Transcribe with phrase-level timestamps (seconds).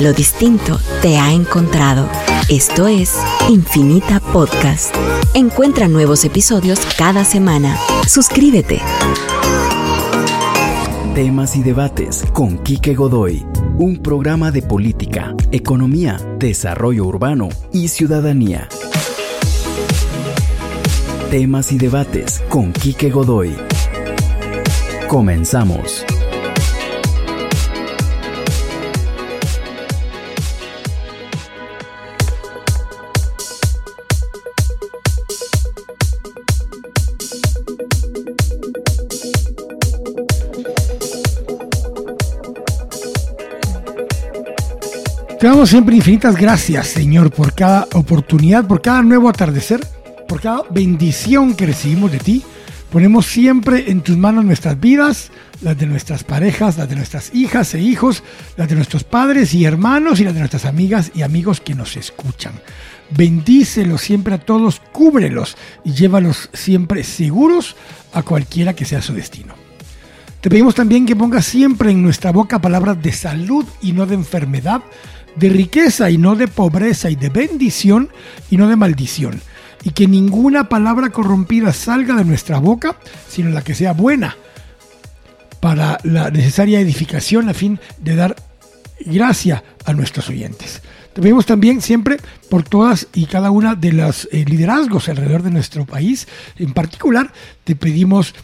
[0.00, 2.08] Lo distinto te ha encontrado.
[2.48, 3.18] Esto es
[3.50, 4.94] Infinita Podcast.
[5.34, 7.76] Encuentra nuevos episodios cada semana.
[8.08, 8.80] Suscríbete.
[11.14, 13.44] Temas y debates con Quique Godoy.
[13.76, 18.70] Un programa de política, economía, desarrollo urbano y ciudadanía.
[21.30, 23.54] Temas y debates con Quique Godoy.
[25.08, 26.06] Comenzamos.
[45.40, 49.80] Te damos siempre infinitas gracias, Señor, por cada oportunidad, por cada nuevo atardecer,
[50.28, 52.44] por cada bendición que recibimos de ti.
[52.92, 55.32] Ponemos siempre en tus manos nuestras vidas,
[55.62, 58.22] las de nuestras parejas, las de nuestras hijas e hijos,
[58.58, 61.96] las de nuestros padres y hermanos y las de nuestras amigas y amigos que nos
[61.96, 62.52] escuchan.
[63.08, 67.76] Bendícelos siempre a todos, cúbrelos y llévalos siempre seguros
[68.12, 69.54] a cualquiera que sea su destino.
[70.40, 74.14] Te pedimos también que pongas siempre en nuestra boca palabras de salud y no de
[74.14, 74.80] enfermedad,
[75.36, 78.10] de riqueza y no de pobreza y de bendición
[78.50, 79.40] y no de maldición.
[79.82, 82.96] Y que ninguna palabra corrompida salga de nuestra boca,
[83.28, 84.36] sino la que sea buena
[85.60, 88.36] para la necesaria edificación a fin de dar
[89.00, 90.82] gracia a nuestros oyentes.
[91.12, 95.50] Te pedimos también siempre por todas y cada una de los eh, liderazgos alrededor de
[95.50, 96.28] nuestro país.
[96.56, 97.32] En particular,
[97.64, 98.34] te pedimos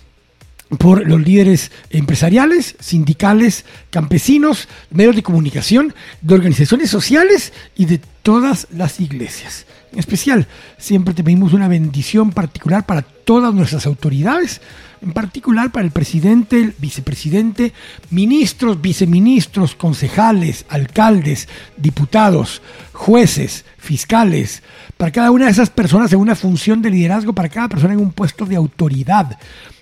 [0.79, 8.67] por los líderes empresariales, sindicales, campesinos, medios de comunicación, de organizaciones sociales y de todas
[8.73, 9.67] las iglesias.
[9.93, 14.61] En especial, siempre te pedimos una bendición particular para todas nuestras autoridades,
[15.01, 17.73] en particular para el presidente, el vicepresidente,
[18.11, 22.61] ministros, viceministros, concejales, alcaldes, diputados,
[22.93, 24.63] jueces, fiscales,
[24.97, 28.01] para cada una de esas personas en una función de liderazgo, para cada persona en
[28.01, 29.39] un puesto de autoridad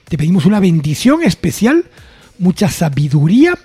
[0.09, 1.85] te pedimos una bendición especial,
[2.39, 3.59] mucha sabiduría,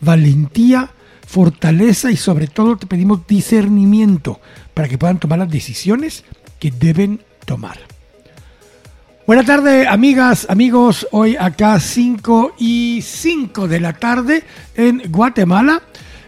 [0.00, 0.90] valentía,
[1.26, 4.40] fortaleza y sobre todo te pedimos discernimiento
[4.74, 6.24] para que puedan tomar las decisiones
[6.58, 7.78] que deben tomar.
[9.26, 11.08] Buenas tardes, amigas, amigos.
[11.10, 14.44] Hoy acá 5 y 5 de la tarde
[14.76, 15.82] en Guatemala.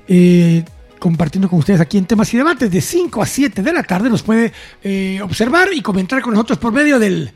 [0.08, 0.64] Eh,
[0.98, 4.10] compartiendo con ustedes aquí en temas y debates de 5 a 7 de la tarde.
[4.10, 4.52] Nos puede
[4.82, 7.32] eh, observar y comentar con nosotros por medio del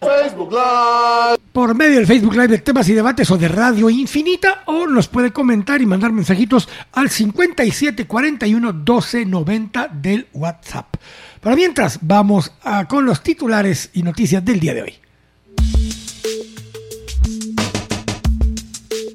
[0.00, 1.38] Facebook Live.
[1.52, 5.08] Por medio del Facebook Live de temas y debates o de Radio Infinita, o nos
[5.08, 10.94] puede comentar y mandar mensajitos al 5741 1290 del WhatsApp.
[11.40, 14.94] Pero mientras, vamos a, con los titulares y noticias del día de hoy.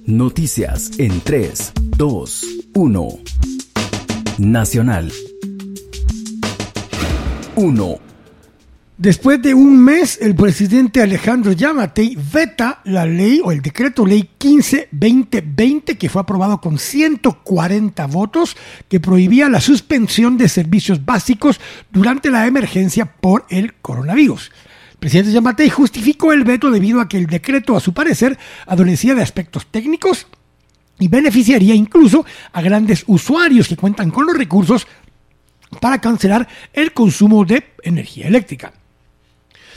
[0.06, 3.08] Noticias en 3, 2, 1.
[4.40, 5.12] Nacional.
[7.56, 8.13] 1.
[9.04, 14.30] Después de un mes, el presidente Alejandro Yamatei veta la ley o el decreto ley
[14.40, 18.56] 15-2020 que fue aprobado con 140 votos
[18.88, 21.60] que prohibía la suspensión de servicios básicos
[21.92, 24.54] durante la emergencia por el coronavirus.
[24.94, 29.16] El presidente Yamatei justificó el veto debido a que el decreto, a su parecer, adolecía
[29.16, 30.28] de aspectos técnicos
[30.98, 34.88] y beneficiaría incluso a grandes usuarios que cuentan con los recursos
[35.82, 38.72] para cancelar el consumo de energía eléctrica.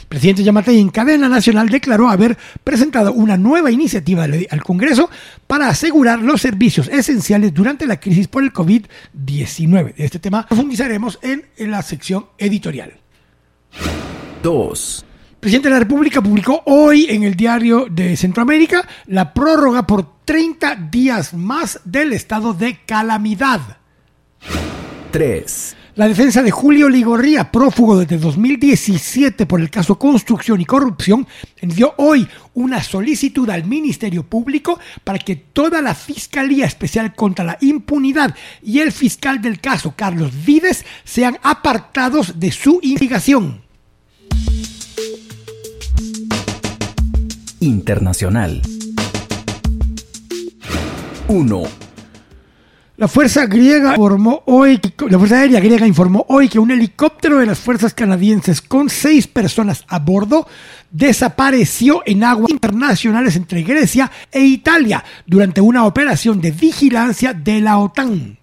[0.08, 5.10] Presidente Yamatei en cadena nacional declaró haber presentado una nueva iniciativa al Congreso
[5.46, 9.94] para asegurar los servicios esenciales durante la crisis por el COVID-19.
[9.94, 12.92] De este tema profundizaremos en, la sección editorial.
[14.42, 15.04] 2.
[15.30, 20.24] El presidente de la República publicó hoy en el diario de Centroamérica la prórroga por
[20.24, 23.60] 30 días más del estado de calamidad.
[25.10, 25.76] 3.
[25.96, 31.26] La defensa de Julio Ligorría, prófugo desde 2017 por el caso Construcción y Corrupción,
[31.56, 37.56] envió hoy una solicitud al Ministerio Público para que toda la Fiscalía Especial contra la
[37.62, 43.62] Impunidad y el fiscal del caso, Carlos Vides, sean apartados de su investigación.
[47.60, 48.60] Internacional
[51.28, 51.85] 1.
[52.98, 57.44] La Fuerza griega informó hoy, la Fuerza Aérea griega informó hoy que un helicóptero de
[57.44, 60.48] las fuerzas canadienses con seis personas a bordo
[60.90, 67.76] desapareció en aguas internacionales entre Grecia e Italia durante una operación de vigilancia de la
[67.76, 68.38] OTAN.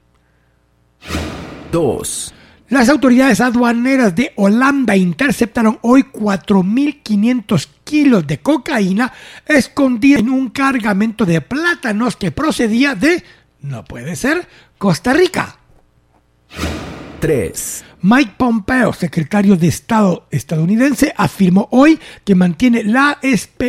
[1.71, 2.33] 2.
[2.69, 9.13] Las autoridades aduaneras de Holanda interceptaron hoy 4.500 kilos de cocaína
[9.47, 13.23] escondida en un cargamento de plátanos que procedía de
[13.63, 14.47] No puede ser.
[14.77, 15.57] Costa Rica.
[17.21, 17.85] 3.
[18.01, 23.17] Mike Pompeo, secretario de Estado estadounidense, afirmó hoy que mantiene la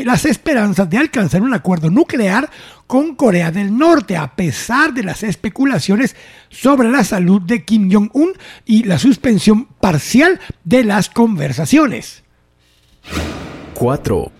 [0.05, 2.51] las esperanzas de alcanzar un acuerdo nuclear
[2.89, 6.17] con Corea del Norte, a pesar de las especulaciones
[6.49, 8.33] sobre la salud de Kim Jong-un
[8.65, 12.25] y la suspensión parcial de las conversaciones.
[13.75, 14.33] 4.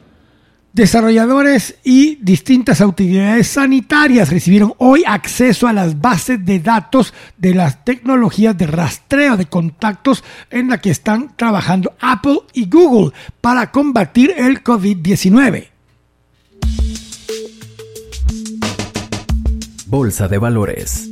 [0.75, 7.85] Desarrolladores y distintas autoridades sanitarias recibieron hoy acceso a las bases de datos de las
[7.85, 14.35] tecnologías de rastreo de contactos en la que están trabajando Apple y Google para combatir
[14.37, 15.69] el COVID-19.
[19.87, 21.09] Bolsa de Valores.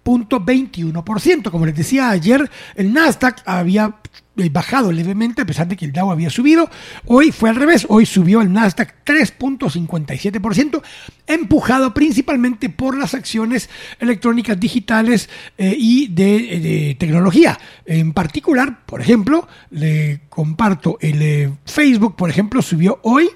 [0.07, 1.51] 2.21%.
[1.51, 3.95] Como les decía ayer, el Nasdaq había
[4.37, 6.69] eh, bajado levemente a pesar de que el Dow había subido.
[7.05, 10.81] Hoy fue al revés, hoy subió el Nasdaq 3.57%,
[11.27, 13.69] empujado principalmente por las acciones
[13.99, 17.59] electrónicas digitales eh, y de, tecnología.
[17.85, 23.29] En particular, por ejemplo, le comparto el eh, Facebook, por ejemplo, subió hoy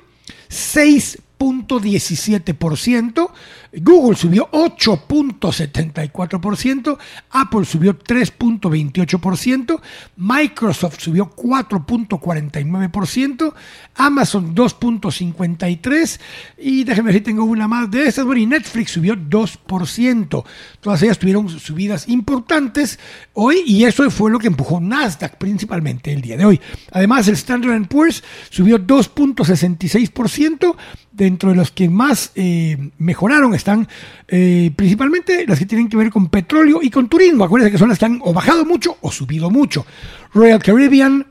[0.47, 3.31] 6 17%,
[3.73, 6.97] Google subió 8.74%,
[7.29, 9.79] Apple subió 3.28%,
[10.17, 13.53] Microsoft subió 4.49%,
[13.95, 16.19] Amazon 2.53%
[16.57, 20.43] y déjenme ver si tengo una más de esas, bueno, y Netflix subió 2%.
[20.81, 22.99] Todas ellas tuvieron subidas importantes
[23.33, 26.59] hoy y eso fue lo que empujó Nasdaq principalmente el día de hoy.
[26.91, 30.75] Además, el Standard Poor's subió 2.66%,
[31.11, 33.87] dentro de los que más eh, mejoraron están
[34.27, 37.43] eh, principalmente las que tienen que ver con petróleo y con turismo.
[37.43, 39.85] Acuérdense que son las que han o bajado mucho o subido mucho.
[40.33, 41.25] Royal Caribbean,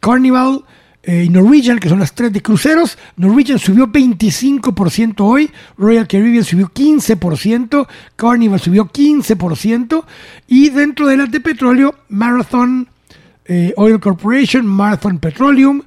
[0.00, 0.64] Carnival
[1.02, 2.98] eh, y Norwegian, que son las tres de cruceros.
[3.16, 10.04] Norwegian subió 25% hoy, Royal Caribbean subió 15%, Carnival subió 15%
[10.48, 12.88] y dentro de las de petróleo, Marathon
[13.76, 15.82] Oil Corporation, Marathon Petroleum,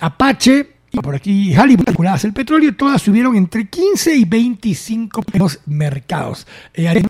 [0.00, 6.46] Apache, por aquí Hollywood, calculadas el petróleo, todas subieron entre 15 y 25 los mercados.
[6.74, 7.02] Eh,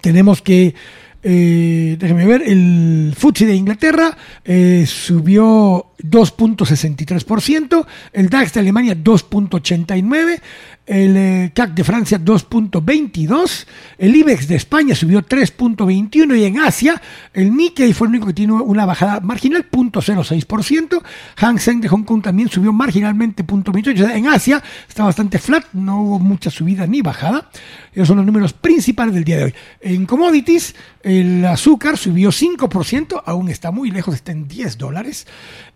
[0.00, 0.74] tenemos que,
[1.22, 10.40] eh, déjenme ver, el FTSE de Inglaterra eh, subió 2.63%, el DAX de Alemania 2.89%,
[10.84, 13.66] el eh, CAC de Francia 2.22,
[13.98, 17.00] el IBEX de España subió 3.21 y en Asia
[17.32, 21.02] el Nikkei fue el único que tiene una bajada marginal, 0.06%,
[21.36, 26.02] Hang Seng de Hong Kong también subió marginalmente 0.28, en Asia está bastante flat, no
[26.02, 27.48] hubo mucha subida ni bajada,
[27.92, 29.54] esos son los números principales del día de hoy.
[29.80, 35.26] En commodities, el azúcar subió 5%, aún está muy lejos, está en 10 dólares,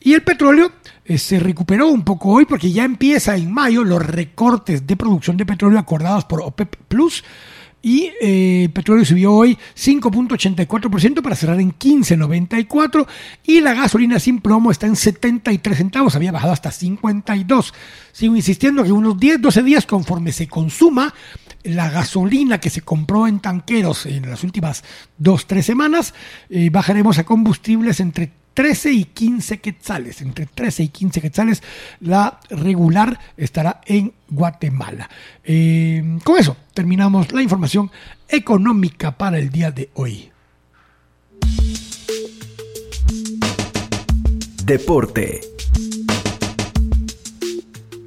[0.00, 0.72] y el petróleo
[1.04, 5.36] eh, se recuperó un poco hoy porque ya empieza en mayo los recortes de producción
[5.36, 7.22] de petróleo acordados por OPEP Plus.
[7.82, 13.06] Y eh, el petróleo subió hoy 5.84% para cerrar en 15.94
[13.44, 17.74] y la gasolina sin plomo está en 73 centavos, había bajado hasta 52.
[18.10, 21.14] Sigo insistiendo que unos 10, 12 días conforme se consuma
[21.62, 24.82] la gasolina que se compró en tanqueros en las últimas
[25.18, 26.14] 2, 3 semanas,
[26.50, 30.22] eh, bajaremos a combustibles entre 13 y 15 quetzales.
[30.22, 31.62] Entre 13 y 15 quetzales
[32.00, 35.10] la regular estará en Guatemala.
[35.44, 37.90] Eh, con eso terminamos la información
[38.26, 40.30] económica para el día de hoy.
[44.64, 45.42] Deporte.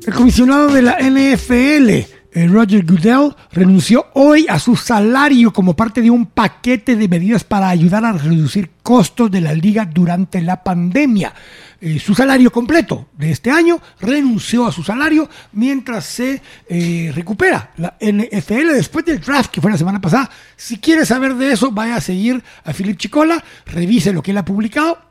[0.08, 6.10] El comisionado de la NFL Roger Goodell renunció hoy a su salario como parte de
[6.10, 11.34] un paquete de medidas para ayudar a reducir costos de la liga durante la pandemia.
[11.82, 17.72] Eh, su salario completo de este año renunció a su salario mientras se eh, recupera
[17.78, 20.30] la NFL después del draft que fue la semana pasada.
[20.58, 24.38] Si quiere saber de eso, vaya a seguir a Philip Chicola, revise lo que él
[24.38, 25.09] ha publicado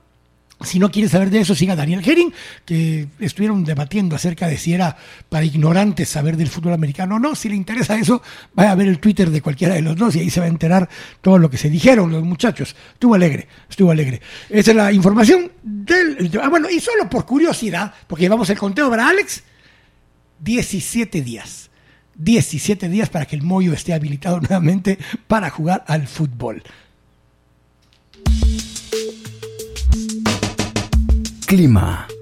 [0.61, 2.33] Si no quiere saber de eso, siga Daniel Herring,
[2.65, 4.97] que estuvieron debatiendo acerca de si era
[5.29, 7.37] para ignorantes saber del fútbol americano o no.
[7.37, 8.23] Si le interesa eso,
[8.55, 10.49] vaya a ver el Twitter de cualquiera de los dos y ahí se va a
[10.49, 10.88] enterar
[11.21, 12.75] todo lo que se dijeron los muchachos.
[12.93, 14.21] Estuvo alegre, estuvo alegre.
[14.50, 16.29] Esa es la información del...
[16.43, 19.45] Ah, bueno, y solo por curiosidad, porque llevamos el conteo para Alex,
[20.41, 21.71] 17 días.
[22.17, 24.99] 17 días para que el Moyo esté habilitado nuevamente
[25.29, 26.65] para jugar al fútbol.
[31.49, 32.18] Clima.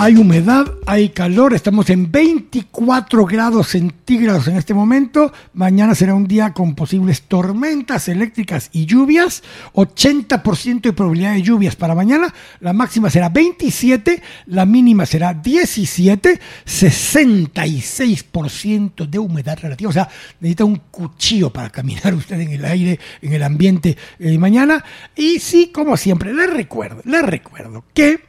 [0.00, 5.32] Hay humedad, hay calor, estamos en 24 grados centígrados en este momento.
[5.54, 9.42] Mañana será un día con posibles tormentas eléctricas y lluvias.
[9.72, 12.32] 80% de probabilidad de lluvias para mañana.
[12.60, 19.90] La máxima será 27, la mínima será 17, 66% de humedad relativa.
[19.90, 24.38] O sea, necesita un cuchillo para caminar usted en el aire, en el ambiente de
[24.38, 24.84] mañana.
[25.16, 28.20] Y sí, como siempre, les recuerdo, les recuerdo que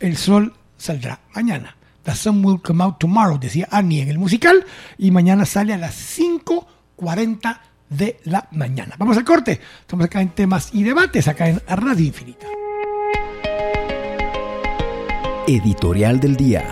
[0.00, 1.76] el sol saldrá mañana.
[2.04, 4.64] The sun will come out tomorrow, decía Annie en el musical,
[4.96, 8.94] y mañana sale a las 5.40 de la mañana.
[8.98, 9.60] Vamos al corte.
[9.80, 12.46] Estamos acá en temas y debates, acá en Radio Infinita.
[15.46, 16.64] Editorial del día.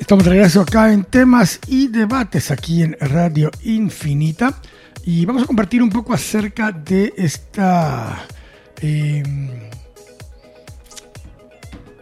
[0.00, 4.60] Estamos de regreso acá en temas y debates aquí en Radio Infinita.
[5.06, 8.26] Y vamos a compartir un poco acerca de esta,
[8.80, 9.50] em,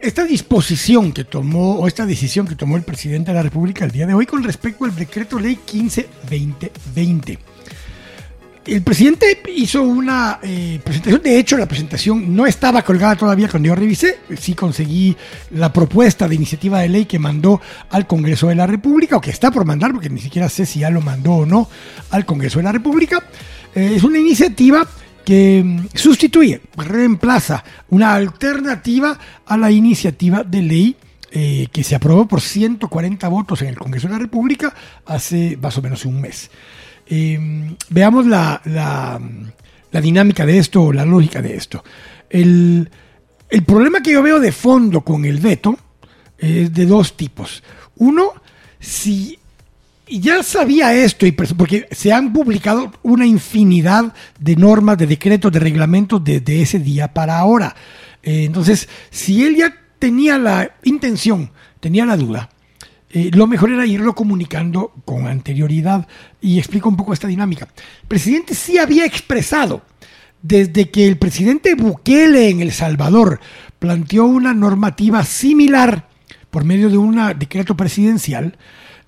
[0.01, 3.91] esta disposición que tomó, o esta decisión que tomó el presidente de la República el
[3.91, 7.39] día de hoy con respecto al decreto ley 15-2020
[8.65, 13.69] el presidente hizo una eh, presentación, de hecho la presentación no estaba colgada todavía cuando
[13.69, 15.17] yo revisé, sí conseguí
[15.51, 19.31] la propuesta de iniciativa de ley que mandó al Congreso de la República, o que
[19.31, 21.69] está por mandar, porque ni siquiera sé si ya lo mandó o no
[22.11, 23.23] al Congreso de la República.
[23.75, 24.87] Eh, es una iniciativa
[25.25, 30.97] que mm, sustituye, reemplaza una alternativa a la iniciativa de ley
[31.33, 34.75] eh, que se aprobó por 140 votos en el Congreso de la República
[35.07, 36.51] hace más o menos un mes.
[37.15, 39.21] Em, veamos la,
[40.01, 41.85] dinámica de esto o la lógica de esto.
[42.31, 42.89] El,
[43.67, 45.79] problema que yo veo de fondo con el veto
[46.39, 47.63] es de dos tipos.
[47.97, 48.33] Uno,
[48.81, 49.39] si
[50.09, 55.61] ya sabía esto, y porque se han publicado una infinidad de normas, de decretos, de
[55.61, 57.77] reglamentos desde ese día para ahora.
[58.23, 62.49] Eh, entonces, si él ya tenía la intención, tenía la duda,
[63.13, 66.09] eh, lo mejor era irlo comunicando con anterioridad.
[66.41, 67.69] Y explico un poco esta dinámica.
[68.03, 69.83] El presidente sí había expresado,
[70.43, 73.41] desde que el presidente Bukele en El Salvador
[73.79, 76.09] planteó una normativa similar
[76.51, 78.57] por medio de un decreto presidencial,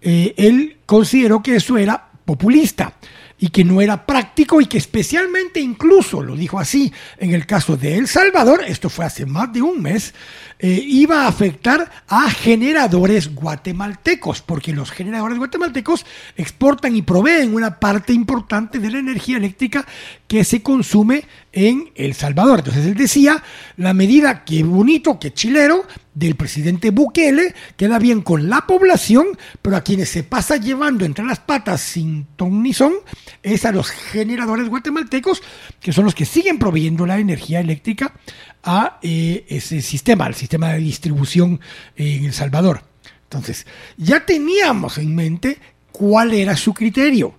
[0.00, 2.94] eh, él consideró que eso era populista
[3.38, 7.76] y que no era práctico y que especialmente incluso, lo dijo así, en el caso
[7.76, 10.14] de El Salvador, esto fue hace más de un mes,
[10.58, 17.80] eh, iba a afectar a generadores guatemaltecos, porque los generadores guatemaltecos exportan y proveen una
[17.80, 19.84] parte importante de la energía eléctrica
[20.34, 21.22] que se consume
[21.52, 22.58] en El Salvador.
[22.58, 23.40] Entonces él decía,
[23.76, 29.26] la medida que bonito, que chilero, del presidente Bukele queda bien con la población,
[29.62, 32.94] pero a quienes se pasa llevando entre las patas sin ton ni son
[33.44, 35.40] es a los generadores guatemaltecos,
[35.78, 38.14] que son los que siguen proveyendo la energía eléctrica
[38.64, 41.60] a eh, ese sistema, al sistema de distribución
[41.94, 42.82] en El Salvador.
[43.22, 45.60] Entonces, ya teníamos en mente
[45.92, 47.36] cuál era su criterio.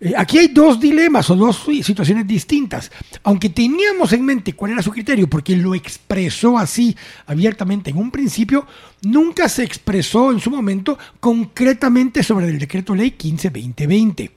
[0.00, 2.90] Eh, aquí hay dos dilemas o dos situaciones distintas.
[3.24, 8.10] Aunque teníamos en mente cuál era su criterio, porque lo expresó así abiertamente en un
[8.10, 8.66] principio,
[9.02, 14.30] nunca se expresó en su momento concretamente sobre el decreto ley 15-2020.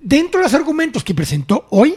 [0.00, 1.96] Dentro de los argumentos que presentó hoy,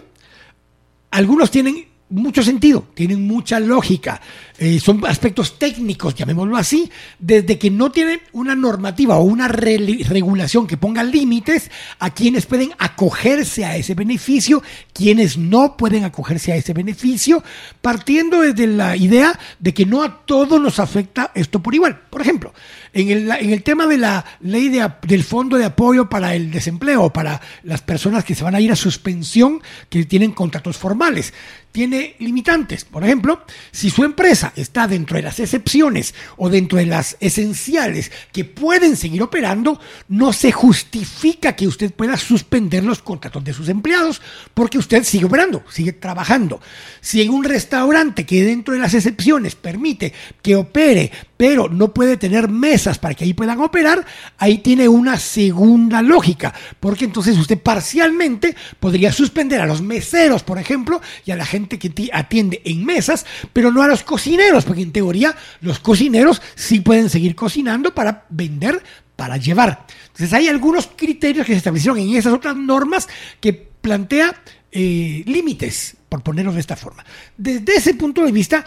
[1.11, 4.21] algunos tienen mucho sentido, tienen mucha lógica,
[4.57, 10.67] eh, son aspectos técnicos, llamémoslo así, desde que no tienen una normativa o una regulación
[10.67, 14.61] que ponga límites a quienes pueden acogerse a ese beneficio,
[14.93, 17.43] quienes no pueden acogerse a ese beneficio,
[17.81, 21.99] partiendo desde la idea de que no a todos nos afecta esto por igual.
[22.09, 22.53] Por ejemplo,
[22.93, 26.51] en el, en el tema de la ley de, del fondo de apoyo para el
[26.51, 31.33] desempleo, para las personas que se van a ir a suspensión, que tienen contratos formales
[31.71, 32.85] tiene limitantes.
[32.85, 38.11] Por ejemplo, si su empresa está dentro de las excepciones o dentro de las esenciales
[38.31, 43.69] que pueden seguir operando, no se justifica que usted pueda suspender los contratos de sus
[43.69, 44.21] empleados
[44.53, 46.61] porque usted sigue operando, sigue trabajando.
[46.99, 52.17] Si en un restaurante que dentro de las excepciones permite que opere, pero no puede
[52.17, 54.05] tener mesas para que ahí puedan operar,
[54.37, 60.59] ahí tiene una segunda lógica, porque entonces usted parcialmente podría suspender a los meseros, por
[60.59, 64.81] ejemplo, y a la gente que atiende en mesas, pero no a los cocineros, porque
[64.81, 68.81] en teoría los cocineros sí pueden seguir cocinando para vender,
[69.15, 69.85] para llevar.
[70.07, 73.07] Entonces hay algunos criterios que se establecieron en esas otras normas
[73.39, 74.35] que plantea
[74.71, 77.05] eh, límites, por ponerlo de esta forma.
[77.37, 78.65] Desde ese punto de vista,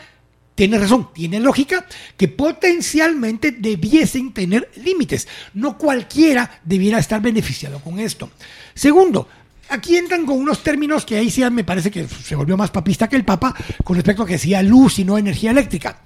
[0.54, 1.84] tiene razón, tiene lógica
[2.16, 5.26] que potencialmente debiesen tener límites.
[5.52, 8.30] No cualquiera debiera estar beneficiado con esto.
[8.74, 9.28] Segundo,
[9.74, 13.08] aquí entran con unos términos que ahí sí me parece que se volvió más papista
[13.08, 15.98] que el Papa con respecto a que decía luz y no energía eléctrica.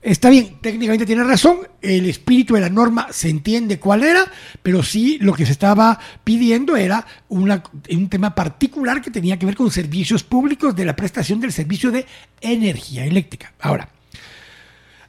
[0.00, 4.30] Está bien, técnicamente tiene razón, el espíritu de la norma se entiende cuál era,
[4.62, 9.56] pero sí lo que se estaba pidiendo era un tema particular que tenía que ver
[9.56, 12.06] con servicios públicos de la prestación del servicio de
[12.40, 13.52] energía eléctrica.
[13.58, 13.88] Ahora,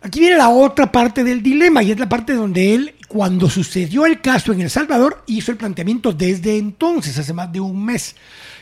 [0.02, 4.06] aquí viene la otra parte del dilema y es la parte donde él, cuando sucedió
[4.06, 8.16] el caso en El Salvador, hizo el planteamiento desde entonces, hace más de un mes.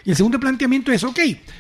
[0.06, 1.20] Y el segundo planteamiento es, ok,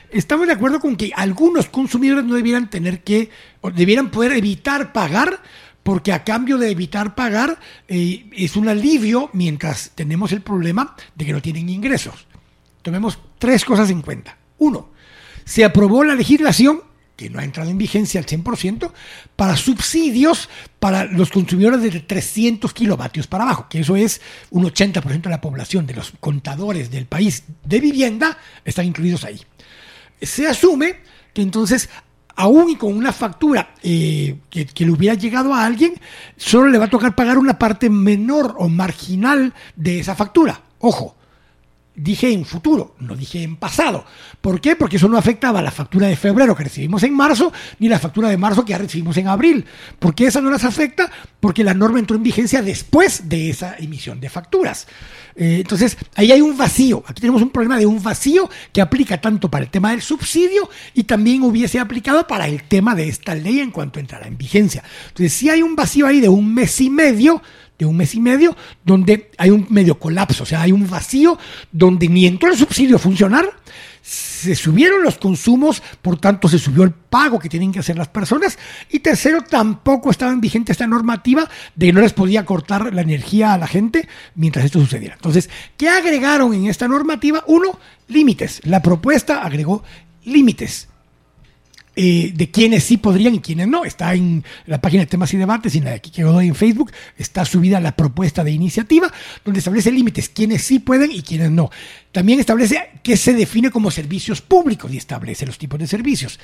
[0.09, 3.29] estamos de acuerdo con que algunos consumidores no debieran tener que,
[3.59, 5.43] o debieran poder evitar pagar,
[5.83, 11.25] porque a cambio de evitar pagar eh, es un alivio mientras tenemos el problema de
[11.25, 12.25] que no tienen ingresos.
[12.81, 14.37] Tomemos tres cosas en cuenta.
[14.59, 14.91] Uno,
[15.43, 16.86] se aprobó la legislación
[17.17, 18.91] que no ha entrado en vigencia al 100%,
[19.35, 20.47] para subsidios
[20.79, 24.21] para los consumidores de 300 kilovatios para abajo, que eso es
[24.51, 29.41] un 80% de la población de los contadores del país de vivienda, están incluidos ahí.
[30.21, 30.99] Se asume
[31.33, 31.89] que entonces,
[32.35, 35.99] aún y con una factura eh, que, que le hubiera llegado a alguien,
[36.37, 40.61] solo le va a tocar pagar una parte menor o marginal de esa factura.
[40.79, 41.17] Ojo,
[41.97, 44.05] dije en futuro, no dije en pasado.
[44.39, 44.75] ¿Por qué?
[44.75, 48.29] Porque eso no afectaba la factura de febrero que recibimos en marzo, ni la factura
[48.29, 49.65] de marzo que ya recibimos en abril.
[49.97, 51.11] ¿Por qué esa no las afecta?
[51.39, 54.87] Porque la norma entró en vigencia después de esa emisión de facturas.
[55.35, 57.03] Eh, entonces, ahí hay un vacío.
[57.07, 60.69] Aquí tenemos un problema de un vacío que aplica tanto para el tema del subsidio
[60.93, 64.83] y también hubiese aplicado para el tema de esta ley en cuanto entrará en vigencia.
[65.07, 67.41] Entonces, si hay un vacío ahí de un mes y medio,
[67.77, 71.37] de un mes y medio, donde hay un medio colapso, o sea, hay un vacío
[71.71, 73.45] donde ni entró el subsidio a funcionar,
[74.01, 78.07] se subieron los consumos, por tanto se subió el pago que tienen que hacer las
[78.07, 78.57] personas,
[78.89, 83.01] y tercero, tampoco estaba en vigente esta normativa de que no les podía cortar la
[83.01, 85.15] energía a la gente mientras esto sucediera.
[85.15, 87.43] Entonces, ¿qué agregaron en esta normativa?
[87.47, 88.61] Uno, límites.
[88.63, 89.83] La propuesta agregó
[90.23, 90.87] límites
[91.99, 93.83] eh, de quienes sí podrían y quienes no.
[93.83, 96.47] Está en la página de temas y debates y en la de aquí que doy
[96.47, 96.91] en Facebook.
[97.17, 99.11] Está subida la propuesta de iniciativa
[99.43, 101.71] donde establece límites, quienes sí pueden y quienes no.
[102.11, 106.39] También establece qué se define como servicios públicos y establece los tipos de servicios.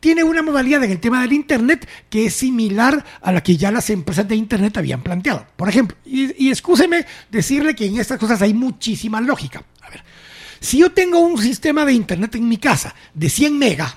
[0.00, 3.70] Tiene una modalidad en el tema del Internet que es similar a la que ya
[3.70, 5.46] las empresas de Internet habían planteado.
[5.54, 9.62] Por ejemplo, y, y excúseme decirle que en estas cosas hay muchísima lógica.
[9.82, 10.02] A ver,
[10.60, 13.96] si yo tengo un sistema de Internet en mi casa de 100 megas,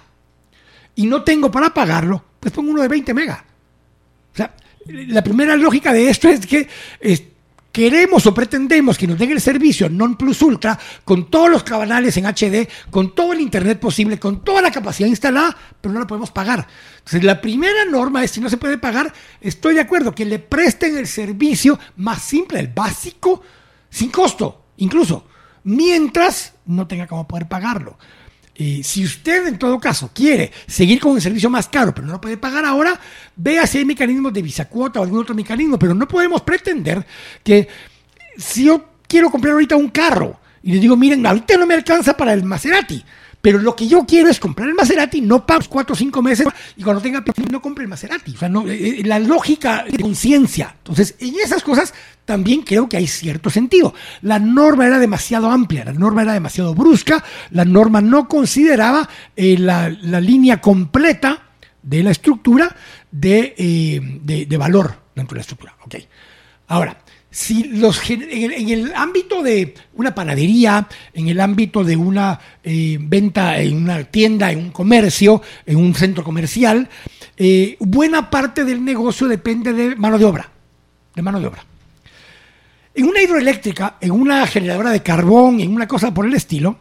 [0.97, 3.39] y no tengo para pagarlo, pues pongo uno de 20 megas.
[4.33, 4.53] O sea,
[4.87, 6.67] la primera lógica de esto es que
[7.71, 10.73] queremos o pretendemos que nos den el servicio non plus ultra
[11.05, 15.07] con todos los canales en HD, con todo el internet posible, con toda la capacidad
[15.07, 16.65] instalada, pero no lo podemos pagar.
[16.97, 20.39] Entonces, la primera norma es si no se puede pagar, estoy de acuerdo que le
[20.39, 23.43] presten el servicio más simple, el básico,
[23.87, 25.27] sin costo, incluso,
[25.63, 27.99] mientras no tenga cómo poder pagarlo
[28.57, 32.21] si usted en todo caso quiere seguir con el servicio más caro, pero no lo
[32.21, 32.99] puede pagar ahora,
[33.35, 37.05] vea si hay mecanismos de visa cuota o algún otro mecanismo, pero no podemos pretender
[37.43, 37.67] que
[38.35, 42.17] si yo quiero comprar ahorita un carro y le digo, miren, ahorita no me alcanza
[42.17, 43.03] para el Maserati,
[43.47, 46.45] pero lo que yo quiero es comprar el Maserati, no pago cuatro o cinco meses
[46.75, 48.35] y cuando tenga no compre el Maserati.
[48.35, 50.75] O sea, no, eh, eh, la lógica de conciencia.
[50.79, 51.93] Entonces, en esas cosas
[52.25, 53.93] también creo que hay cierto sentido.
[54.21, 59.57] La norma era demasiado amplia, la norma era demasiado brusca, la norma no consideraba eh,
[59.57, 59.87] la,
[60.19, 61.43] línea completa
[61.81, 62.75] de la estructura
[63.11, 65.77] de, de, valor dentro de la estructura.
[65.85, 66.05] Okay.
[66.67, 66.97] Ahora,
[67.29, 73.59] si los, en, el, ámbito de una panadería, en el ámbito de una eh, venta
[73.59, 76.89] en una tienda, en un comercio, en un centro comercial,
[77.35, 80.49] eh, buena parte del negocio depende de mano de obra,
[81.15, 81.65] de mano de obra.
[82.95, 86.79] En una hidroeléctrica, en una generadora de carbón, en una cosa por el estilo,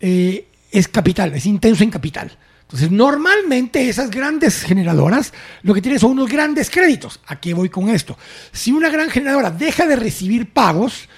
[0.00, 2.38] eh, es capital, es intenso en capital.
[2.68, 7.18] Entonces, normalmente esas grandes generadoras lo que tienen son unos grandes créditos.
[7.26, 8.18] ¿A qué voy con esto?
[8.52, 11.08] Si una gran generadora deja de recibir pagos,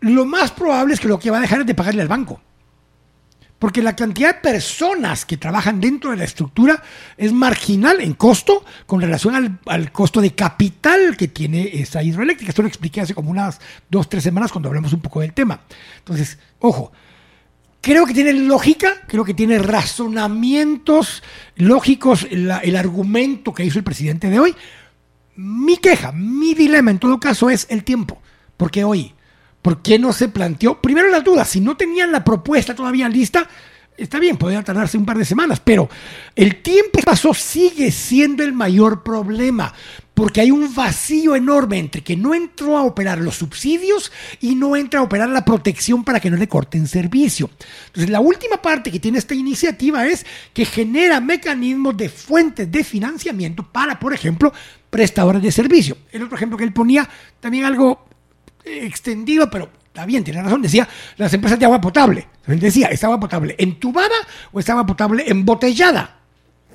[0.00, 2.38] lo más probable es que lo que va a dejar es de pagarle al banco.
[3.58, 6.82] Porque la cantidad de personas que trabajan dentro de la estructura
[7.16, 12.50] es marginal en costo con relación al, costo de capital que tiene esa hidroeléctrica.
[12.50, 15.60] Esto lo expliqué hace como unas dos, tres semanas cuando hablamos un poco del tema.
[15.96, 16.92] Entonces, ojo,
[17.84, 21.22] creo que tiene lógica, creo que tiene razonamientos
[21.56, 24.56] lógicos el argumento que hizo el presidente de hoy.
[25.36, 28.22] Mi queja, mi dilema en todo caso es el tiempo.
[28.56, 29.14] Porque hoy
[29.64, 30.82] ¿Por qué no se planteó?
[30.82, 33.48] Primero la duda, si no tenían la propuesta todavía lista,
[33.96, 35.88] está bien, podría tardarse un par de semanas, pero
[36.34, 39.72] el tiempo que pasó sigue siendo el mayor problema,
[40.14, 44.76] porque hay un vacío enorme entre que no entró a operar los subsidios y no
[44.76, 47.50] entra a operar la protección para que no le corten servicio.
[47.86, 52.84] Entonces, la última parte que tiene esta iniciativa es que genera mecanismos de fuentes de
[52.84, 54.52] financiamiento para, por ejemplo,
[54.90, 55.96] prestadores de servicio.
[56.12, 57.08] El otro ejemplo que él ponía,
[57.40, 58.06] también algo
[58.64, 62.26] extendido, pero está bien, tiene razón, decía las empresas de agua potable.
[62.48, 64.16] decía, ¿es agua potable entubada
[64.50, 66.18] o es agua potable embotellada?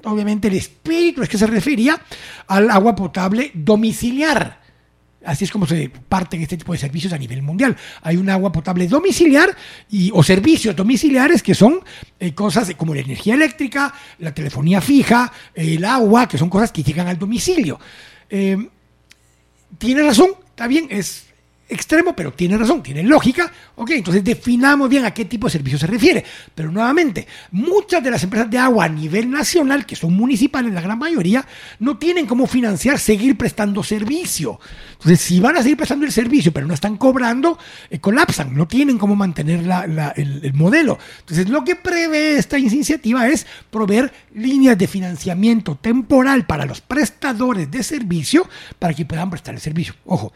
[0.05, 1.99] Obviamente el espíritu es que se refería
[2.47, 4.61] al agua potable domiciliar.
[5.25, 7.75] Así es como se parten este tipo de servicios a nivel mundial.
[8.03, 9.53] Hay un agua potable domiciliar
[9.89, 11.81] y, o servicios domiciliares que son
[12.21, 16.83] eh, cosas como la energía eléctrica, la telefonía fija, el agua, que son cosas que
[16.83, 17.81] llegan al domicilio.
[18.29, 18.69] Eh,
[19.77, 21.28] tiene razón, está bien, es
[21.69, 23.51] extremo, pero tiene razón, tiene lógica.
[23.75, 26.25] Ok, entonces definamos bien a qué tipo de servicio se refiere.
[26.53, 30.81] Pero nuevamente, muchas de las empresas de agua a nivel nacional, que son municipales, la
[30.81, 31.45] gran mayoría,
[31.79, 34.59] no tienen cómo financiar seguir prestando servicio.
[34.93, 37.57] Entonces, si van a seguir prestando el servicio, pero no están cobrando,
[37.89, 40.97] eh, colapsan, no tienen cómo mantener el, el modelo.
[41.19, 47.69] Entonces, lo que prevé esta iniciativa es proveer líneas de financiamiento temporal para los prestadores
[47.69, 49.95] de servicio para que puedan prestar el servicio.
[50.05, 50.33] Ojo,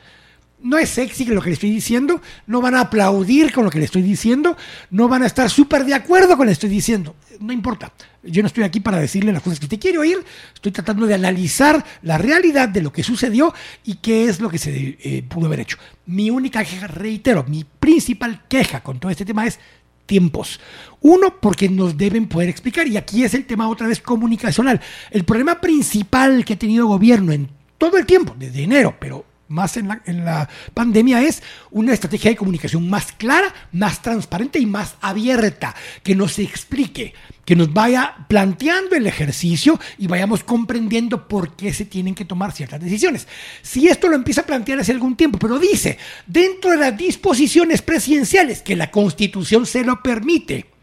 [0.63, 3.79] no es sexy lo que le estoy diciendo, no van a aplaudir con lo que
[3.79, 4.57] le estoy diciendo,
[4.89, 7.15] no van a estar súper de acuerdo con lo que estoy diciendo.
[7.39, 7.91] No importa,
[8.23, 10.23] yo no estoy aquí para decirle las cosas que te quiero oír,
[10.53, 14.57] estoy tratando de analizar la realidad de lo que sucedió y qué es lo que
[14.57, 15.77] se eh, pudo haber hecho.
[16.05, 19.59] Mi única queja, reitero, mi principal queja con todo este tema es
[20.05, 20.59] tiempos.
[21.01, 24.79] Uno, porque nos deben poder explicar, y aquí es el tema otra vez comunicacional.
[25.11, 29.77] El problema principal que ha tenido gobierno en todo el tiempo, desde enero, pero más
[29.77, 29.87] en
[30.25, 36.15] la, pandemia es una estrategia de comunicación más clara, más transparente y más abierta, que
[36.15, 37.13] nos explique,
[37.45, 42.51] que nos vaya planteando el ejercicio y vayamos comprendiendo por qué se tienen que tomar
[42.51, 43.27] ciertas decisiones.
[43.61, 47.81] Si esto lo empieza a plantear hace algún tiempo, pero dice, dentro de las disposiciones
[47.81, 50.73] presidenciales, que la constitución se lo permite,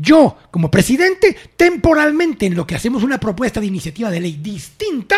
[0.00, 5.16] yo, como presidente, temporalmente en lo que hacemos una propuesta de iniciativa de ley distinta,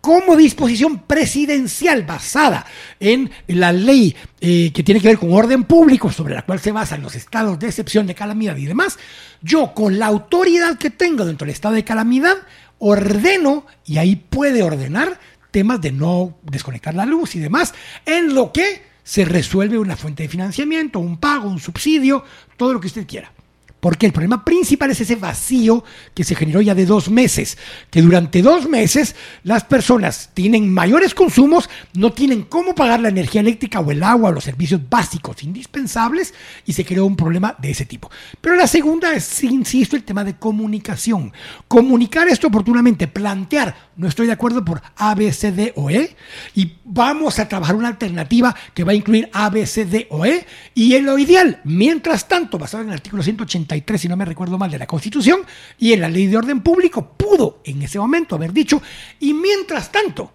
[0.00, 2.66] como disposición presidencial basada
[2.98, 6.72] en la ley eh, que tiene que ver con orden público, sobre la cual se
[6.72, 8.98] basan los estados de excepción de calamidad y demás,
[9.42, 12.36] yo con la autoridad que tengo dentro del estado de calamidad,
[12.78, 17.74] ordeno, y ahí puede ordenar, temas de no desconectar la luz y demás,
[18.06, 22.24] en lo que se resuelve una fuente de financiamiento, un pago, un subsidio,
[22.56, 23.32] todo lo que usted quiera.
[23.80, 25.82] Porque el problema principal es ese vacío
[26.14, 27.56] que se generó ya de dos meses,
[27.90, 33.40] que durante dos meses las personas tienen mayores consumos, no tienen cómo pagar la energía
[33.40, 36.34] eléctrica o el agua o los servicios básicos indispensables
[36.66, 38.10] y se creó un problema de ese tipo.
[38.40, 41.32] Pero la segunda es, insisto, el tema de comunicación.
[41.66, 46.16] Comunicar esto oportunamente, plantear, no estoy de acuerdo por A, B, C, D o E
[46.54, 50.24] y vamos a trabajar una alternativa que va a incluir A, B, C, D o
[50.24, 54.24] E y en lo ideal, mientras tanto, basado en el artículo 180, si no me
[54.24, 55.40] recuerdo mal, de la Constitución
[55.78, 58.82] y en la ley de orden público pudo en ese momento haber dicho,
[59.18, 60.32] y mientras tanto,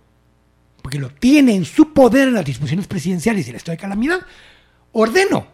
[0.82, 4.20] porque lo tiene en su poder las disposiciones presidenciales y el estado de calamidad,
[4.92, 5.48] ordeno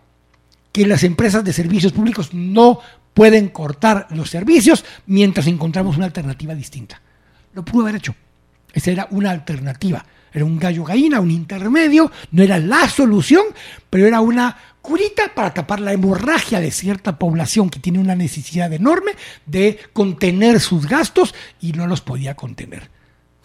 [0.72, 2.80] que las empresas de servicios públicos no
[3.14, 7.02] pueden cortar los servicios mientras encontramos una alternativa distinta.
[7.54, 8.16] Lo pudo haber hecho.
[8.74, 10.06] Esa era una alternativa.
[10.34, 13.44] Era un gallo gallina, un intermedio, no era la solución,
[13.90, 18.72] pero era una curita para tapar la hemorragia de cierta población que tiene una necesidad
[18.74, 19.12] enorme
[19.46, 22.90] de contener sus gastos y no los podía contener.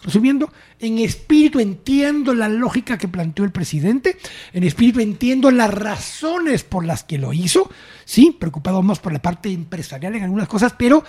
[0.03, 4.17] Resumiendo, en espíritu entiendo la lógica que planteó el presidente,
[4.53, 7.69] en espíritu entiendo las razones por las que lo hizo,
[8.05, 11.03] sí, preocupado más por la parte empresarial en algunas cosas, pero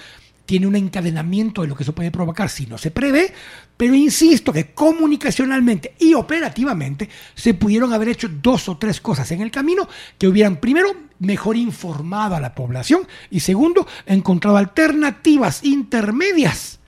[0.48, 3.34] tiene un encadenamiento de lo que eso puede provocar si no se prevé,
[3.76, 9.42] pero insisto que comunicacionalmente y operativamente se pudieron haber hecho dos o tres cosas en
[9.42, 13.06] el camino que hubieran primero mejor informado a la población.
[13.28, 16.78] Y segundo, encontrado alternativas intermedias.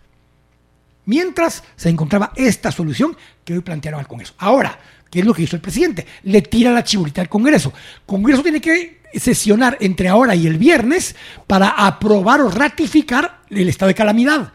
[1.05, 4.33] Mientras se encontraba esta solución que hoy plantearon al Congreso.
[4.39, 4.79] Ahora,
[5.11, 6.07] ¿qué es lo que hizo el presidente?
[6.25, 7.73] Le tira la chiburita al Congreso.
[8.07, 13.89] Congreso tiene que sesionar entre ahora y el viernes para aprobar o ratificar el estado
[13.89, 14.53] de calamidad,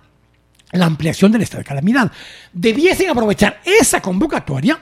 [0.71, 2.11] la ampliación del estado de calamidad.
[2.53, 4.79] Debiesen aprovechar esa convocatoria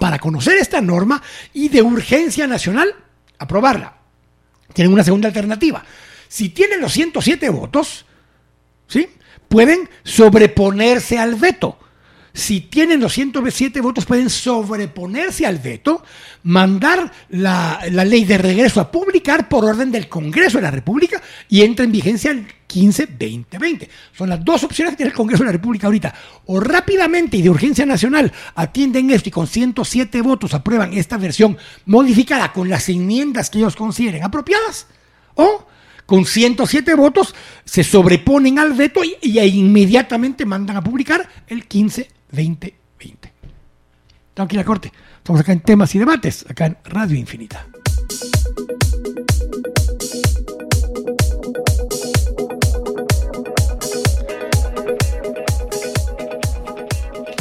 [0.00, 2.94] para conocer esta norma y de urgencia nacional
[3.38, 3.94] aprobarla.
[4.72, 5.84] Tienen una segunda alternativa.
[6.28, 8.04] Si tienen los 107 votos,
[8.88, 9.08] ¿sí?
[9.48, 11.78] pueden sobreponerse al veto
[12.36, 16.04] si tienen los 107 votos, pueden sobreponerse al veto,
[16.42, 21.62] mandar la, ley de regreso a publicar por orden del Congreso de la República y
[21.62, 23.88] entra en vigencia el 15-2020.
[24.12, 26.14] Son las dos opciones que tiene el Congreso de la República ahorita.
[26.44, 31.56] O rápidamente y de urgencia nacional atienden esto y con 107 votos aprueban esta versión
[31.86, 34.88] modificada con las enmiendas que ellos consideren apropiadas.
[35.36, 35.66] O
[36.04, 42.15] con 107 votos se sobreponen al veto y, y inmediatamente mandan a publicar el 15
[42.30, 43.32] 2020.
[44.34, 44.92] Tengo que corte.
[45.18, 47.66] Estamos acá en temas y debates, acá en Radio Infinita.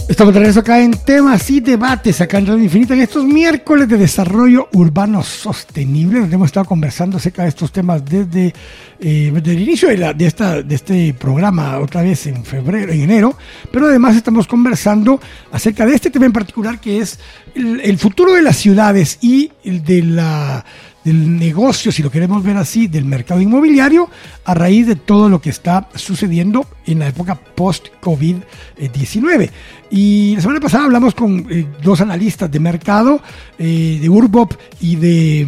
[0.07, 3.87] Estamos de regreso acá en temas y debates, acá en Radio Infinita, en estos miércoles
[3.87, 8.53] de desarrollo urbano sostenible, donde hemos estado conversando acerca de estos temas desde,
[8.99, 13.35] eh, el inicio de, este programa, otra vez en febrero, en enero,
[13.71, 15.19] pero además estamos conversando
[15.51, 17.19] acerca de este tema en particular que es
[17.55, 20.65] el, el futuro de las ciudades y el de la
[21.05, 24.09] del negocio, si lo queremos ver así, del mercado inmobiliario
[24.43, 29.49] a raíz de todo lo que está sucediendo en la época post-COVID-19.
[29.91, 33.21] Y la semana pasada hablamos con eh, dos analistas de mercado,
[33.59, 35.41] eh, de Urbop y de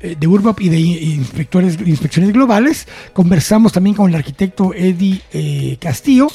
[0.00, 2.86] eh, de Urbop y de inspectores, inspecciones globales.
[3.12, 6.28] Conversamos también con el arquitecto Eddie Castillo.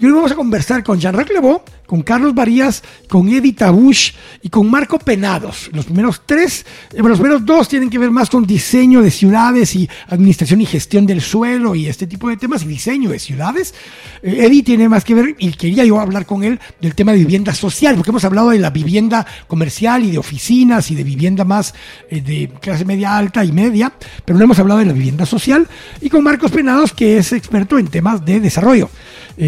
[0.00, 1.36] Y hoy vamos a conversar con Jean-Jacques
[1.84, 5.68] con Carlos Varías, con Eddie Tabush y con Marco Penados.
[5.74, 9.74] Los primeros tres, eh, los primeros dos tienen que ver más con diseño de ciudades
[9.74, 13.74] y administración y gestión del suelo y este tipo de temas y diseño de ciudades.
[14.22, 17.52] Eh, tiene más que ver, y quería yo hablar con él del tema de vivienda
[17.54, 21.74] social, porque hemos hablado de la vivienda comercial y de oficinas y de vivienda más
[22.08, 23.92] eh, de clase media alta y media,
[24.24, 25.66] pero no hemos hablado de la vivienda social.
[26.00, 28.88] Y con Marcos Penados, que es experto en temas de desarrollo,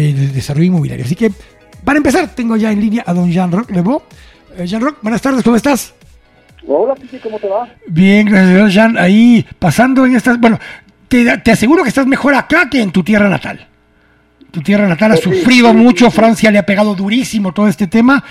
[0.01, 1.05] de desarrollo inmobiliario.
[1.05, 1.31] Así que
[1.83, 4.01] para empezar, tengo ya en línea a don Jean-Roch Lebeau.
[4.57, 5.93] Eh, Jean-Roch, buenas tardes, ¿cómo estás?
[6.65, 7.67] Hola, Pichi, ¿cómo te va?
[7.87, 8.97] Bien, gracias, Jean.
[8.97, 10.39] Ahí pasando en estas.
[10.39, 10.57] Bueno,
[11.09, 13.67] te, aseguro que estás mejor acá que en tu tierra natal.
[14.49, 18.23] Tu tierra natal ha sufrido mucho, Francia le ha pegado durísimo todo este tema.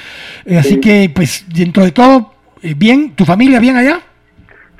[0.46, 3.14] Eh, así que, pues, dentro de todo, eh, bien.
[3.14, 4.00] ¿Tu familia bien allá?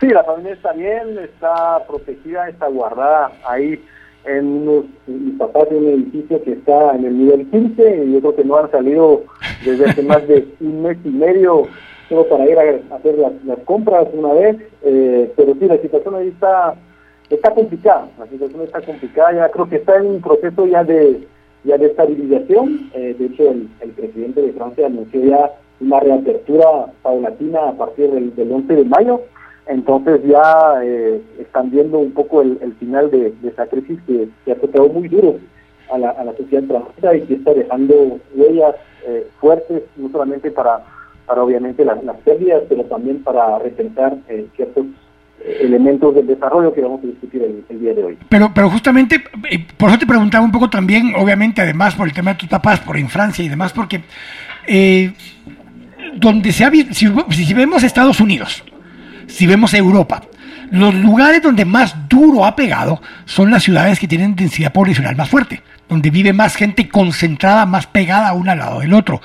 [0.01, 3.79] Sí, la familia está bien, está protegida, está guardada ahí
[4.25, 8.37] en mi papá tiene un edificio que está en el nivel 15 y yo creo
[8.37, 9.23] que no han salido
[9.65, 11.65] desde hace más de un mes y medio
[12.09, 16.29] solo para ir a hacer las, compras una vez, eh, pero sí, la situación ahí
[16.29, 16.75] está,
[17.31, 21.27] está complicada, la situación está complicada, ya creo que está en un proceso ya de
[21.65, 27.69] ya de estabilización, eh, de hecho el, presidente de Francia anunció ya una reapertura paulatina
[27.69, 29.21] a partir del, del 11 de mayo,
[29.67, 34.89] entonces ya eh, están viendo un poco el, final de, esa crisis que, ha tocado
[34.89, 35.39] muy duro
[35.93, 38.75] a la, a la sociedad francesa y que está dejando huellas
[39.07, 40.85] eh, fuertes, no solamente para,
[41.27, 44.87] para obviamente las, pérdidas, pero también para repensar eh, ciertos
[45.61, 48.19] elementos del desarrollo que vamos a discutir el, día de hoy.
[48.29, 49.23] Pero, pero justamente,
[49.77, 52.79] por eso te preguntaba un poco también, obviamente, además por el tema de tus papás,
[52.81, 54.03] por en Francia y demás, porque
[56.15, 58.63] donde se ha si, si vemos Estados Unidos,
[59.33, 60.23] si vemos Europa,
[60.71, 65.29] los lugares donde más duro ha pegado son las ciudades que tienen densidad poblacional más
[65.29, 69.21] fuerte, donde vive más gente concentrada, más pegada una al lado del otro.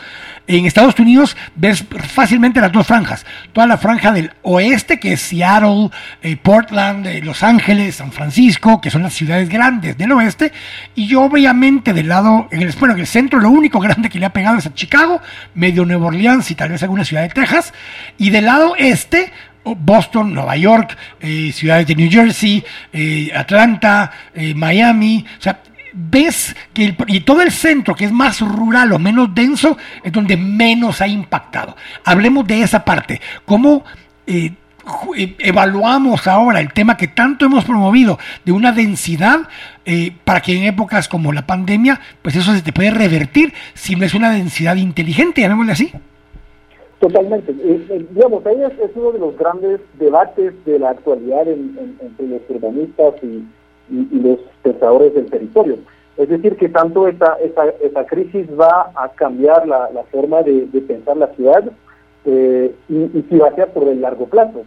[0.48, 3.26] En Estados Unidos ves fácilmente las dos franjas.
[3.52, 5.89] Toda la franja del oeste, que es Seattle,
[6.22, 10.54] eh, Portland, eh, Los Ángeles, San Francisco, que son las ciudades grandes del oeste.
[10.96, 14.26] Y obviamente del lado, en el, bueno, en el centro lo único grande que le
[14.26, 15.22] ha pegado es a Chicago,
[15.54, 17.74] medio Nueva Orleans y tal vez alguna ciudad de Texas.
[18.17, 19.32] Y del lado este,
[19.76, 25.62] Boston, Nueva York, eh, ciudades de New Jersey, eh, Atlanta, eh, Miami, o sea,
[25.94, 30.38] ves que y todo el centro que es más rural o menos denso es donde
[30.38, 31.76] menos ha impactado.
[32.06, 33.84] Hablemos de esa parte, cómo
[35.40, 39.48] evaluamos ahora el tema que tanto hemos promovido de una densidad
[40.24, 44.06] para que en épocas como la pandemia, pues eso se te puede revertir si no
[44.06, 45.94] es una densidad inteligente, llamémosle así.
[47.00, 47.52] Totalmente.
[47.52, 52.42] Eh, eh, digamos, ahí es, uno de los grandes debates de la actualidad entre los
[52.50, 53.44] urbanistas y,
[53.90, 55.78] los pensadores del territorio.
[56.18, 61.28] Es decir, que tanto esta, esta, crisis va a cambiar la, forma de, pensar la
[61.36, 61.64] ciudad
[62.26, 64.66] y, si va a ser por el largo plazo.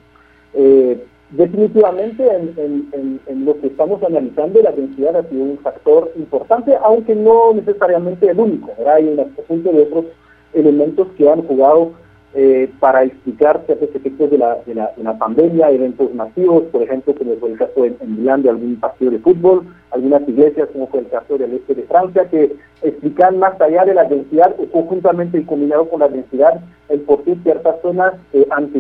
[1.33, 7.15] definitivamente, en, en, lo que estamos analizando, la densidad ha sido un factor importante, aunque
[7.15, 8.71] no necesariamente el único.
[8.87, 10.05] Hay un conjunto de otros
[10.55, 11.93] elementos que han jugado
[12.33, 17.35] eh, para explicar ciertos efectos de la, de, la, pandemia, eventos masivos, por ejemplo, como
[17.37, 21.09] fue el caso en, Milán de algún partido de fútbol, algunas iglesias, como fue el
[21.09, 25.45] caso del este de Francia, que explican más allá de la densidad o conjuntamente y
[25.45, 28.73] combinado con la densidad, el por qué ciertas zonas eh, han,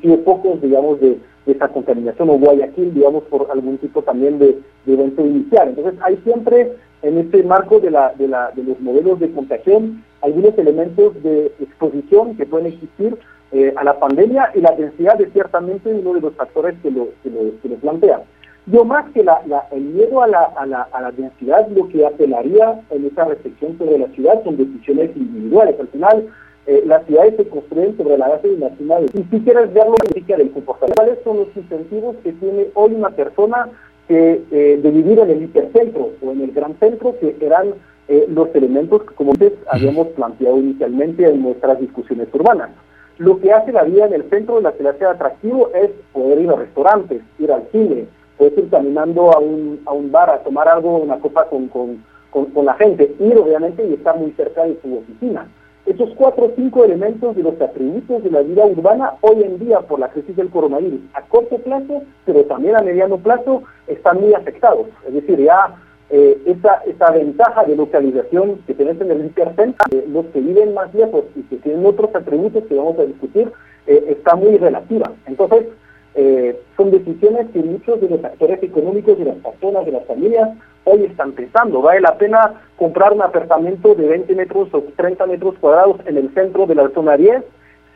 [0.00, 4.92] sido pocos, digamos, de, esa contaminación, o Guayaquil, digamos, por algún tipo también de, de
[4.92, 5.68] evento inicial.
[5.68, 10.04] Entonces, hay siempre en este marco de, la, de, la, de los modelos de contagión
[10.22, 13.16] algunos elementos de exposición que pueden existir
[13.52, 17.08] eh, a la pandemia y la densidad es ciertamente uno de los factores que lo,
[17.22, 18.22] que lo, que plantea.
[18.66, 23.06] Yo más que la, el miedo a la, a, la, densidad, lo que apelaría en
[23.06, 25.76] esa reflexión sobre la ciudad son decisiones individuales.
[25.80, 26.26] Al final,
[26.66, 29.10] eh, las ciudades se construyen sobre la base de nacionales.
[29.14, 33.70] Y si quieres verlo del comportamiento, ¿cuáles son los incentivos que tiene hoy una persona
[34.08, 37.74] que, eh, de vivir en el hipercentro o en el gran centro, que eran
[38.08, 42.70] eh, los elementos que, como antes habíamos planteado inicialmente en nuestras discusiones urbanas.
[43.18, 46.40] Lo que hace la vida en el centro de la ciudad sea atractivo es poder
[46.40, 48.06] ir a restaurantes, ir al cine,
[48.38, 52.02] poder ir caminando a un, a un bar a tomar algo, una copa con, con,
[52.30, 55.46] con, la gente, ir obviamente y estar muy cerca de su oficina.
[55.88, 59.80] Esos cuatro o cinco elementos de los atributos de la vida urbana hoy en día
[59.80, 64.34] por la crisis del coronavirus a corto plazo, pero también a mediano plazo, están muy
[64.34, 64.86] afectados.
[65.06, 65.76] Es decir, ya
[66.10, 70.74] eh, esa, esa ventaja de localización que tenés en el hipercentro, eh, los que viven
[70.74, 73.50] más lejos y que tienen otros atributos que vamos a discutir,
[73.86, 75.10] eh, está muy relativa.
[75.24, 75.68] Entonces,
[76.16, 80.50] eh, son decisiones que muchos de los actores económicos de las personas, de las familias,
[80.88, 81.82] hoy están pensando.
[81.82, 86.32] ¿Vale la pena comprar un apartamento de 20 metros o 30 metros cuadrados en el
[86.34, 87.44] centro de la zona 10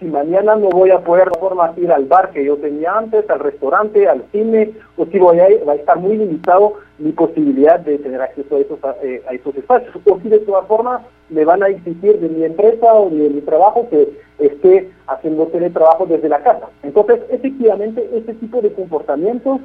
[0.03, 3.29] si mañana no voy a poder de forma ir al bar que yo tenía antes,
[3.31, 8.21] al restaurante, al cine, o si voy a, estar muy limitado mi posibilidad de tener
[8.21, 11.69] acceso a esos, eh, a esos espacios, o si de todas formas me van a
[11.69, 14.09] exigir de mi empresa o de mi trabajo que
[14.41, 16.69] esté haciendo teletrabajo desde la casa.
[16.83, 19.61] Entonces, efectivamente, este tipo de comportamientos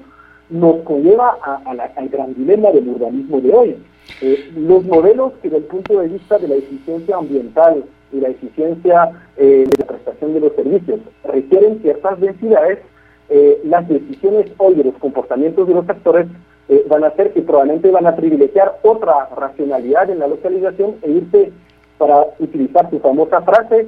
[0.50, 3.76] nos conlleva al gran dilema del urbanismo de hoy.
[4.22, 8.30] Eh, los modelos que desde el punto de vista de la eficiencia ambiental y la
[8.30, 12.80] eficiencia eh, de la prestación de los servicios requieren ciertas densidades,
[13.30, 16.28] eh, las decisiones hoy de los comportamientos de los actores
[16.90, 21.54] van a ser que probablemente van a privilegiar otra racionalidad en la localización e irse
[21.98, 23.88] para utilizar su famosa frase,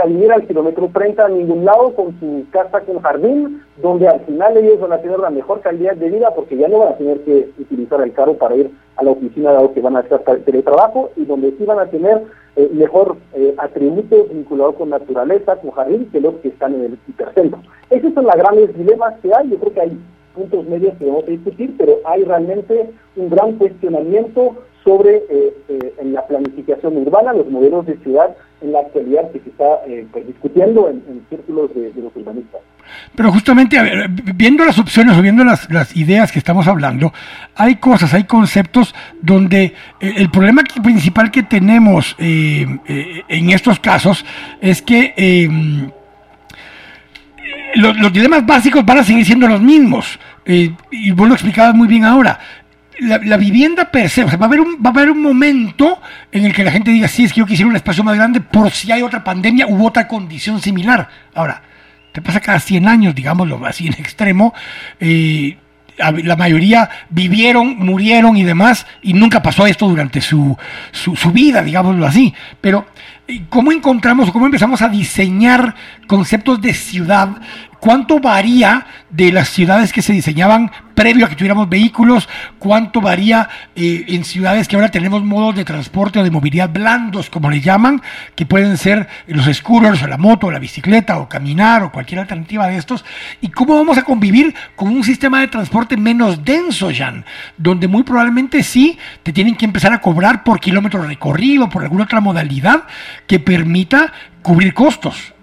[0.00, 4.20] a vivir al kilómetro 30 a ningún lado con su casa con jardín, donde al
[4.20, 6.96] final ellos van a tener la mejor calidad de vida porque ya no van a
[6.96, 10.20] tener que utilizar el carro para ir a la oficina dado que van a hacer
[10.44, 12.22] teletrabajo y donde sí van a tener
[12.56, 16.98] eh, mejor eh, atributos vinculados con naturaleza, con jardín, que los que están en el
[17.06, 17.60] hipercentro.
[17.90, 19.50] Esos son los grandes dilemas que hay.
[19.50, 20.00] Yo creo que hay
[20.34, 25.54] puntos medios que vamos a discutir, pero hay realmente un gran cuestionamiento sobre eh,
[25.98, 29.80] en la planificación urbana, los modelos de ciudad en la actualidad que se está
[30.12, 32.60] pues, discutiendo en, círculos de, los urbanistas.
[33.14, 33.78] Pero justamente,
[34.34, 37.12] viendo las opciones o viendo las, ideas que estamos hablando,
[37.54, 43.80] hay cosas, hay conceptos donde eh, el problema principal que tenemos eh, eh, en estos
[43.80, 44.24] casos
[44.60, 45.90] es que em,
[47.74, 50.18] los, dilemas básicos van a seguir siendo los mismos.
[50.46, 52.38] y vos lo explicabas muy bien ahora.
[52.98, 56.00] La, vivienda per se, va a, haber un, va a haber un momento
[56.32, 58.40] en el que la gente diga, sí, es que yo quisiera un espacio más grande
[58.40, 61.08] por si hay otra pandemia u otra condición similar.
[61.34, 61.62] Ahora,
[62.12, 64.54] te pasa cada 100 años, digámoslo así en extremo,
[64.98, 65.58] eh,
[65.98, 70.56] la mayoría vivieron, murieron y demás, y nunca pasó esto durante su,
[70.92, 72.34] su, su vida, digámoslo así.
[72.60, 72.86] Pero,
[73.48, 75.74] ¿cómo encontramos, cómo empezamos a diseñar
[76.06, 77.30] conceptos de ciudad
[77.86, 82.28] ¿Cuánto varía de las ciudades que se diseñaban previo a que tuviéramos vehículos?
[82.58, 87.30] ¿Cuánto varía eh, en ciudades que ahora tenemos modos de transporte o de movilidad blandos,
[87.30, 88.02] como le llaman,
[88.34, 92.20] que pueden ser los scooters o la moto o la bicicleta o caminar o cualquier
[92.20, 93.04] alternativa de estos?
[93.40, 97.24] ¿Y cómo vamos a convivir con un sistema de transporte menos denso, Jan?
[97.56, 102.04] Donde muy probablemente sí te tienen que empezar a cobrar por kilómetro recorrido, por alguna
[102.04, 102.84] otra modalidad
[103.26, 105.34] que permita cubrir costos.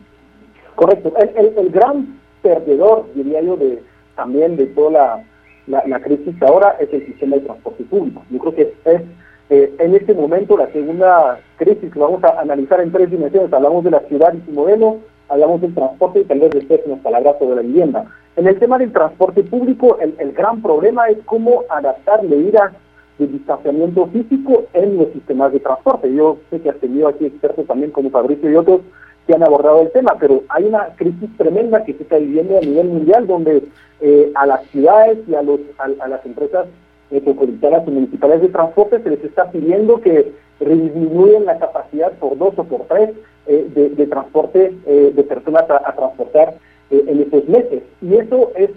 [0.75, 1.13] Correcto.
[1.19, 3.83] El, el gran perdedor, diría yo, de
[4.15, 5.23] también de toda la,
[5.67, 8.23] la, crisis ahora es el sistema de transporte público.
[8.29, 9.01] Yo creo que es,
[9.49, 13.51] eh, en este momento la segunda crisis que vamos a analizar en tres dimensiones.
[13.53, 14.97] Hablamos de la ciudad y su modelo,
[15.29, 18.05] hablamos del transporte y tal vez después unas palabras sobre la vivienda.
[18.35, 22.73] En el tema del transporte público, el, el gran problema es cómo adaptar medidas
[23.19, 26.13] de distanciamiento físico en los sistemas de transporte.
[26.13, 28.81] Yo sé que has tenido aquí expertos también como Fabricio y otros
[29.25, 32.61] que han abordado el tema, pero hay una crisis tremenda que se está viviendo a
[32.61, 33.63] nivel mundial donde
[34.01, 36.67] eh, a las ciudades y a, los, a, las empresas
[37.09, 42.53] metropolitanas y municipales de transporte se les está pidiendo que disminuyen la capacidad por dos
[42.57, 43.11] o por tres
[43.47, 46.55] eh, de, transporte eh, de personas a, transportar
[46.89, 47.83] en estos meses.
[48.01, 48.69] Y eso es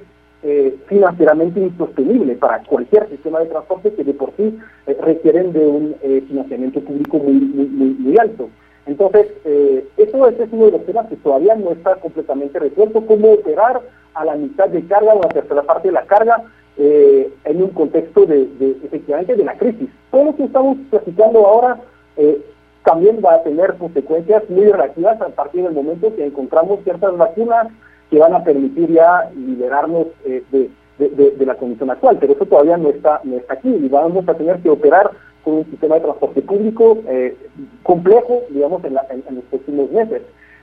[0.86, 4.56] financieramente insostenible para cualquier sistema de transporte que de por sí
[5.00, 5.96] requieren de un
[6.28, 8.48] financiamiento público muy, muy, muy alto.
[8.86, 13.32] Entonces, eh, eso es uno de los temas que todavía no está completamente resuelto, cómo
[13.32, 13.82] operar
[14.14, 16.44] a la mitad de carga o a la tercera parte de la carga
[16.78, 18.48] eh, en un contexto de,
[18.84, 19.88] efectivamente de la crisis.
[20.10, 21.80] Todo lo que estamos platicando ahora
[22.16, 22.40] eh,
[22.84, 27.68] también va a tener consecuencias muy relativas a partir del momento que encontramos ciertas vacunas
[28.10, 30.42] que van a permitir ya liberarnos eh,
[30.98, 34.34] de, la condición actual, pero eso todavía no está, no está aquí y vamos a
[34.34, 35.10] tener que operar
[35.54, 37.36] un sistema de transporte público eh,
[37.82, 40.22] complejo, digamos, en, los próximos meses.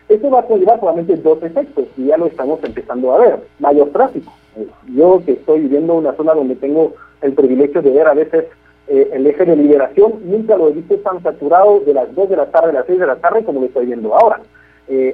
[0.09, 3.39] Eso va a conllevar solamente dos efectos, y ya lo estamos empezando a ver.
[3.59, 4.31] Mayor tráfico.
[4.57, 8.13] Eh, yo que estoy viviendo en una zona donde tengo el privilegio de ver a
[8.13, 8.45] veces
[8.87, 12.35] eh, el eje de liberación, nunca lo he visto tan saturado de las 2 de
[12.35, 14.41] la tarde a las 6 de la tarde como lo estoy viendo ahora.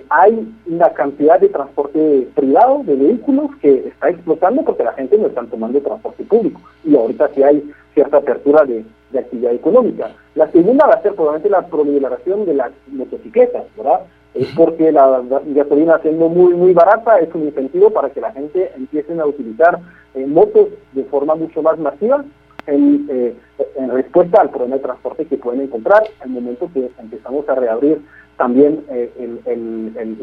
[0.09, 5.27] hay una cantidad de transporte privado, de vehículos, que está explotando porque la gente no
[5.27, 6.59] está tomando transporte público.
[6.83, 10.11] Y ahorita sí hay cierta apertura de, de actividad económica.
[10.35, 14.01] La segunda va a ser probablemente la proliferación de las motocicletas, ¿verdad?
[14.33, 18.71] Es porque la gasolina siendo muy muy barata es un incentivo para que la gente
[18.75, 19.79] empiece a utilizar
[20.13, 22.23] eh, motos de forma mucho más masiva
[22.67, 23.35] en, eh,
[23.75, 28.01] en, respuesta al problema de transporte que pueden encontrar al momento que empezamos a reabrir
[28.37, 29.11] también eh,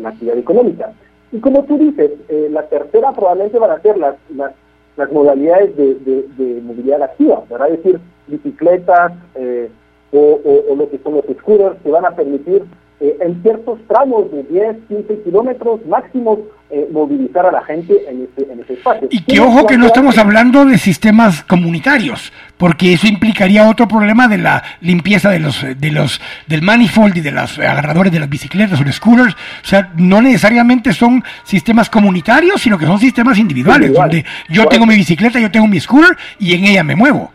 [0.01, 0.93] la actividad económica.
[1.32, 2.12] Y como tú dices,
[2.51, 4.53] la tercera probablemente van a ser las, las,
[4.97, 7.70] las modalidades de, de, movilidad activa, ¿verdad?
[7.70, 9.70] Es decir, bicicletas eh,
[10.12, 12.64] o, lo que son los scooters que van a permitir
[12.99, 16.38] eh, en ciertos tramos de 10, 15 kilómetros máximos
[16.70, 19.07] eh, movilizar a la gente en ese, en ese espacio.
[19.11, 24.28] Y que ojo que no estamos hablando de sistemas comunitarios, porque eso implicaría otro problema
[24.28, 28.30] de la limpieza de los, de los, del manifold y de los agarradores de las
[28.30, 29.34] bicicletas o los scooters.
[29.34, 34.86] O sea, no necesariamente son sistemas comunitarios, sino que son sistemas individuales, donde yo tengo
[34.86, 37.30] mi bicicleta, yo tengo mi scooter y en ella me muevo.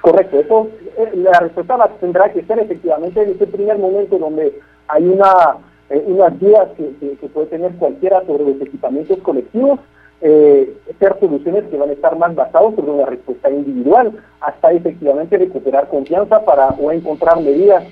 [0.00, 4.52] Correcto, eso, eh, la respuesta la tendrá que ser efectivamente en ese primer momento donde
[4.88, 5.58] hay una
[5.90, 9.80] eh, unas dudas que, puede tener cualquiera sobre los equipamientos colectivos,
[10.22, 15.36] eh, ser soluciones que van a estar más basadas sobre una respuesta individual, hasta efectivamente
[15.36, 17.84] recuperar confianza para o encontrar medidas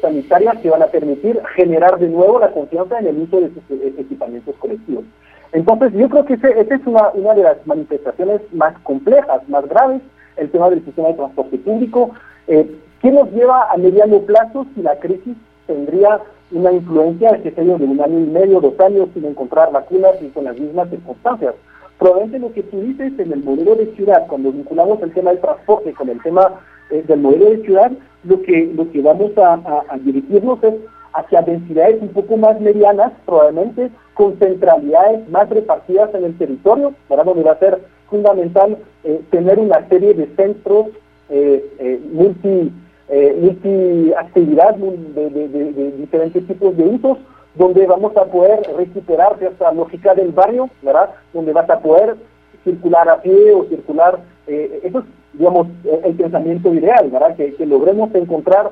[0.00, 3.62] sanitarias que van a permitir generar de nuevo la confianza en el uso de esos
[3.98, 5.04] equipamientos colectivos.
[5.52, 10.00] Entonces, yo creo que esa es una, una de las manifestaciones más complejas, más graves,
[10.36, 12.10] el tema del sistema de transporte público.
[12.48, 15.36] Eh, ¿Qué nos lleva a mediano plazo si la crisis
[15.66, 20.28] tendría una influencia, ese de un año y medio, dos años, sin encontrar vacunas y
[20.28, 21.54] con las mismas circunstancias?
[21.98, 25.40] Probablemente lo que tú dices en el modelo de ciudad, cuando vinculamos el tema del
[25.40, 26.60] transporte con el tema
[26.90, 27.92] eh, del modelo de ciudad,
[28.24, 30.74] lo que, lo que vamos a, dirigirnos es
[31.12, 37.24] hacia densidades un poco más medianas, probablemente con centralidades más repartidas en el territorio, para
[37.24, 37.78] donde va a ser
[38.10, 40.86] fundamental eh, tener una serie de centros
[41.30, 42.72] eh, eh, multi,
[43.10, 47.18] multi actividad de, diferentes tipos de usos
[47.54, 51.10] donde vamos a poder recuperar esta lógica del barrio, ¿verdad?
[51.32, 52.16] Donde vas a poder
[52.64, 55.68] circular a pie o circular, eso es, digamos,
[56.04, 57.36] el pensamiento ideal, ¿verdad?
[57.36, 58.70] Que, logremos encontrar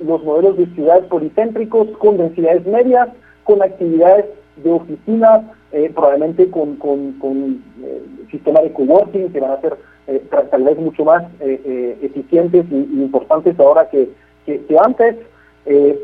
[0.00, 3.08] los modelos de ciudades policéntricos con densidades medias,
[3.44, 4.26] con actividades
[4.62, 5.42] de oficinas,
[5.72, 9.76] eh, probablemente con, con, con eh, sistemas de coworking que van a ser
[10.06, 14.10] eh, tal vez mucho más eficientes y, importantes ahora que,
[14.44, 15.16] que, antes,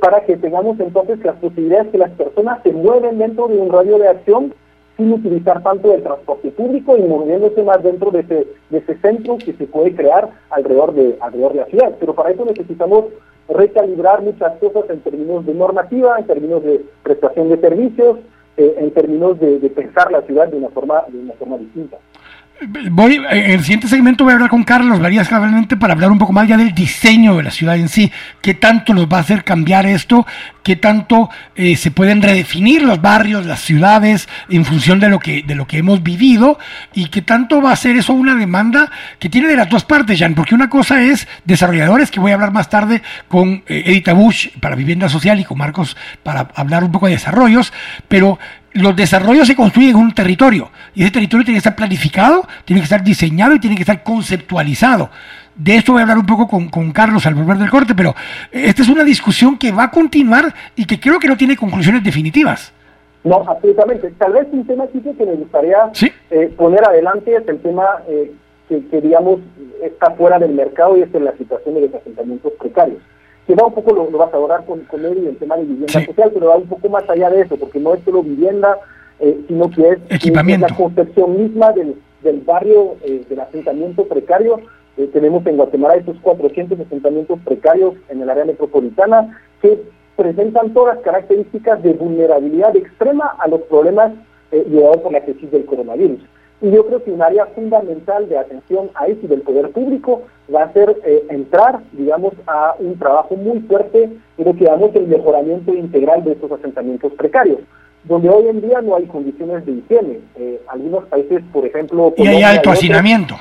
[0.00, 3.98] para que tengamos entonces las posibilidades que las personas se mueven dentro de un radio
[3.98, 4.52] de acción
[4.96, 9.38] sin utilizar tanto el transporte público y moviéndose más dentro de ese, de ese centro
[9.38, 11.92] que se puede crear alrededor de, alrededor de la ciudad.
[11.98, 13.06] Pero para eso necesitamos
[13.48, 18.18] recalibrar muchas cosas en términos de normativa, en términos de prestación de servicios,
[18.56, 21.96] eh, en términos de, pensar la ciudad de una forma, de una forma distinta.
[22.90, 26.18] Voy, en el siguiente segmento voy a hablar con Carlos Varías cabalmente para hablar un
[26.18, 29.20] poco más ya del diseño de la ciudad en sí, qué tanto nos va a
[29.20, 30.26] hacer cambiar esto,
[30.62, 35.42] qué tanto eh, se pueden redefinir los barrios, las ciudades en función de lo que
[35.42, 36.58] de lo que hemos vivido
[36.94, 40.18] y qué tanto va a ser eso una demanda que tiene de las dos partes,
[40.18, 44.12] Jan, porque una cosa es desarrolladores que voy a hablar más tarde con eh, Edita
[44.12, 47.72] Bush para vivienda social y con Marcos para hablar un poco de desarrollos,
[48.08, 48.38] pero
[48.74, 52.80] los desarrollos se construyen en un territorio y ese territorio tiene que estar planificado, tiene
[52.80, 55.10] que estar diseñado y tiene que estar conceptualizado.
[55.54, 58.14] De esto voy a hablar un poco con, con, Carlos al volver del corte, pero
[58.50, 62.02] esta es una discusión que va a continuar y que creo que no tiene conclusiones
[62.02, 62.72] definitivas.
[63.24, 64.10] No, absolutamente.
[64.12, 65.76] Tal vez un tema que me gustaría
[66.30, 68.32] eh, poner adelante es el tema eh,
[68.68, 69.40] que, que, digamos,
[69.82, 72.98] está fuera del mercado y es la situación de los asentamientos precarios
[73.46, 75.64] que va un poco, lo, vas a hablar con, con él y el tema de
[75.64, 78.78] vivienda social, pero va un poco más allá de eso, porque no es solo vivienda,
[79.18, 80.66] eh, sino que es, Equipamiento.
[80.68, 84.60] la concepción misma del, del barrio, eh, del asentamiento precario.
[84.96, 89.82] Eh, tenemos en Guatemala estos 400 asentamientos precarios en el área metropolitana que
[90.16, 94.12] presentan todas las características de vulnerabilidad extrema a los problemas
[94.50, 96.20] llevados por la crisis del coronavirus.
[96.62, 100.22] Y yo creo que un área fundamental de atención a eso del poder público
[100.54, 104.94] va a ser eh, entrar, digamos, a un trabajo muy fuerte en lo que llamamos
[104.94, 107.58] el mejoramiento integral de estos asentamientos precarios,
[108.04, 110.20] donde hoy en día no hay condiciones de higiene.
[110.36, 112.14] Eh, algunos países, por ejemplo...
[112.16, 113.34] Y hay alto hacinamiento.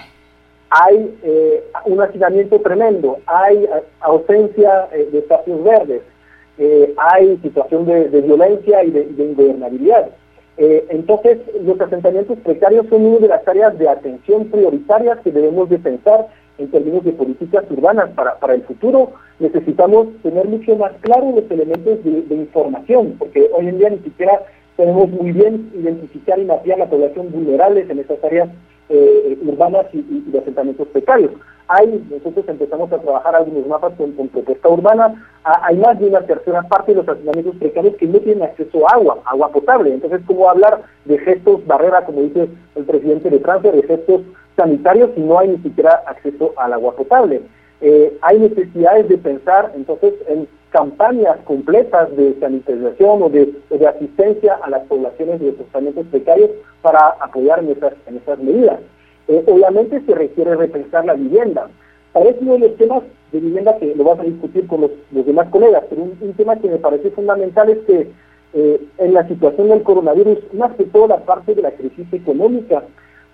[0.72, 3.67] Hay eh, un hacinamiento tremendo, hay
[3.99, 6.01] ausencia de espacios verdes,
[6.97, 10.09] hay situación de, violencia y de, de ingobernabilidad.
[10.64, 15.68] Eh, entonces, los asentamientos precarios son una de las áreas de atención prioritarias que debemos
[15.72, 16.28] de pensar
[16.59, 19.09] en términos de políticas urbanas para, el futuro.
[19.39, 24.39] Necesitamos tener mucho más claro los elementos de, información, porque hoy en día ni siquiera
[24.78, 28.49] tenemos muy bien identificar y mapear la población vulnerable en estas áreas
[28.91, 31.31] eh, urbanas y, y, de asentamientos precarios
[31.71, 36.63] hay, nosotros empezamos a trabajar algunos mapas con, propuesta urbana, hay más de una tercera
[36.63, 39.93] parte de los asentamientos precarios que no tienen acceso a agua, agua potable.
[39.93, 44.21] Entonces, ¿cómo hablar de gestos barrera, como dice el presidente de Francia, de gestos
[44.57, 47.41] sanitarios si no hay ni siquiera acceso al agua potable?
[47.79, 53.53] Eh, hay necesidades de pensar entonces en campañas completas de sanitización o de,
[53.88, 56.49] asistencia a las poblaciones de los asentamientos precarios
[56.82, 58.80] para apoyar en esas, en esas medidas.
[59.28, 61.67] Eh, obviamente se requiere repensar la vivienda.
[62.13, 65.49] Parece uno de los temas de vivienda que lo vas a discutir con los, demás
[65.49, 68.07] colegas, pero un, tema que me parece fundamental es que
[68.53, 72.84] eh, en la situación del coronavirus, más que toda la parte de la crisis económica,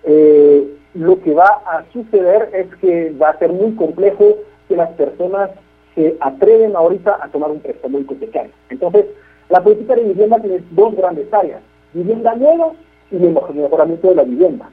[0.04, 4.90] eh, lo que va a suceder es que va a ser muy complejo que las
[4.92, 5.52] personas
[5.98, 8.52] se atreven ahorita a tomar un préstamo hipotecario.
[8.70, 9.08] Entonces,
[9.50, 11.60] la política de vivienda tiene dos grandes áreas,
[11.92, 12.74] vivienda nueva
[13.10, 14.70] y el mejoramiento de la vivienda.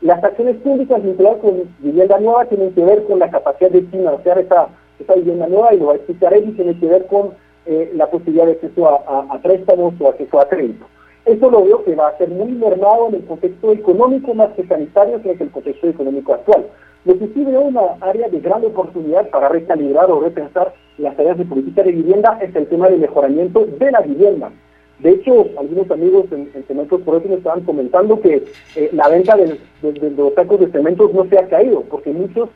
[0.00, 4.40] Las acciones públicas vinculadas con vivienda nueva tienen que ver con la capacidad de financiar
[4.40, 4.66] esa,
[4.98, 7.30] esa vivienda nueva y lo va a explicar él y tiene que ver con
[7.66, 10.84] eh, la posibilidad de acceso a, préstamos o acceso a crédito.
[11.24, 14.66] Eso lo veo que va a ser muy mermado en el contexto económico más que
[14.66, 16.66] sanitario, que es el contexto económico actual.
[17.06, 21.38] Lo que sí veo una área de gran oportunidad para recalibrar o repensar las áreas
[21.38, 24.50] de política de vivienda es el tema del mejoramiento de la vivienda.
[24.98, 28.44] De hecho, algunos amigos en, en Cementos por eso me estaban comentando que
[28.74, 32.48] eh, la venta de, los sacos de cementos no se ha caído, porque muchos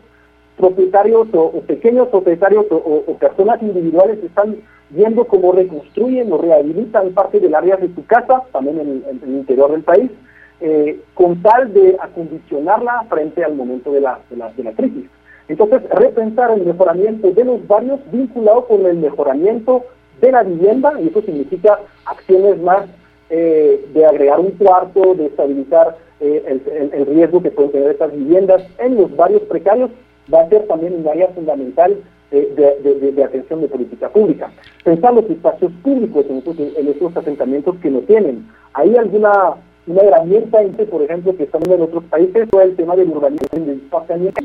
[0.56, 4.56] propietarios o, pequeños propietarios o, personas individuales están
[4.88, 9.70] viendo cómo reconstruyen o rehabilitan parte del área de su casa, también en, el interior
[9.70, 10.10] del país,
[10.60, 15.06] eh, con tal de acondicionarla frente al momento de la, de la, de la crisis.
[15.48, 19.84] Entonces, repensar el mejoramiento de los barrios vinculado con el mejoramiento
[20.20, 22.84] de la vivienda y eso significa acciones más
[23.30, 26.60] eh, de agregar un cuarto, de estabilizar eh,
[26.92, 29.90] el, riesgo que pueden tener estas viviendas en los barrios precarios,
[30.32, 31.96] va a ser también un área fundamental
[32.30, 32.76] eh,
[33.16, 34.52] de, atención de política pública.
[34.84, 38.46] Pensar los espacios públicos en estos, en estos asentamientos que no tienen.
[38.74, 39.54] ¿Hay alguna
[39.90, 40.58] una herramienta,
[40.90, 43.46] por ejemplo, que estamos en otros países, fue el tema del urbanismo,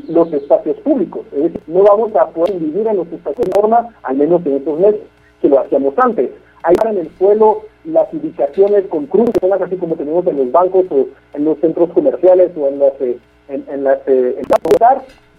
[0.08, 1.24] los espacios públicos.
[1.32, 4.56] Es decir, no vamos a poder vivir en los espacios de norma, al menos en
[4.56, 5.00] estos meses
[5.40, 6.30] que lo hacíamos antes.
[6.62, 11.06] Hay en el suelo las ubicaciones con cruces, así como tenemos en los bancos o
[11.34, 13.18] en los centros comerciales o en las eh,
[13.48, 14.42] en, las eh,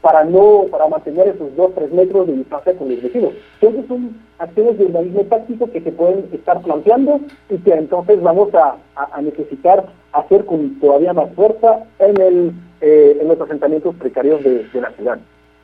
[0.07, 3.33] para no para mantener esos 2-3 metros de distancia con los vecinos.
[3.59, 8.47] Entonces son acciones de urbanismo táctico que se pueden estar planteando y que entonces vamos
[8.55, 8.77] a,
[9.21, 14.91] necesitar hacer con todavía más fuerza en el eh, en los asentamientos precarios de la
[14.91, 15.19] ciudad.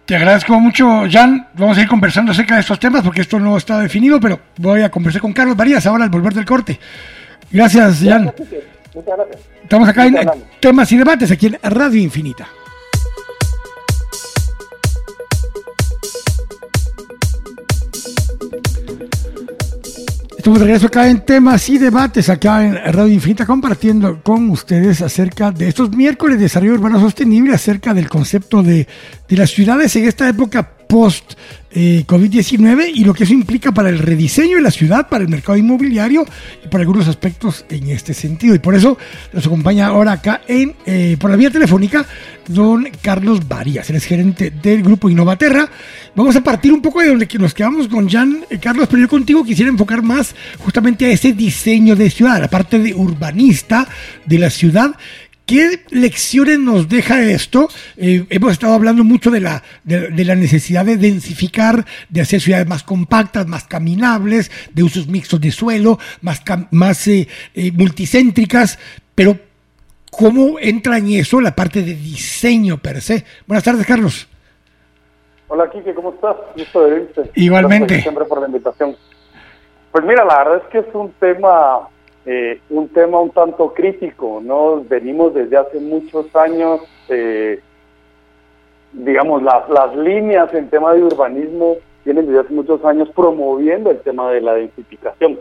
[0.06, 1.48] Te agradezco mucho, Jan.
[1.54, 4.82] Vamos a ir conversando acerca de estos temas porque esto no está definido, pero voy
[4.82, 6.78] a conversar con Carlos Varías ahora al volver del corte.
[7.50, 8.26] Gracias, Jan.
[8.26, 9.40] Muchas gracias.
[9.64, 10.16] Estamos acá en
[10.60, 12.46] temas y debates, aquí en Radio Infinita.
[20.44, 25.02] Estamos de regreso acá en temas y debates, acá en Radio Infinita, compartiendo con ustedes
[25.02, 28.86] acerca de estos miércoles de desarrollo urbano sostenible, acerca del concepto de,
[29.30, 31.36] de las ciudades en esta época post
[31.76, 35.30] eh, COVID-19 y lo que eso implica para el rediseño de la ciudad, para el
[35.30, 36.26] mercado inmobiliario
[36.64, 38.54] y para algunos aspectos en este sentido.
[38.54, 38.98] Y por eso
[39.32, 42.06] nos acompaña ahora acá en eh, por la vía telefónica
[42.48, 45.70] don Carlos Varías, el gerente del grupo Innovaterra.
[46.16, 48.46] Vamos a partir un poco de donde nos quedamos con Jan.
[48.50, 52.50] Eh, Carlos, pero yo contigo quisiera enfocar más justamente a ese diseño de ciudad, la
[52.50, 53.88] parte de urbanista
[54.26, 54.96] de la ciudad
[55.46, 57.68] ¿Qué lecciones nos deja esto?
[57.98, 62.68] Eh, hemos estado hablando mucho de la, de, la necesidad de densificar, de hacer ciudades
[62.68, 66.42] más compactas, más caminables, de usos mixtos de suelo, más,
[66.72, 68.80] más eh, eh, multicéntricas,
[69.16, 69.38] pero
[70.10, 73.26] ¿cómo entra en eso la parte de diseño per se?
[73.46, 74.30] Buenas tardes, Carlos.
[75.50, 76.38] Hola, Kike, ¿cómo estás?
[76.56, 77.32] Gusto de verte.
[77.36, 78.02] Igualmente.
[78.02, 78.96] siempre por la invitación.
[79.92, 81.90] Pues mira, la verdad es que es un tema
[82.26, 84.84] eh, un tema un tanto crítico, ¿no?
[84.84, 87.60] Venimos desde hace muchos años, eh,
[88.94, 94.00] digamos, las, las líneas en tema de urbanismo vienen desde hace muchos años promoviendo el
[94.00, 95.40] tema de la densificación.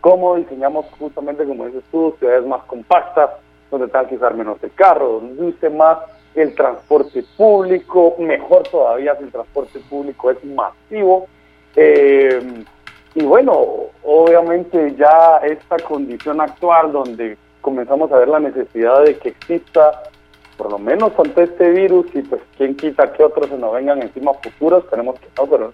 [0.00, 3.30] ¿Cómo diseñamos justamente, como dices tú, ciudades más compactas,
[3.70, 5.98] donde tengan que usar menos el carro, donde use más
[6.36, 11.26] el transporte público, mejor todavía si el transporte público es masivo.
[11.74, 12.40] Eh,
[13.16, 19.30] y bueno, obviamente ya esta condición actual donde comenzamos a ver la necesidad de que
[19.30, 20.02] exista,
[20.58, 24.02] por lo menos ante este virus, y pues quién quita que otros se nos vengan
[24.02, 25.72] encima futuros, tenemos que no, pero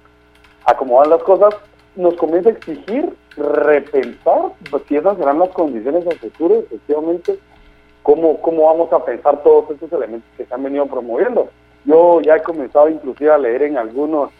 [0.66, 1.56] acomodar las cosas,
[1.96, 7.40] nos comienza a exigir repensar pues, si esas serán las condiciones a futuro, efectivamente,
[8.04, 11.48] cómo, cómo vamos a pensar todos estos elementos que se han venido promoviendo.
[11.86, 14.30] Yo ya he comenzado inclusive a leer en algunos,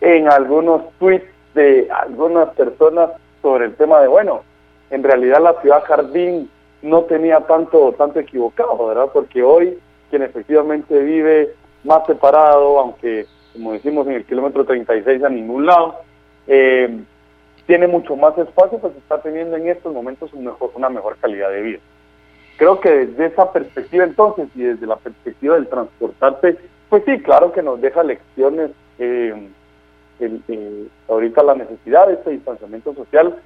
[0.00, 3.10] en algunos tweets de algunas personas
[3.42, 4.42] sobre el tema de, bueno,
[4.90, 6.50] en realidad la ciudad jardín
[6.82, 9.08] no tenía tanto, tanto equivocado, ¿verdad?
[9.12, 9.78] Porque hoy
[10.10, 16.00] quien efectivamente vive más separado, aunque como decimos en el kilómetro 36 a ningún lado,
[16.46, 17.00] eh,
[17.66, 21.50] tiene mucho más espacio, pues está teniendo en estos momentos un mejor, una mejor calidad
[21.50, 21.78] de vida.
[22.56, 27.52] Creo que desde esa perspectiva entonces y desde la perspectiva del transportarte, pues sí, claro
[27.52, 29.48] que nos deja lecciones eh,
[30.20, 33.36] el, ahorita la necesidad de este distanciamiento social.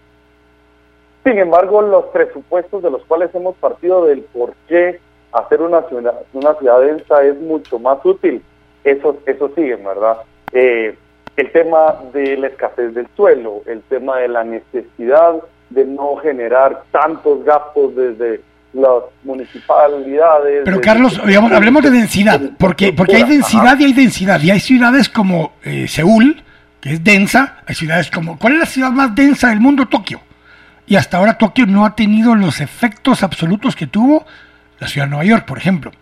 [1.25, 5.01] Sin embargo, los presupuestos de los cuales hemos partido del por qué
[5.33, 8.43] hacer una ciudad, una ciudad densa es mucho más útil,
[8.85, 10.18] eso, eso sigue, ¿verdad?
[10.53, 10.97] Eh,
[11.37, 15.37] el tema de la escasez del suelo, el tema de la necesidad
[15.70, 18.41] de no generar tantos gastos desde
[18.72, 20.62] las municipalidades.
[20.64, 25.09] Pero Carlos, hablemos de densidad, porque, porque hay densidad y hay densidad, y hay ciudades
[25.09, 26.43] como eh, Seúl,
[26.85, 28.39] que es densa, hay ciudades como...
[28.39, 29.89] ¿Cuál es la ciudad más densa del mundo?
[29.89, 30.20] Tokio.
[30.87, 34.26] Y hasta ahora Tokio no ha tenido los efectos absolutos que tuvo
[34.78, 35.93] la ciudad de Nueva York, por ejemplo.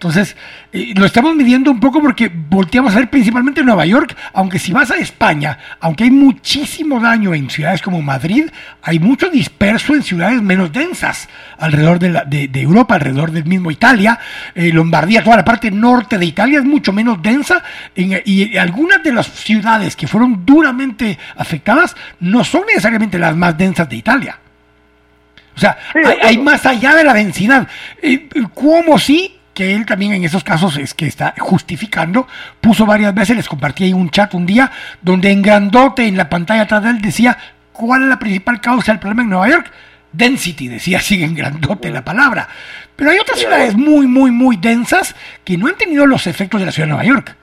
[0.00, 0.34] Entonces,
[0.72, 4.72] eh, lo estamos midiendo un poco porque volteamos a ver principalmente Nueva York, aunque si
[4.72, 8.48] vas a España, aunque hay muchísimo daño en ciudades como Madrid,
[8.80, 11.28] hay mucho disperso en ciudades menos densas
[11.58, 14.18] alrededor de, la, de, Europa, alrededor del mismo Italia,
[14.54, 17.62] eh, Lombardía, toda la parte norte de Italia es mucho menos densa
[17.94, 23.86] y algunas de las ciudades que fueron duramente afectadas no son necesariamente las más densas
[23.86, 24.38] de Italia.
[25.54, 25.76] O sea,
[26.22, 27.68] hay, más allá de la densidad.
[28.00, 29.39] Eh, ¿Cómo sí?
[29.60, 32.26] Que él también en esos casos es que está justificando,
[32.62, 34.70] puso varias veces, les compartí ahí un chat un día,
[35.02, 37.36] donde en grandote en la pantalla atrás de él decía
[37.70, 39.70] cuál es la principal causa del problema en Nueva York.
[40.14, 42.48] Density, decía así en grandote la palabra.
[42.96, 46.64] Pero hay otras ciudades muy, muy, muy densas que no han tenido los efectos de
[46.64, 47.36] la ciudad de Nueva York.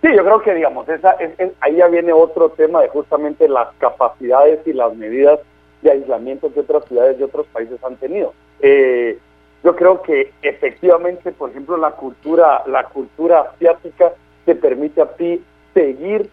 [0.00, 1.14] Sí, yo creo que, digamos, esa,
[1.60, 5.40] ahí ya viene otro tema de justamente las capacidades y las medidas
[5.82, 8.32] de aislamiento que otras ciudades y otros países han tenido.
[8.62, 9.18] Eh,
[9.62, 14.12] yo creo que efectivamente, por ejemplo, la cultura, la cultura asiática
[14.46, 15.42] te permite a ti
[15.74, 16.30] seguir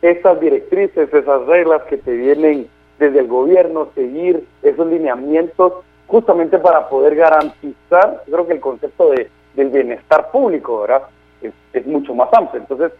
[0.00, 2.68] esas directrices, esas reglas que te vienen
[2.98, 5.74] desde el gobierno, seguir esos lineamientos,
[6.06, 11.02] justamente para poder garantizar, yo creo que el concepto de, del bienestar público, ¿verdad?
[11.42, 12.62] Es, es mucho más amplio.
[12.62, 12.92] Entonces,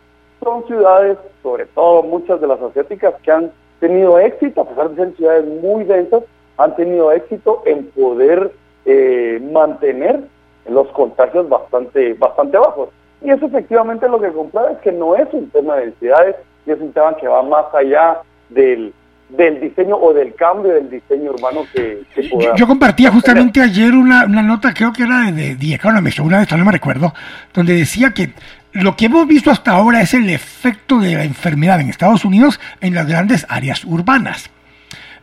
[0.43, 5.05] son ciudades, sobre todo muchas de las asiáticas, que han tenido éxito, a pesar de
[5.05, 6.23] ser ciudades muy densas,
[6.57, 8.53] han tenido éxito en poder
[8.85, 10.21] eh, mantener
[10.69, 12.89] los contagios bastante, bastante bajos.
[13.23, 16.71] Y eso efectivamente lo que comprueba es que no es un tema de densidades, y
[16.71, 18.19] es un tema que va más allá
[18.49, 18.93] del,
[19.31, 22.03] del diseño o del cambio del diseño urbano que,
[22.57, 26.59] yo, compartía justamente ayer una, nota, creo que era de, The Economist, una de estas
[26.59, 27.15] no me recuerdo,
[27.55, 28.33] donde decía que
[28.73, 32.61] lo que hemos visto hasta ahora es el efecto de la enfermedad en Estados Unidos
[32.81, 34.51] en las grandes áreas urbanas.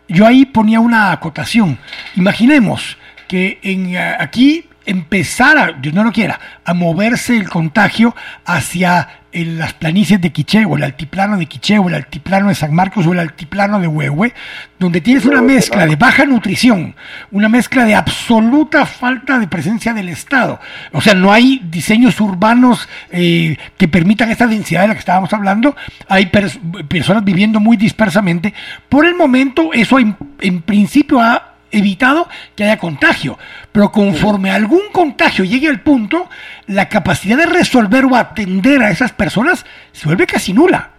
[0.09, 1.77] Yo ahí ponía una acotación.
[2.15, 2.97] Imaginemos
[3.27, 8.15] que en, eh, aquí empezara, Dios no lo quiera, a moverse el contagio
[8.45, 12.73] hacia las planicies de Quiché o el altiplano de Quiché o el altiplano de San
[12.73, 14.33] Marcos o el altiplano de Huehue,
[14.79, 16.95] donde tienes una mezcla de baja nutrición,
[17.31, 20.59] una mezcla de absoluta falta de presencia del Estado.
[20.93, 25.31] O sea, no hay diseños urbanos eh, que permitan esta densidad de la que estábamos
[25.33, 25.75] hablando,
[26.07, 28.53] hay personas viviendo muy dispersamente.
[28.87, 33.37] Por el momento, eso en principio ha evitado que haya contagio.
[33.71, 36.27] Pero conforme algún contagio llegue al punto,
[36.67, 40.91] la capacidad de resolver o atender a esas personas se vuelve casi nula.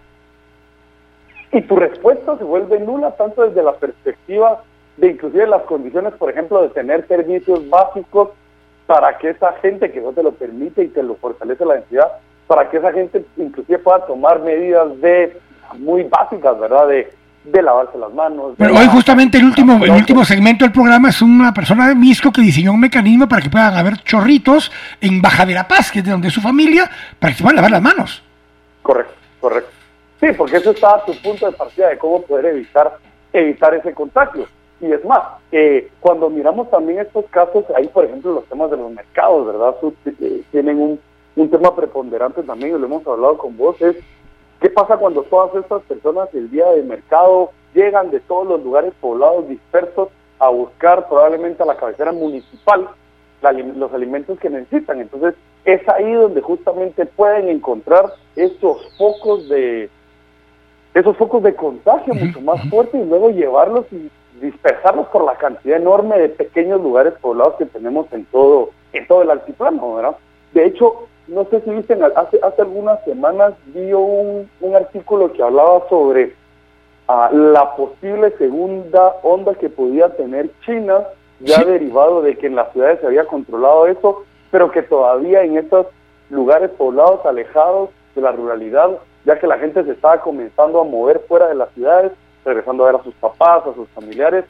[1.51, 4.63] Y tu respuesta se vuelve nula tanto desde la perspectiva
[4.97, 8.29] de inclusive las condiciones, por ejemplo, de tener servicios básicos
[8.85, 12.11] para que esa gente que no te lo permite y te lo fortalece la entidad,
[12.47, 15.37] para que esa gente inclusive pueda tomar medidas de
[15.77, 16.87] muy básicas, ¿verdad?
[16.87, 17.11] De
[17.43, 18.53] de lavarse las manos.
[18.57, 22.31] Pero hoy justamente el último, el último segmento del programa es una persona de Misco
[22.31, 24.71] que diseñó un mecanismo para que puedan haber chorritos
[25.01, 27.71] en Baja Verapaz, que es de donde es su familia, para que se puedan lavar
[27.71, 28.23] las manos.
[28.81, 29.71] Correcto, correcto.
[30.19, 32.97] Sí, porque eso está a tu punto de partida de cómo poder evitar,
[33.31, 34.45] evitar ese contagio.
[34.81, 35.21] Y es más,
[35.51, 39.75] eh, cuando miramos también estos casos, ahí por ejemplo los temas de los mercados, ¿verdad?
[40.05, 40.99] Eh, tienen un,
[41.35, 43.95] un tema preponderante también, y lo hemos hablado con vos, es
[44.59, 48.93] ¿Qué pasa cuando todas estas personas el día del mercado llegan de todos los lugares
[48.99, 52.89] poblados dispersos a buscar probablemente a la cabecera municipal
[53.41, 54.99] los alimentos que necesitan?
[54.99, 59.89] Entonces es ahí donde justamente pueden encontrar esos focos de
[60.93, 64.09] esos focos de contagio mucho más fuertes y luego llevarlos y
[64.41, 69.21] dispersarlos por la cantidad enorme de pequeños lugares poblados que tenemos en todo en todo
[69.21, 70.17] el altiplano, ¿verdad?
[70.53, 75.43] De hecho, no sé si viste, hace, hace algunas semanas vi un, un artículo que
[75.43, 76.33] hablaba sobre
[77.07, 81.03] ah, la posible segunda onda que podía tener China,
[81.39, 85.57] ya derivado de que en las ciudades se había controlado eso, pero que todavía en
[85.57, 85.87] estos
[86.29, 88.89] lugares poblados, alejados de la ruralidad,
[89.25, 92.11] ya que la gente se estaba comenzando a mover fuera de las ciudades,
[92.43, 94.45] regresando a ver a sus papás, a sus familiares,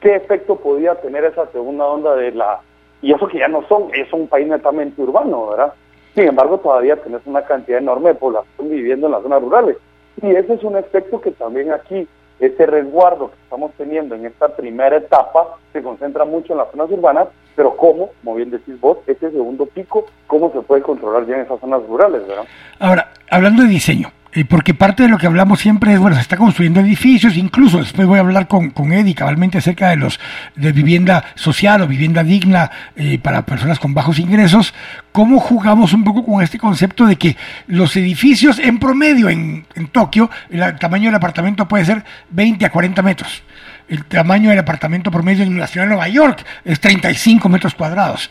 [0.00, 2.60] qué efecto podía tener esa segunda onda de la...
[3.02, 5.74] Y eso que ya no son, es un país netamente urbano, ¿verdad?
[6.14, 9.76] Sin embargo, todavía tenés una cantidad enorme de población viviendo en las zonas rurales.
[10.22, 12.06] Y ese es un aspecto que también aquí,
[12.38, 16.90] ese resguardo que estamos teniendo en esta primera etapa, se concentra mucho en las zonas
[16.90, 21.34] urbanas, pero cómo, como bien decís vos, ese segundo pico, cómo se puede controlar ya
[21.34, 22.44] en esas zonas rurales, ¿verdad?
[22.78, 26.22] Ahora, hablando de diseño, eh, porque parte de lo que hablamos siempre es, bueno, se
[26.22, 30.18] está construyendo edificios, incluso después voy a hablar con, con Eddie cabalmente acerca de los
[30.56, 34.74] de vivienda social o vivienda digna eh, para personas con bajos ingresos,
[35.12, 37.36] cómo jugamos un poco con este concepto de que
[37.68, 42.70] los edificios en promedio en, en Tokio, el tamaño del apartamento puede ser 20 a
[42.70, 43.44] 40 metros
[43.88, 48.30] el tamaño del apartamento promedio en la ciudad de Nueva York es 35 metros cuadrados.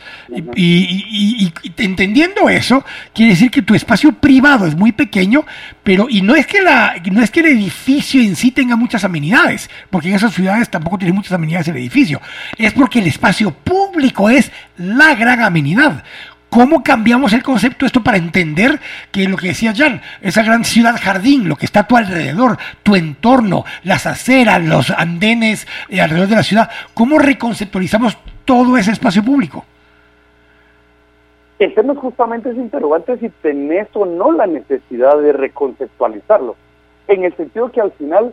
[0.56, 5.44] y, entendiendo eso, quiere decir que tu espacio privado es muy pequeño,
[5.82, 9.04] pero y no es que la no es que el edificio en sí tenga muchas
[9.04, 12.20] amenidades, porque en esas ciudades tampoco tiene muchas amenidades el edificio.
[12.56, 16.02] Es porque el espacio público es la gran amenidad.
[16.54, 18.78] ¿Cómo cambiamos el concepto esto para entender
[19.10, 22.58] que lo que decía Jan, esa gran ciudad jardín, lo que está a tu alrededor,
[22.84, 28.92] tu entorno, las aceras, los andenes eh, alrededor de la ciudad, cómo reconceptualizamos todo ese
[28.92, 29.64] espacio público?
[31.58, 36.54] El tema es justamente ese interrogante si tenés o no la necesidad de reconceptualizarlo,
[37.08, 38.32] en el sentido que al final,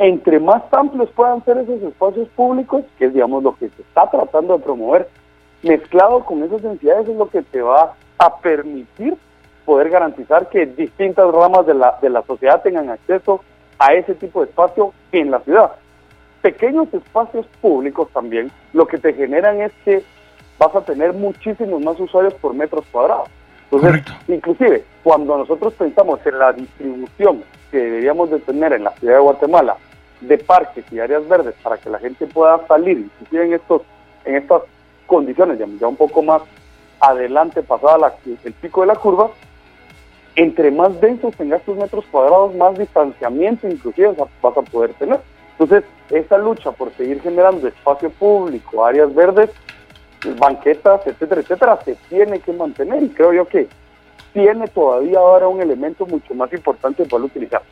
[0.00, 4.10] entre más amplios puedan ser esos espacios públicos, que es digamos lo que se está
[4.10, 5.08] tratando de promover,
[5.62, 9.16] mezclado con esas entidades es lo que te va a permitir
[9.64, 13.40] poder garantizar que distintas ramas de la, de la sociedad tengan acceso
[13.78, 15.72] a ese tipo de espacio en la ciudad.
[16.40, 20.04] Pequeños espacios públicos también lo que te generan es que
[20.58, 23.28] vas a tener muchísimos más usuarios por metros cuadrados.
[23.70, 29.14] Entonces, inclusive, cuando nosotros pensamos en la distribución que deberíamos de tener en la ciudad
[29.14, 29.76] de Guatemala
[30.20, 33.82] de parques y áreas verdes para que la gente pueda salir, inclusive en estos
[34.24, 34.62] en estas
[35.06, 36.42] condiciones, ya, un poco más
[37.00, 39.30] adelante, pasada el pico de la curva,
[40.36, 45.20] entre más densos tengas tus metros cuadrados, más distanciamiento inclusive vas a poder tener.
[45.58, 49.50] Entonces, esa lucha por seguir generando espacio público, áreas verdes,
[50.38, 53.66] banquetas, etcétera, etcétera, se tiene que mantener y creo yo que
[54.34, 57.62] tiene todavía ahora un elemento mucho más importante para utilizar.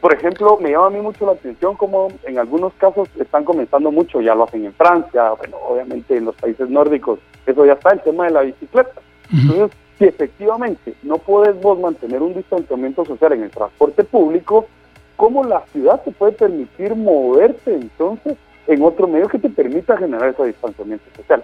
[0.00, 3.90] Por ejemplo, me llama a mí mucho la atención como en algunos casos están comenzando
[3.90, 7.90] mucho, ya lo hacen en Francia, bueno, obviamente en los países nórdicos, eso ya está,
[7.90, 8.92] el tema de la bicicleta.
[9.32, 14.66] Entonces, si efectivamente no puedes vos mantener un distanciamiento social en el transporte público,
[15.16, 18.36] ¿cómo la ciudad te puede permitir moverte entonces
[18.68, 21.42] en otro medio que te permita generar ese distanciamiento social?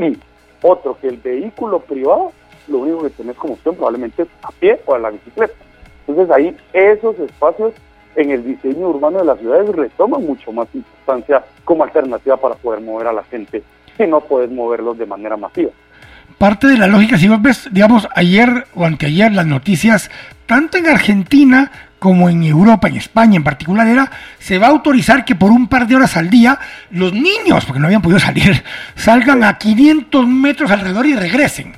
[0.00, 0.18] Y
[0.62, 2.32] otro, que el vehículo privado,
[2.66, 5.54] lo único que tenés como opción probablemente es a pie o a la bicicleta.
[6.08, 7.72] Entonces ahí esos espacios
[8.16, 12.80] en el diseño urbano de las ciudades retoman mucho más importancia como alternativa para poder
[12.80, 13.62] mover a la gente
[13.96, 15.70] si no puedes moverlos de manera masiva.
[16.38, 20.10] Parte de la lógica, si vos ves, digamos, ayer o anteayer las noticias,
[20.46, 25.24] tanto en Argentina como en Europa, en España en particular, era, se va a autorizar
[25.24, 26.58] que por un par de horas al día
[26.90, 28.64] los niños, porque no habían podido salir,
[28.96, 31.76] salgan a 500 metros alrededor y regresen.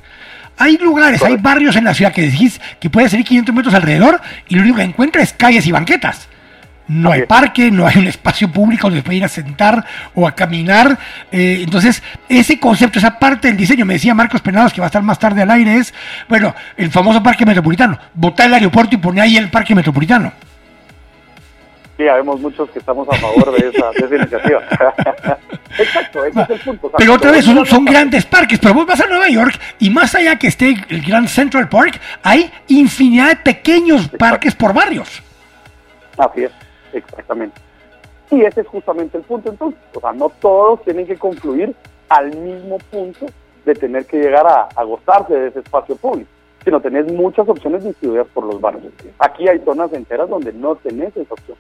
[0.57, 4.21] Hay lugares, hay barrios en la ciudad que decís que puede salir 500 metros alrededor
[4.49, 6.29] y lo único que encuentra es calles y banquetas.
[6.87, 9.85] No hay parque, no hay un espacio público donde pueda ir a sentar
[10.15, 10.99] o a caminar.
[11.33, 14.89] Eh, entonces, ese concepto, esa parte del diseño, me decía Marcos Penados, que va a
[14.89, 15.95] estar más tarde al aire, es,
[16.29, 17.99] bueno, el famoso parque metropolitano.
[18.13, 20.33] Botar el aeropuerto y poner ahí el parque metropolitano.
[21.97, 24.63] Sí, habemos muchos que estamos a favor de esa, de esa iniciativa.
[25.79, 26.91] Exacto, ese es el punto.
[26.97, 30.15] pero otra vez, son, son, grandes parques, pero vos vas a Nueva York y más
[30.15, 35.23] allá que esté el Grand Central Park, hay infinidad de pequeños parques por barrios.
[36.19, 36.53] Así es,
[36.93, 37.61] exactamente.
[38.31, 39.81] Y ese es justamente el punto entonces.
[39.95, 41.75] O sea, no todos tienen que confluir
[42.09, 43.27] al mismo punto
[43.65, 46.31] de tener que llegar a, a gozarse de ese espacio público,
[46.65, 48.93] sino tenés muchas opciones distribuidas por los barrios.
[49.19, 51.57] Aquí hay zonas enteras donde no tenés esa opción.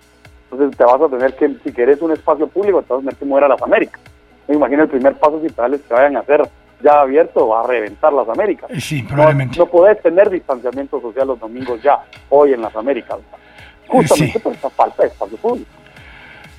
[0.50, 3.16] Entonces te vas a tener que, si querés un espacio público, te vas a tener
[3.16, 4.00] que mover a las Américas.
[4.48, 6.48] Me imagino el primer paso si tales que vayan a hacer
[6.82, 8.70] ya abierto va a reventar las Américas.
[8.78, 9.58] Sí, probablemente.
[9.58, 13.18] No, podés tener distanciamiento social los domingos ya, hoy en las Américas.
[13.88, 15.70] Justamente por esa falta de espacio público.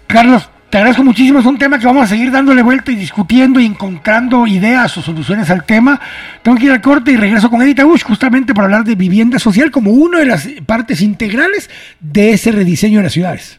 [0.07, 1.39] Carlos, te agradezco muchísimo.
[1.39, 5.01] Es un tema que vamos a seguir dándole vuelta y discutiendo y encontrando ideas o
[5.01, 6.01] soluciones al tema.
[6.43, 9.39] Tengo que ir al corte y regreso con Edita Bush justamente para hablar de vivienda
[9.39, 11.69] social como una de las partes integrales
[12.01, 13.57] de ese rediseño de las ciudades.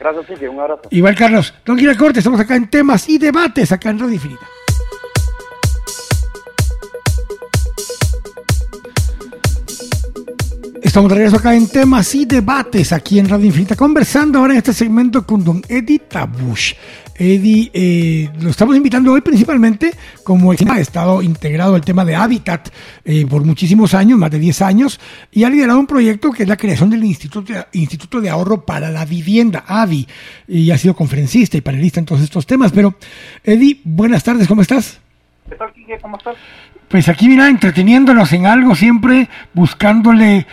[0.00, 0.46] Gracias, Chiqui.
[0.46, 0.82] Un abrazo.
[0.90, 1.54] Igual, Carlos.
[1.62, 2.18] Tengo que ir al corte.
[2.18, 4.46] Estamos acá en temas y debates acá en Radio Infinita.
[10.90, 14.58] Estamos de regreso acá en temas y debates aquí en Radio Infinita, conversando ahora en
[14.58, 16.74] este segmento con don Eddie Tabush.
[17.14, 22.70] Eddie, eh, lo estamos invitando hoy principalmente como ha estado integrado al tema de Habitat
[23.04, 24.98] eh, por muchísimos años, más de 10 años,
[25.30, 28.66] y ha liderado un proyecto que es la creación del Instituto de, Instituto de Ahorro
[28.66, 30.08] para la Vivienda, AVI,
[30.48, 32.72] y ha sido conferencista y panelista en todos estos temas.
[32.72, 32.96] Pero,
[33.44, 34.98] Eddie, buenas tardes, ¿cómo estás?
[35.48, 35.98] ¿Qué tal, Quique?
[36.02, 36.34] ¿Cómo estás?
[36.90, 40.48] Pues aquí, mira, entreteniéndonos en algo, siempre buscándole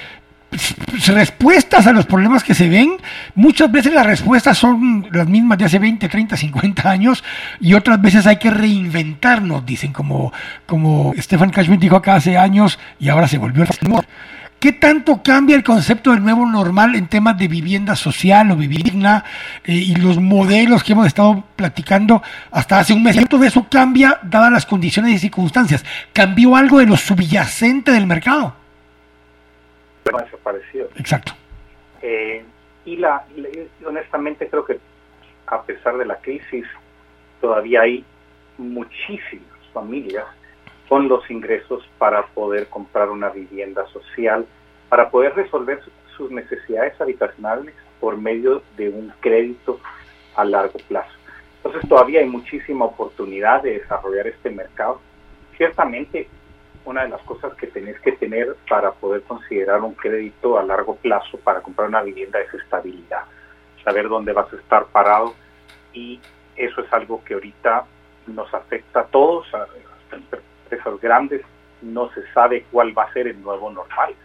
[1.08, 2.98] respuestas a los problemas que se ven.
[3.36, 7.24] Muchas veces las respuestas son las mismas de hace 20, 30, 50 años
[7.60, 10.32] y otras veces hay que reinventarnos, dicen, como,
[10.66, 13.68] como Stefan Cashman dijo acá hace años y ahora se volvió a
[14.60, 19.24] ¿Qué tanto cambia el concepto del nuevo normal en temas de vivienda social o vivienda
[19.64, 23.18] eh, y los modelos que hemos estado platicando hasta hace un mes?
[23.30, 25.86] ¿Todo eso cambia dadas las condiciones y circunstancias?
[26.12, 28.56] ¿Cambió algo de lo subyacente del mercado?
[30.12, 30.90] Desaparecido.
[30.98, 31.34] Exacto.
[32.02, 32.44] Eh,
[32.86, 33.26] y la,
[33.86, 34.80] honestamente creo que
[35.48, 36.66] a pesar de la crisis
[37.42, 38.06] todavía hay
[38.58, 40.26] muchísimas familias
[40.88, 44.46] con los ingresos para poder comprar una vivienda social,
[44.90, 45.82] para poder resolver
[46.16, 49.80] sus necesidades habitacionales por medio de un crédito
[50.36, 51.12] a largo plazo.
[51.58, 55.02] Entonces todavía hay muchísima oportunidad de desarrollar este mercado.
[55.58, 56.30] Ciertamente
[56.88, 60.96] una de las cosas que tenés que tener para poder considerar un crédito a largo
[60.96, 63.24] plazo para comprar una vivienda es estabilidad,
[63.84, 65.36] saber dónde vas a estar parado
[65.92, 66.22] y
[66.56, 67.86] eso es algo que ahorita
[68.28, 69.68] nos afecta a todos, a
[70.14, 71.42] empresas grandes,
[71.82, 74.16] no se sabe cuál va a ser el nuevo normal.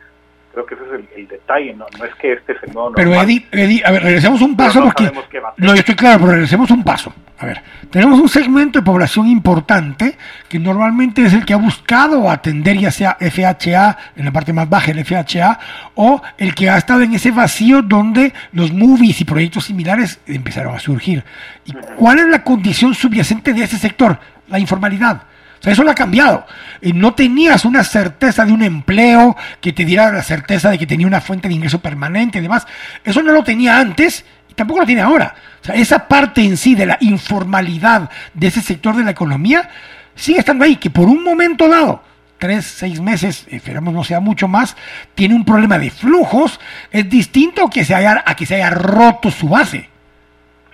[0.53, 1.87] Creo que ese es el, detalle, ¿no?
[1.99, 3.05] no es que este es el nuevo normal.
[3.05, 5.11] Pero Eddie, Eddie a ver, regresemos un paso porque...
[5.57, 7.13] No, yo estoy claro, pero regresemos un paso.
[7.39, 10.17] A ver, tenemos un segmento de población importante
[10.49, 14.69] que normalmente es el que ha buscado atender ya sea FHA, en la parte más
[14.69, 15.59] baja el FHA,
[15.95, 20.75] o el que ha estado en ese vacío donde los movies y proyectos similares empezaron
[20.75, 21.25] a surgir.
[21.65, 24.19] ¿Y cuál es la condición subyacente de ese sector?
[24.49, 25.23] La informalidad.
[25.63, 26.45] O sea, eso lo ha cambiado.
[26.81, 31.07] no tenías una certeza de un empleo que te diera la certeza de que tenía
[31.07, 32.67] una fuente de ingreso permanente y demás.
[33.05, 35.37] Eso no lo tenía antes y tampoco lo tiene ahora.
[35.61, 39.71] O sea, esa parte en sí de la informalidad de ese sector de la economía
[40.17, 42.03] sigue estando ahí, que por un momento dado
[42.39, 44.77] tres, seis meses, esperamos no sea mucho más,
[45.15, 46.59] tiene un problema de flujos,
[46.91, 49.89] es distinto que se haya, a que se haya roto su base.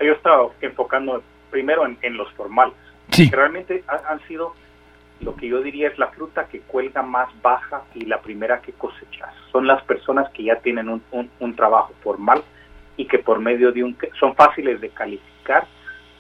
[0.01, 2.73] Yo estaba enfocando primero en, los formales.
[3.11, 3.29] Sí.
[3.29, 4.55] Que realmente han sido
[5.21, 8.73] lo que yo diría es la fruta que cuelga más baja y la primera que
[8.73, 9.35] cosechas.
[9.51, 11.03] Son las personas que ya tienen un,
[11.41, 12.43] un, trabajo formal
[12.97, 13.97] y que por medio de un...
[14.19, 15.67] son fáciles de calificar.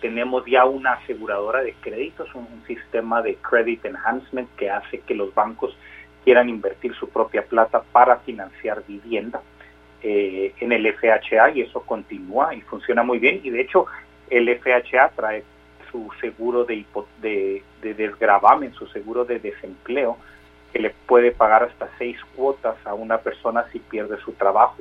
[0.01, 5.34] Tenemos ya una aseguradora de créditos, un, sistema de credit enhancement que hace que los
[5.34, 5.74] bancos
[6.24, 9.40] quieran invertir su propia plata para financiar vivienda
[10.03, 13.40] eh, en el FHA y eso continúa y funciona muy bien.
[13.42, 13.86] Y de hecho
[14.28, 15.44] el FHA trae
[15.91, 16.84] su seguro de,
[17.20, 20.16] de, de desgravamen, su seguro de desempleo,
[20.72, 24.76] que le puede pagar hasta seis cuotas a una persona si pierde su trabajo.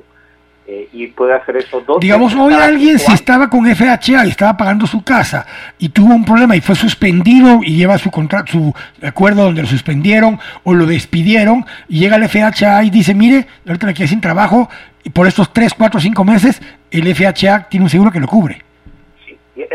[0.70, 4.54] Eh, y puede hacer eso dos Digamos, hoy alguien si estaba con FHA y estaba
[4.54, 5.46] pagando su casa
[5.78, 9.68] y tuvo un problema y fue suspendido y lleva su contrato, su acuerdo donde lo
[9.68, 14.20] suspendieron o lo despidieron y llega el FHA y dice, mire, ahorita le quedé sin
[14.20, 14.68] trabajo
[15.02, 18.62] y por estos tres, cuatro, cinco meses el FHA tiene un seguro que lo cubre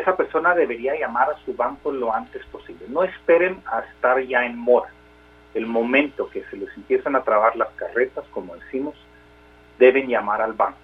[0.03, 2.86] esa persona debería llamar a su banco lo antes posible.
[2.89, 4.89] No esperen a estar ya en mora.
[5.53, 8.95] El momento que se les empiezan a trabar las carretas, como decimos,
[9.77, 10.79] deben llamar al banco.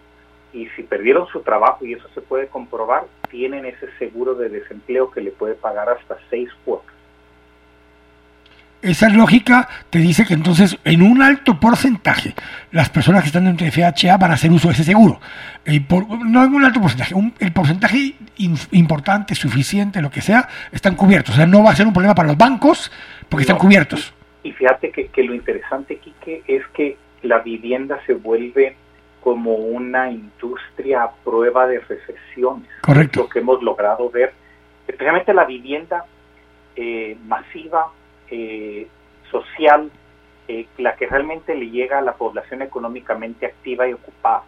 [0.53, 5.09] Y si perdieron su trabajo, y eso se puede comprobar, tienen ese seguro de desempleo
[5.09, 6.93] que le puede pagar hasta seis cuotas.
[8.81, 12.33] Esa lógica te dice que entonces en un alto porcentaje
[12.71, 15.19] las personas que están dentro de FHA van a hacer uso de ese seguro.
[15.65, 18.15] no en un alto porcentaje, el porcentaje
[18.71, 21.35] importante, suficiente, lo que sea, están cubiertos.
[21.35, 22.89] O sea, no va a ser un problema para los bancos
[23.27, 24.13] porque están cubiertos.
[24.43, 28.77] Y, fíjate que, lo interesante, Quique, es que la vivienda se vuelve
[29.19, 32.69] como una industria a prueba de recesiones.
[32.81, 33.23] Correcto.
[33.23, 34.33] Lo que hemos logrado ver,
[34.87, 36.05] especialmente la vivienda
[36.77, 37.87] eh, masiva
[38.31, 38.87] eh,
[39.31, 39.91] social,
[40.47, 44.43] eh, la que realmente le llega a la población económicamente activa y ocupada.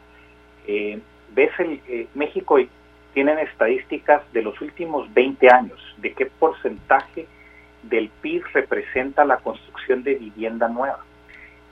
[0.68, 1.00] Eh,
[1.34, 2.58] ves el México
[3.14, 7.28] tienen estadísticas de los últimos 20 años de qué porcentaje
[7.84, 11.04] del PIB representa la construcción de vivienda nueva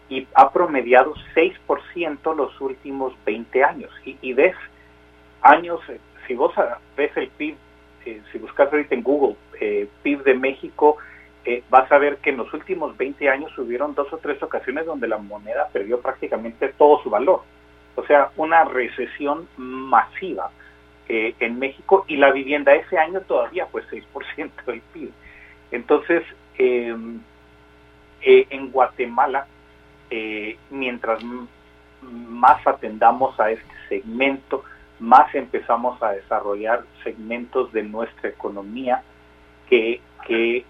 [0.09, 3.91] y ha promediado 6% los últimos 20 años.
[4.03, 4.55] Y, ves
[5.41, 5.79] años,
[6.27, 6.53] si vos
[6.97, 7.55] ves el PIB,
[8.31, 9.35] si buscas ahorita en Google,
[10.01, 10.97] PIB de México
[11.49, 14.85] eh, vas a ver que en los últimos 20 años hubieron dos o tres ocasiones
[14.85, 17.41] donde la moneda perdió prácticamente todo su valor.
[17.95, 20.51] O sea, una recesión masiva
[21.07, 25.09] eh, en México y la vivienda ese año todavía fue 6% del PIB.
[25.71, 26.21] Entonces,
[26.59, 27.19] em,
[28.21, 29.47] eh, en Guatemala,
[30.69, 31.23] mientras
[32.03, 34.63] más atendamos a este segmento,
[34.99, 39.01] más empezamos a desarrollar segmentos de nuestra economía
[39.67, 40.63] que, que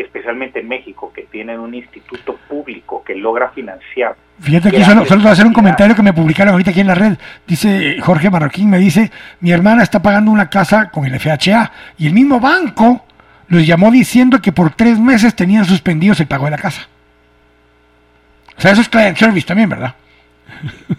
[0.00, 4.16] especialmente en México, que tienen un instituto público que logra financiar.
[4.40, 6.86] Fíjate que solo, solo voy a hacer un comentario que me publicaron ahorita aquí en
[6.86, 7.18] la red.
[7.46, 12.06] Dice Jorge Marroquín, me dice, mi hermana está pagando una casa con el FHA y
[12.06, 13.04] el mismo banco
[13.48, 16.88] los llamó diciendo que por tres meses tenían suspendidos el pago de la casa.
[18.56, 19.94] O sea, eso es client service también, ¿verdad?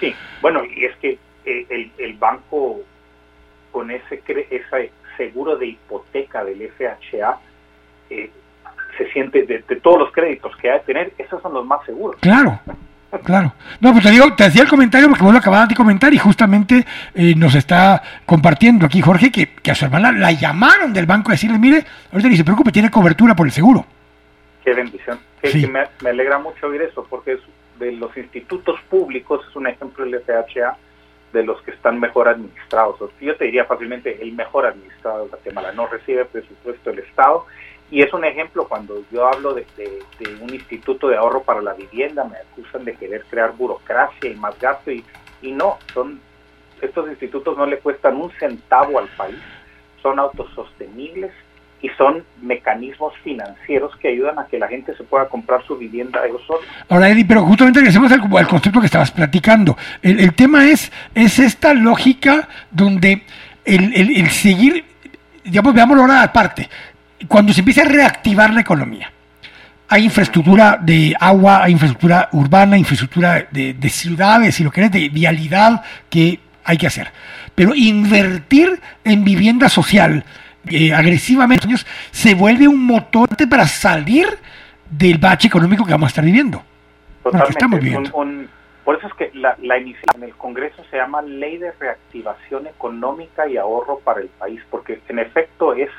[0.00, 2.80] Sí, bueno, y es que eh, el, el banco
[3.70, 7.38] con ese, ese seguro de hipoteca del FHA
[8.10, 8.30] eh,
[8.96, 12.20] se siente de, todos los créditos que hay que tener, esos son los más seguros.
[12.20, 12.60] Claro.
[13.24, 13.52] Claro.
[13.80, 16.18] No, pues te digo, te hacía el comentario porque vos lo acababas de comentar y
[16.18, 21.30] justamente eh, nos está compartiendo aquí Jorge que, a su hermana la llamaron del banco
[21.30, 23.84] a decirle, mire, ahorita ni se preocupe, tiene cobertura por el seguro.
[24.64, 25.18] Qué bendición.
[25.42, 27.40] Que, me, me, alegra mucho oír eso porque es
[27.78, 30.78] de los institutos públicos, es un ejemplo el FHA,
[31.32, 32.96] de los que están mejor administrados.
[33.20, 35.72] Yo te diría fácilmente el mejor administrado de Guatemala.
[35.72, 37.46] No recibe presupuesto del Estado
[37.92, 39.66] y es un ejemplo cuando yo hablo de,
[40.40, 44.58] un instituto de ahorro para la vivienda, me acusan de querer crear burocracia y más
[44.58, 45.04] gasto y,
[45.42, 46.18] y no, son
[46.80, 49.38] estos institutos no le cuestan un centavo al país,
[50.02, 51.32] son autosostenibles
[51.82, 56.24] y son mecanismos financieros que ayudan a que la gente se pueda comprar su vivienda
[56.24, 56.64] ellos solos.
[56.88, 59.76] Ahora, Eddie, pero justamente regresemos al, al, concepto que estabas platicando.
[60.00, 63.22] El, tema es, es esta lógica donde
[63.66, 64.82] el, el, el seguir,
[65.44, 66.70] digamos, veámoslo ahora aparte,
[67.28, 69.10] cuando se empieza a reactivar la economía,
[69.88, 75.10] hay infraestructura de agua, hay infraestructura urbana, infraestructura de, ciudades, y lo que es de
[75.10, 77.12] vialidad que hay que hacer.
[77.54, 80.24] Pero invertir en vivienda social
[80.70, 81.68] eh, agresivamente
[82.10, 84.26] se vuelve un motor para salir
[84.88, 86.62] del bache económico que vamos a estar viviendo.
[87.22, 88.10] Totalmente.
[88.84, 92.66] por eso es que la, la iniciativa en el Congreso se llama Ley de Reactivación
[92.66, 95.90] Económica y Ahorro para el País, porque en efecto es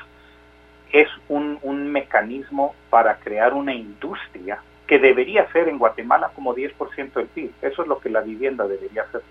[0.94, 7.12] es un, un mecanismo para crear una industria que debería ser en Guatemala como 10%
[7.14, 7.50] del PIB.
[7.62, 9.22] Eso es lo que la vivienda debería ser.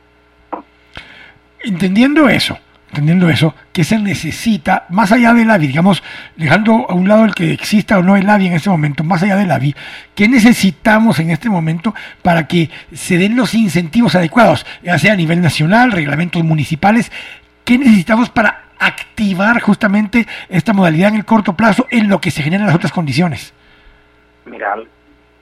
[1.64, 2.58] Entendiendo eso,
[2.90, 6.04] entendiendo eso, que se necesita, más allá del AVI, digamos,
[6.36, 9.24] dejando a un lado el que exista o no el AVI en este momento, más
[9.24, 9.74] allá del AVI,
[10.16, 15.18] ¿qué necesitamos en este momento para que se den los incentivos adecuados, ya sea a
[15.18, 17.10] nivel nacional, reglamentos municipales?
[17.64, 22.44] ¿Qué necesitamos para activar justamente esta modalidad en el corto plazo en lo que se
[22.44, 23.54] generan las otras condiciones?
[24.46, 24.76] Mira,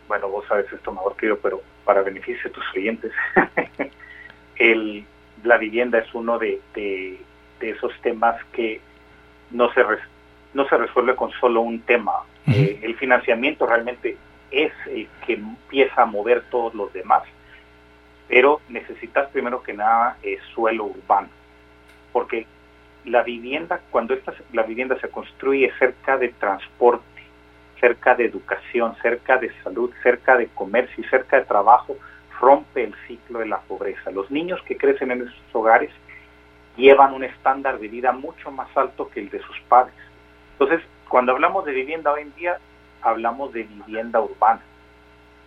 [0.07, 3.11] bueno, vos sabes esto mejor que yo, pero para beneficio de tus clientes,
[4.57, 5.05] el,
[5.43, 7.19] la vivienda es uno de, de,
[7.61, 8.81] esos temas que
[9.51, 9.83] no se,
[10.53, 12.11] no se resuelve con solo un tema.
[12.47, 14.17] Eh, el financiamiento realmente
[14.49, 17.23] es el que empieza a mover todos los demás,
[18.27, 21.29] pero necesitas primero que nada eh, suelo urbano,
[22.11, 22.47] porque
[23.05, 27.05] la vivienda, cuando esta, la vivienda se construye cerca de transporte,
[27.79, 31.97] cerca de educación, cerca de salud, cerca de comercio y cerca de trabajo,
[32.39, 34.11] rompe el ciclo de la pobreza.
[34.11, 35.91] Los niños que crecen en esos hogares
[36.77, 39.95] llevan un estándar de vida mucho más alto que el de sus padres.
[40.53, 42.57] Entonces, cuando hablamos de vivienda hoy en día,
[43.01, 44.61] hablamos de vivienda urbana.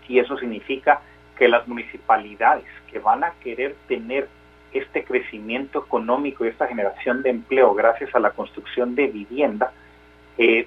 [0.08, 1.00] Y eso significa
[1.38, 4.28] que las municipalidades que van a querer tener
[4.74, 9.72] este crecimiento económico y esta generación de empleo gracias a la construcción de vivienda,
[10.36, 10.66] eh,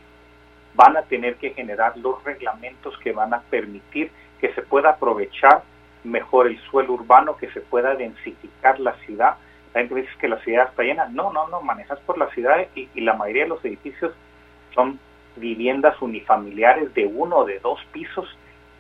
[0.76, 5.64] van a tener que generar los reglamentos que van a permitir que se pueda aprovechar
[6.04, 9.36] mejor el suelo urbano, que se pueda densificar la ciudad.
[9.74, 11.08] La gente que la ciudad está llena.
[11.10, 14.14] No, no, no, manejas por la ciudad y, y la mayoría de los edificios
[14.74, 15.00] son
[15.36, 18.28] viviendas unifamiliares de uno o de dos pisos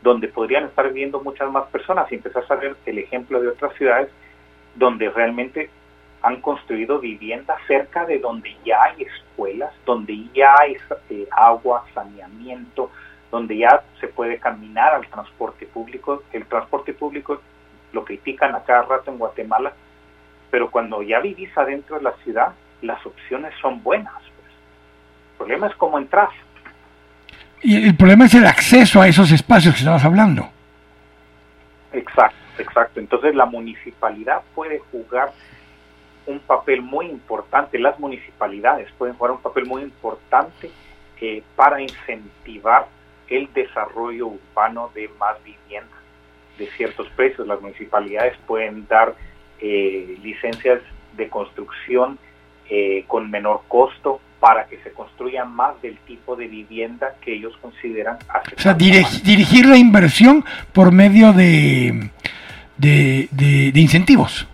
[0.01, 2.11] donde podrían estar viviendo muchas más personas.
[2.11, 4.09] Y empezás a ver el ejemplo de otras ciudades
[4.78, 5.69] donde realmente
[6.21, 10.78] han construido viviendas cerca de donde ya hay escuelas, donde ya hay
[11.09, 12.91] eh, agua, saneamiento,
[13.32, 16.23] donde ya se puede caminar al transporte público.
[16.34, 17.41] El transporte público
[17.93, 19.73] lo critican a cada rato en Guatemala,
[20.49, 24.13] pero cuando ya vivís adentro de la ciudad, las opciones son buenas.
[24.13, 24.51] Pues.
[25.32, 26.30] El problema es cómo entras.
[27.61, 30.57] Y el problema es el acceso a esos espacios que estabas hablando.
[31.93, 32.99] Exacto, exacto.
[32.99, 35.31] Entonces la municipalidad puede jugar
[36.25, 40.69] un papel muy importante, las municipalidades pueden jugar un papel muy importante
[41.21, 42.88] eh, para incentivar
[43.29, 45.99] el desarrollo urbano de más viviendas
[46.57, 47.47] de ciertos precios.
[47.47, 49.15] Las municipalidades pueden dar
[49.59, 50.81] eh, licencias
[51.15, 52.19] de construcción
[52.69, 57.57] eh, con menor costo para que se construya más del tipo de vivienda que ellos
[57.61, 58.17] consideran
[58.55, 62.09] O sea, dirigir la inversión por medio de,
[62.77, 64.47] de, de incentivos.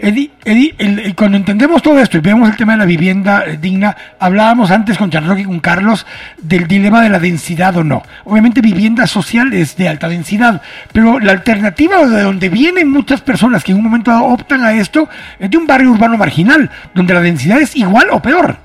[0.00, 4.70] Eddie, cuando entendemos todo esto y vemos el tema de la vivienda eh, digna, hablábamos
[4.70, 6.06] antes con Charlotte y con Carlos
[6.38, 8.02] del dilema de la densidad o no.
[8.24, 13.64] Obviamente vivienda social es de alta densidad, pero la alternativa de donde vienen muchas personas
[13.64, 17.20] que en un momento optan a esto es de un barrio urbano marginal, donde la
[17.20, 18.56] densidad es igual o peor.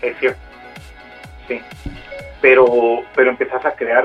[0.00, 0.40] Es cierto,
[1.48, 1.60] sí,
[2.40, 4.04] pero, pero empezás a crear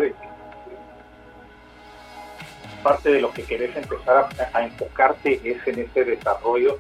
[2.88, 6.79] parte de lo que querés empezar a, enfocarte es en ese desarrollo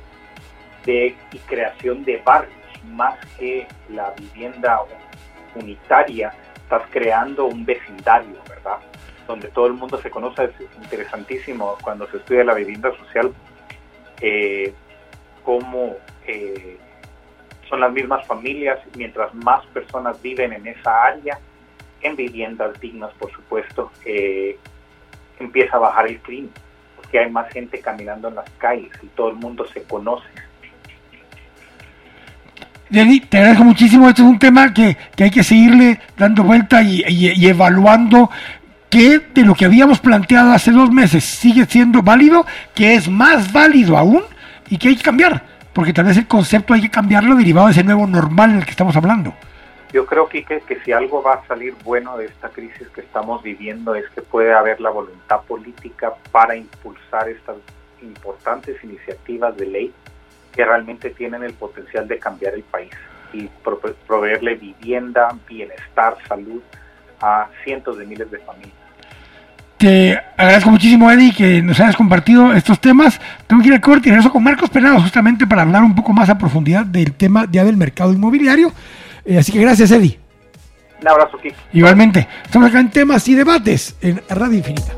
[0.85, 2.55] de, y creación de barrios,
[2.91, 4.79] más que la vivienda
[5.53, 8.77] unitaria, estás creando un vecindario, ¿verdad?
[9.27, 13.33] Donde todo el mundo se conoce, es interesantísimo cuando se estudia la vivienda social,
[14.21, 14.73] eh,
[15.43, 16.77] cómo eh,
[17.67, 21.37] son las mismas familias, mientras más personas viven en esa área,
[22.01, 24.57] en viviendas dignas, por supuesto, eh,
[25.39, 26.51] empieza a bajar el crimen,
[26.95, 30.27] porque hay más gente caminando en las calles y todo el mundo se conoce.
[32.89, 34.07] Jenny, te agradezco muchísimo.
[34.07, 38.29] Este es un tema que, hay que seguirle dando vuelta y, evaluando
[38.89, 43.51] qué de lo que habíamos planteado hace dos meses sigue siendo válido, que es más
[43.51, 44.23] válido aún
[44.69, 47.73] y que hay que cambiar, porque tal vez el concepto hay que cambiarlo derivado de
[47.73, 49.33] ese nuevo normal en el que estamos hablando.
[49.93, 53.41] Yo creo, que que si algo va a salir bueno de esta crisis que estamos
[53.41, 57.55] viviendo es que puede haber la voluntad política para impulsar estas
[58.01, 59.93] importantes iniciativas de ley
[60.53, 62.91] que realmente tienen el potencial de cambiar el país
[63.33, 63.49] y
[64.07, 66.61] proveerle vivienda, bienestar, salud
[67.21, 68.73] a cientos de miles de familias.
[69.77, 73.21] Te agradezco muchísimo, Eddie, que nos hayas compartido estos temas.
[73.45, 76.29] Tengo que ir al corte y con Marcos Penado justamente para hablar un poco más
[76.29, 78.71] a profundidad del tema ya del mercado inmobiliario.
[79.27, 80.17] Eh, así que gracias, Eddie.
[81.01, 81.53] Un abrazo, Kik.
[81.73, 82.27] Igualmente.
[82.45, 84.93] Estamos acá en temas y debates en Radio Infinita.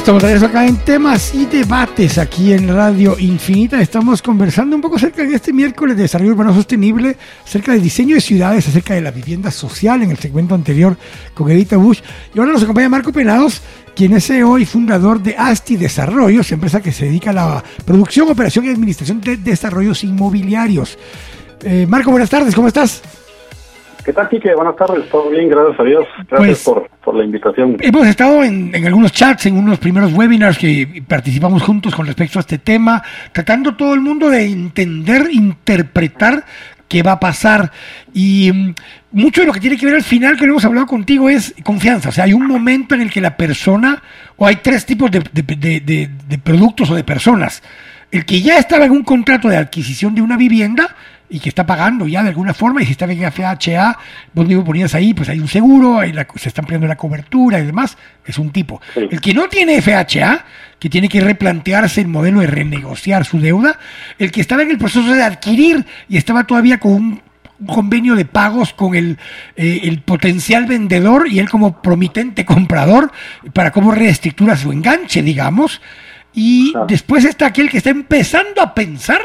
[0.00, 3.80] Estamos de acá en temas y debates aquí en Radio Infinita.
[3.80, 8.14] Estamos conversando un poco acerca de este miércoles de desarrollo urbano sostenible, acerca del diseño
[8.14, 10.96] de ciudades, acerca de la vivienda social en el segmento anterior
[11.34, 12.00] con Edita Bush.
[12.34, 13.62] Y ahora nos acompaña Marco Penados,
[14.00, 18.30] quien es CEO y fundador de ASTI Desarrollos, empresa que se dedica a la producción,
[18.30, 20.98] operación y administración de desarrollos inmobiliarios.
[21.62, 23.02] Eh, Marco, buenas tardes, ¿cómo estás?
[24.02, 24.54] ¿Qué tal, Kike?
[24.54, 26.06] Buenas tardes, todo bien, gracias a Dios.
[26.30, 27.76] Gracias pues, por, la invitación.
[27.78, 32.40] Hemos estado en, algunos chats, en unos primeros webinars que participamos juntos con respecto a
[32.40, 33.02] este tema,
[33.32, 36.42] tratando todo el mundo de entender, interpretar
[36.90, 37.70] qué va a pasar.
[38.12, 38.74] Y mm,
[39.12, 42.10] mucho de lo que tiene que ver al final que hemos hablado contigo es confianza.
[42.10, 44.02] O sea, hay un momento en el que la persona,
[44.36, 46.10] o hay tres tipos de
[46.42, 47.62] productos o de personas.
[48.10, 50.96] El que ya estaba en un contrato de adquisición de una vivienda,
[51.30, 53.96] y que está pagando ya de alguna forma, y si está en FHA,
[54.34, 56.00] vos mismo ponías ahí, pues hay un seguro,
[56.34, 57.96] se está ampliando la cobertura y demás,
[58.26, 58.82] es un tipo.
[58.96, 60.44] El que no tiene FHA,
[60.80, 63.78] que tiene que replantearse el modelo de renegociar su deuda,
[64.18, 67.22] el que estaba en el proceso de adquirir y estaba todavía con un,
[67.66, 69.18] convenio de pagos con el,
[69.54, 73.12] eh, el potencial vendedor y él como promitente comprador
[73.52, 75.82] para cómo reestructura su enganche, digamos.
[76.32, 79.20] Y después está aquel que está empezando a pensar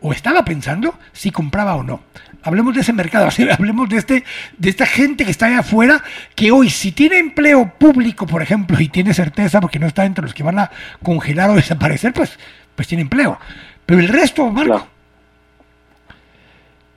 [0.00, 2.00] o estaba pensando si compraba o no.
[2.42, 3.28] Hablemos de ese mercado,
[3.58, 4.24] hablemos de este,
[4.56, 6.02] de esta gente que está allá afuera,
[6.34, 10.22] que hoy si tiene empleo público, por ejemplo, y tiene certeza porque no está entre
[10.22, 10.70] los que van a
[11.02, 12.38] congelar o desaparecer, pues,
[12.74, 13.38] pues tiene empleo.
[13.84, 14.86] Pero el resto, Marco,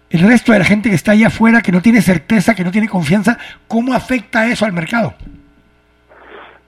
[0.10, 2.72] el resto de la gente que está allá afuera, que no tiene certeza, que no
[2.72, 5.16] tiene confianza, ¿cómo afecta eso al mercado?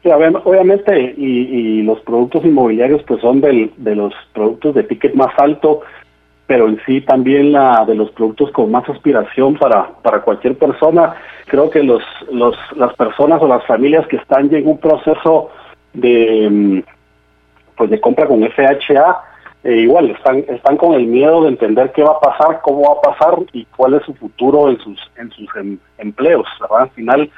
[0.03, 5.81] obviamente, y, los productos inmobiliarios pues son del, de los productos de ticket más alto
[6.47, 11.15] pero en sí también la de los productos con más aspiración para, para cualquier persona.
[11.47, 15.49] Creo que los, los, las personas o las familias que están ya en un proceso
[15.93, 16.79] de, mm,
[17.75, 19.21] pues de compra con FHA,
[19.63, 22.99] eh, igual están, están con el miedo de entender qué va a pasar, cómo va
[22.99, 26.47] a pasar y cuál es su futuro en sus, en sus em, empleos.
[26.69, 27.31] Al final,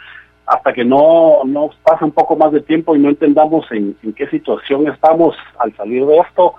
[0.46, 4.14] hasta que no, no pase un poco más de tiempo y no entendamos en, en
[4.14, 6.56] qué situación estamos al salir de esto,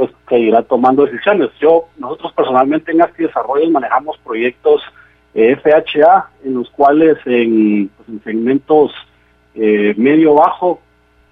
[0.00, 1.50] pues irá tomando decisiones.
[1.60, 4.82] Yo, nosotros personalmente en Asti Desarrollo manejamos proyectos
[5.34, 8.92] eh, FHA en los cuales en, pues, segmentos
[9.54, 10.80] eh, medio-bajo,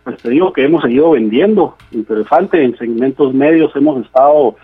[0.05, 4.57] pues te digo que hemos seguido vendiendo, interesante, en segmentos medios hemos estado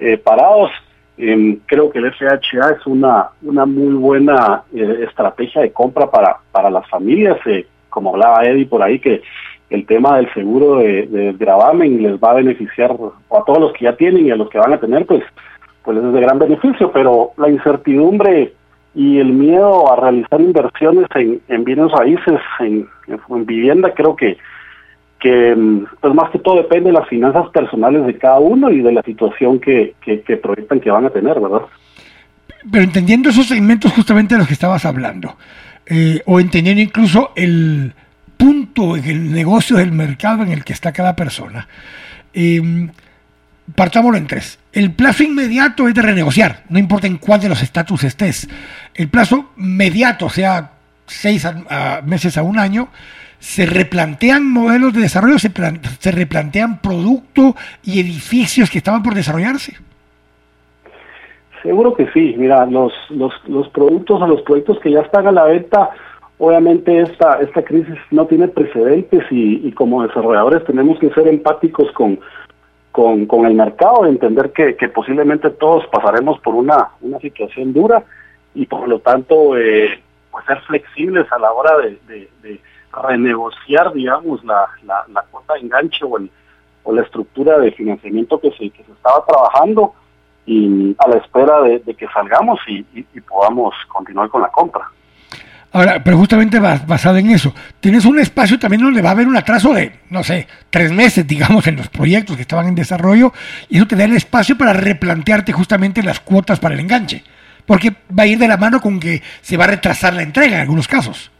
[0.00, 0.70] eh, parados.
[1.16, 6.68] Em, creo que el FHA es una, una muy buena estrategia de compra para, para
[6.68, 7.38] las familias,
[7.90, 9.22] como hablaba Eddie por ahí, que
[9.72, 13.96] el tema del seguro de, gravamen les va a beneficiar a todos los que ya
[13.96, 15.22] tienen y a los que van a tener, pues,
[15.82, 18.52] pues es de gran beneficio, pero la incertidumbre
[18.94, 22.86] y el miedo a realizar inversiones en, bienes raíces, en,
[23.46, 24.36] vivienda, creo que,
[25.18, 25.56] que
[26.00, 29.02] pues más que todo depende de las finanzas personales de cada uno y de la
[29.02, 31.62] situación que, que, proyectan que van a tener, ¿verdad?
[32.70, 35.36] Pero entendiendo esos segmentos justamente de los que estabas hablando,
[35.86, 37.94] eh, o entendiendo incluso el,
[38.42, 41.68] punto en el negocio del mercado en el que está cada persona.
[42.34, 42.88] Eh,
[43.76, 44.58] partámoslo en tres.
[44.72, 48.48] El plazo inmediato es de renegociar, no importa en cuál de los estatus estés.
[48.94, 50.72] El plazo inmediato, o sea,
[51.06, 51.48] seis
[52.04, 52.88] meses a un año,
[53.38, 55.52] se replantean modelos de desarrollo, se,
[56.00, 57.54] se replantean productos
[57.84, 59.76] y edificios que estaban por desarrollarse.
[61.62, 62.34] Seguro que sí.
[62.36, 65.90] Mira, los, los, los productos o los proyectos que ya están a la venta
[66.44, 72.18] Obviamente esta, esta crisis no tiene precedentes y, como desarrolladores tenemos que ser empáticos con,
[72.90, 78.02] con, el mercado, entender que, posiblemente todos pasaremos por una, una situación dura
[78.56, 80.02] y por lo tanto eh,
[80.32, 82.28] pues ser flexibles a la hora de,
[82.92, 88.82] renegociar, digamos, la, la, cuota de enganche o, la estructura de financiamiento que se, que
[88.82, 89.94] se estaba trabajando
[90.44, 92.82] y a la espera de, que salgamos y
[93.28, 94.90] podamos continuar con la compra.
[95.74, 99.36] Ahora, pero justamente basado en eso, tienes un espacio también donde va a haber un
[99.36, 103.32] atraso de, no sé, tres meses, digamos, en los proyectos que estaban en desarrollo,
[103.70, 107.22] y eso te da el espacio para replantearte justamente las cuotas para el enganche,
[107.64, 110.56] porque va a ir de la mano con que se va a retrasar la entrega
[110.56, 111.30] en algunos casos.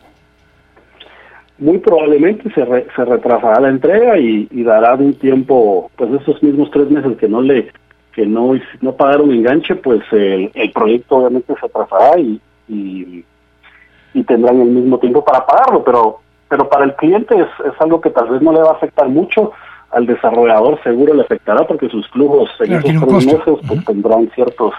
[1.58, 6.90] Muy probablemente se, se retrasará la entrega y, dará un tiempo, pues esos mismos tres
[6.90, 7.70] meses que no le
[8.14, 8.52] que no,
[8.82, 12.38] no pagaron enganche, pues el, proyecto obviamente se atrasará y,
[12.68, 13.24] y
[14.14, 16.18] y tendrán el mismo tiempo para pagarlo, pero
[16.48, 19.08] pero para el cliente es, es algo que tal vez no le va a afectar
[19.08, 19.52] mucho,
[19.90, 24.74] al desarrollador seguro le afectará porque sus flujos en esos meses pues, tendrán ciertos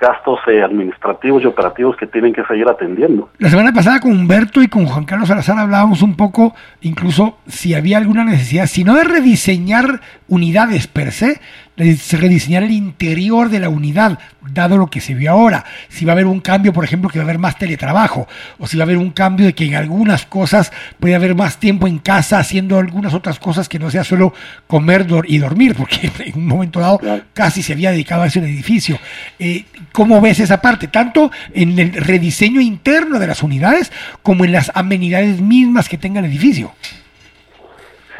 [0.00, 3.28] gastos eh, administrativos y operativos que tienen que seguir atendiendo.
[3.38, 7.74] La semana pasada con Humberto y con Juan Carlos Salazar hablábamos un poco, incluso si
[7.74, 10.00] había alguna necesidad, si no de rediseñar
[10.30, 11.40] unidades per se,
[11.76, 14.18] rediseñar el interior de la unidad,
[14.52, 15.64] dado lo que se vio ahora.
[15.88, 18.28] Si va a haber un cambio, por ejemplo, que va a haber más teletrabajo,
[18.58, 21.58] o si va a haber un cambio de que en algunas cosas puede haber más
[21.58, 24.32] tiempo en casa haciendo algunas otras cosas que no sea solo
[24.68, 27.00] comer y dormir, porque en un momento dado
[27.34, 28.98] casi se había dedicado a ese edificio.
[29.38, 30.86] Eh, ¿Cómo ves esa parte?
[30.86, 33.90] Tanto en el rediseño interno de las unidades
[34.22, 36.72] como en las amenidades mismas que tenga el edificio.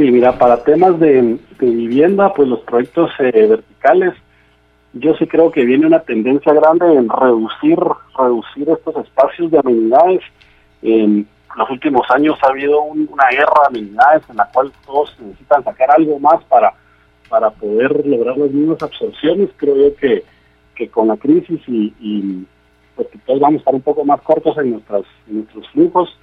[0.00, 4.14] Sí, mira, para temas de, vivienda, pues los proyectos eh, verticales,
[4.94, 7.78] yo sí creo que viene una tendencia grande en reducir,
[8.16, 10.22] reducir estos espacios de amenidades.
[10.80, 15.64] En los últimos años ha habido una guerra de amenidades en la cual todos necesitan
[15.64, 16.72] sacar algo más para,
[17.28, 19.50] para poder lograr las mismas absorciones.
[19.58, 20.24] Creo yo que,
[20.76, 22.46] que con la crisis y, y
[22.96, 26.16] pues todos vamos a estar un poco más cortos en, nuestras, en nuestros flujos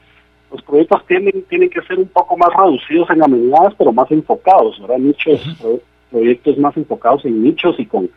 [0.52, 4.80] los proyectos tienen, tienen que ser un poco más reducidos en amenidades, pero más enfocados,
[4.82, 4.98] ¿verdad?
[4.98, 5.41] Nichos,
[6.10, 8.10] proyectos más enfocados en nichos y con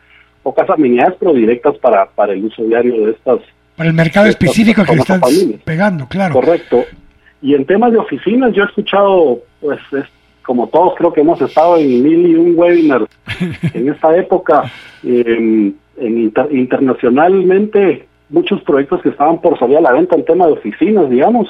[0.43, 3.39] pocas amenidades, pero directas para, para el uso diario de estas.
[3.75, 5.21] Para el mercado específico que estás
[5.63, 6.33] pegando, claro.
[6.33, 6.85] Correcto.
[7.41, 9.79] Y en temas de oficinas, yo he escuchado, pues,
[10.43, 13.07] como todos creo que hemos estado en mil y un webinars
[13.73, 14.71] en esta época,
[15.03, 15.75] en
[16.51, 21.47] internacionalmente, muchos proyectos que estaban por salir a la venta en tema de oficinas, digamos,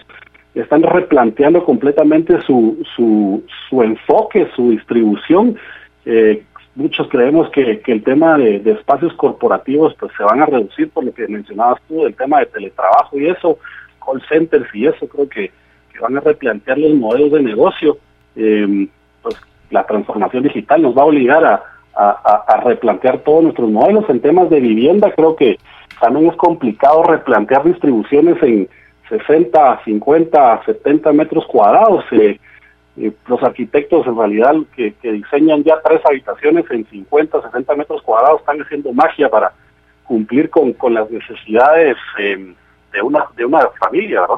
[0.54, 5.58] están replanteando completamente su, su, su enfoque, su distribución.
[6.06, 6.44] Eh,
[6.76, 11.04] muchos creemos que, que el tema de, espacios corporativos pues se van a reducir por
[11.04, 13.60] lo que mencionabas tú, el tema de teletrabajo y eso,
[14.06, 15.52] call centers y eso, creo que,
[15.94, 17.98] que van a replantear los modelos de negocio.
[18.36, 18.88] Eh,
[19.22, 19.36] pues
[19.70, 21.64] la transformación digital nos va a obligar a,
[21.96, 24.10] a, a, replantear todos nuestros modelos.
[24.10, 25.58] En temas de vivienda creo que
[26.00, 28.68] también es complicado replantear distribuciones en
[29.12, 32.06] 60, 50, 70 metros cuadrados.
[32.12, 32.40] Eh,
[33.28, 38.62] los arquitectos en realidad que, diseñan ya tres habitaciones en 50, 60 metros cuadrados están
[38.62, 39.54] haciendo magia para
[40.04, 42.54] cumplir con, las necesidades eh,
[42.92, 44.36] de, una, de una familia, ¿verdad?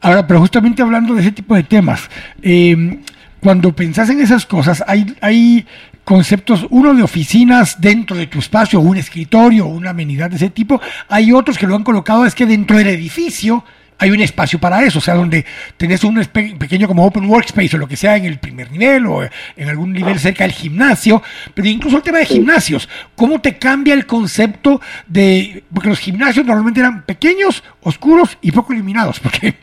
[0.00, 2.08] Ahora, pero justamente hablando de ese tipo de temas,
[2.42, 3.00] eh,
[3.40, 5.66] cuando pensás en esas cosas, hay, hay
[6.04, 10.80] conceptos, uno de oficinas dentro de tu espacio, un escritorio, una amenidad de ese tipo,
[11.08, 13.64] hay otros que lo han colocado, es que dentro del edificio
[13.98, 15.44] hay un espacio para eso, o sea, donde
[15.76, 19.22] tenés un pequeño como open workspace o lo que sea en el primer nivel o
[19.22, 21.22] en algún nivel cerca del gimnasio,
[21.52, 26.46] pero incluso el tema de gimnasios, ¿cómo te cambia el concepto de, porque los gimnasios
[26.46, 29.56] normalmente eran pequeños, oscuros y poco iluminados, porque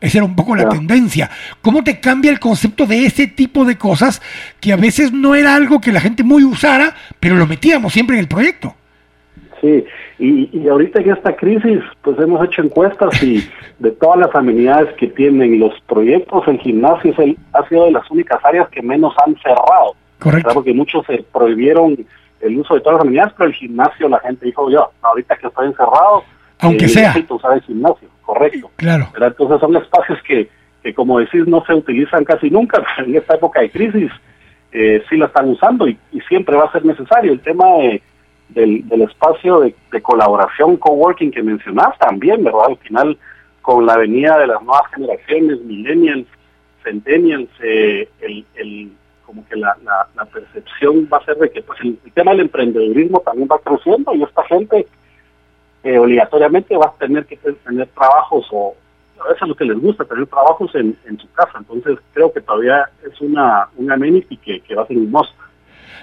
[0.00, 1.30] esa era un poco la tendencia.
[1.62, 4.22] ¿Cómo te cambia el concepto de ese tipo de cosas
[4.60, 8.16] que a veces no era algo que la gente muy usara, pero lo metíamos siempre
[8.16, 8.76] en el proyecto?
[9.60, 9.84] Sí,
[10.18, 14.92] y, y ahorita en esta crisis, pues hemos hecho encuestas y de todas las amenidades
[14.96, 18.82] que tienen los proyectos, el gimnasio es el, ha sido de las únicas áreas que
[18.82, 19.94] menos han cerrado.
[20.18, 20.50] Correcto.
[20.54, 21.96] Porque muchos se prohibieron
[22.40, 25.46] el uso de todas las amenidades, pero el gimnasio la gente dijo, yo, ahorita que
[25.46, 26.24] estoy encerrado,
[26.60, 27.08] aunque eh, sea.
[27.08, 28.70] Necesito usar el gimnasio, correcto.
[28.74, 29.08] Claro.
[29.20, 30.48] Entonces son espacios que,
[30.82, 34.10] que, como decís, no se utilizan casi nunca, pero en esta época de crisis
[34.72, 37.32] eh, sí la están usando y, y siempre va a ser necesario.
[37.32, 38.02] El tema de
[38.50, 42.66] del, espacio de, colaboración coworking que mencionás también, ¿verdad?
[42.68, 43.18] Al final,
[43.62, 46.26] con la venida de las nuevas generaciones, millennials,
[46.82, 48.92] centennials, eh, el,
[49.24, 49.76] como que la,
[50.32, 54.22] percepción va a ser de que pues el, tema del emprendedurismo también va creciendo y
[54.22, 54.86] esta gente
[55.84, 58.74] eh, obligatoriamente va a tener que tener trabajos o
[59.20, 61.58] a veces lo que les gusta, tener trabajos en, en su casa.
[61.58, 65.12] Entonces creo que todavía es una, una amenity que, que va a ser un.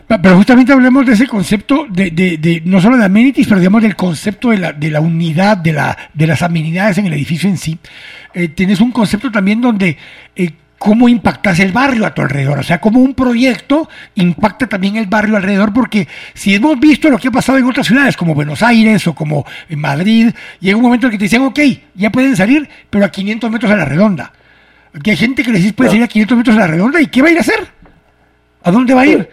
[0.08, 3.96] Pero justamente hablemos de ese concepto, de, de, no solo de amenities, pero digamos del
[3.96, 7.58] concepto de la, de la unidad, de, la, de las amenidades en el edificio en
[7.58, 7.80] sí.
[8.34, 9.98] Eh, tienes un concepto también donde
[10.36, 14.98] eh, cómo impactas el barrio a tu alrededor, o sea, cómo un proyecto impacta también
[14.98, 18.36] el barrio alrededor, porque si hemos visto lo que ha pasado en otras ciudades, como
[18.36, 21.60] Buenos Aires o como en Madrid, llega un momento en que te dicen, ok,
[21.96, 24.32] ya pueden salir, pero a 500 metros a la redonda.
[25.02, 27.08] Que hay gente que les dice, puede salir a 500 metros a la redonda, ¿y
[27.08, 27.68] qué va a ir a hacer?
[28.64, 29.30] ¿A dónde va a ir?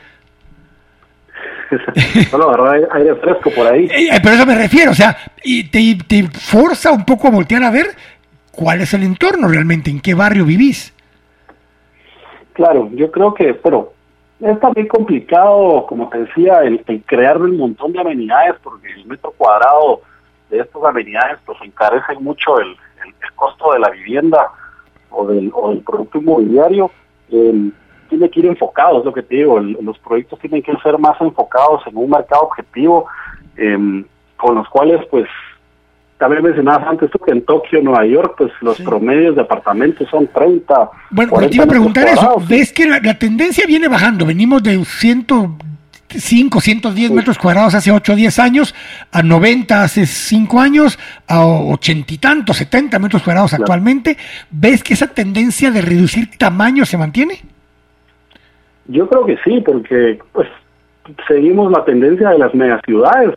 [2.31, 3.86] solo agarrar aire fresco por ahí.
[3.86, 7.31] Eh, eh, pero eso me refiero, o sea, y te, te forza un poco a
[7.31, 7.86] voltear a ver
[8.51, 10.94] cuál es el entorno realmente, en qué barrio vivís.
[12.53, 13.93] Claro, yo creo que, pero
[14.40, 19.32] es también complicado, como te decía, el, crear un montón de amenidades, porque el metro
[19.36, 20.01] cuadrado
[20.51, 24.49] de estas amenidades pues encarece mucho el, el, costo de la vivienda
[25.11, 26.90] o del, o del producto inmobiliario.
[27.31, 27.73] El,
[28.12, 31.18] tiene que ir enfocado, es lo que te digo, los proyectos tienen que ser más
[31.20, 33.06] enfocados en un mercado objetivo,
[33.56, 34.05] em,
[34.36, 35.26] con los cuales pues
[36.18, 40.28] también mencionabas antes tú que en Tokio, Nueva York, pues los promedios de apartamentos son
[40.28, 40.90] 30.
[41.10, 42.36] Bueno, te iba a preguntar eso.
[42.48, 44.26] ¿Ves que la, tendencia viene bajando?
[44.26, 48.74] Venimos de 105, 110 metros cuadrados hace 8 o 10 años,
[49.10, 54.16] a 90 hace 5 años, a 80 y tantos, 70 metros cuadrados actualmente.
[54.51, 57.51] ¿Ves que esa tendencia de reducir tamaño se mantiene?
[58.86, 60.48] Yo creo que sí, porque pues
[61.28, 63.34] seguimos la tendencia de las megaciudades.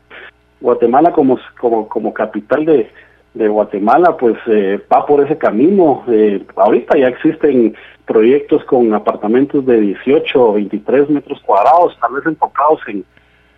[0.62, 2.90] Guatemala como, como, como capital de,
[3.34, 6.04] de Guatemala, pues eh, va por ese camino.
[6.08, 12.26] Eh, ahorita ya existen proyectos con apartamentos de 18 o 23 metros cuadrados, tal vez
[12.26, 13.04] enfocados en,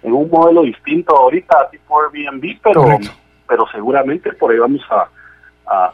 [0.04, 2.84] en un modelo distinto ahorita, tipo Airbnb, pero,
[3.48, 5.10] pero seguramente por ahí vamos a,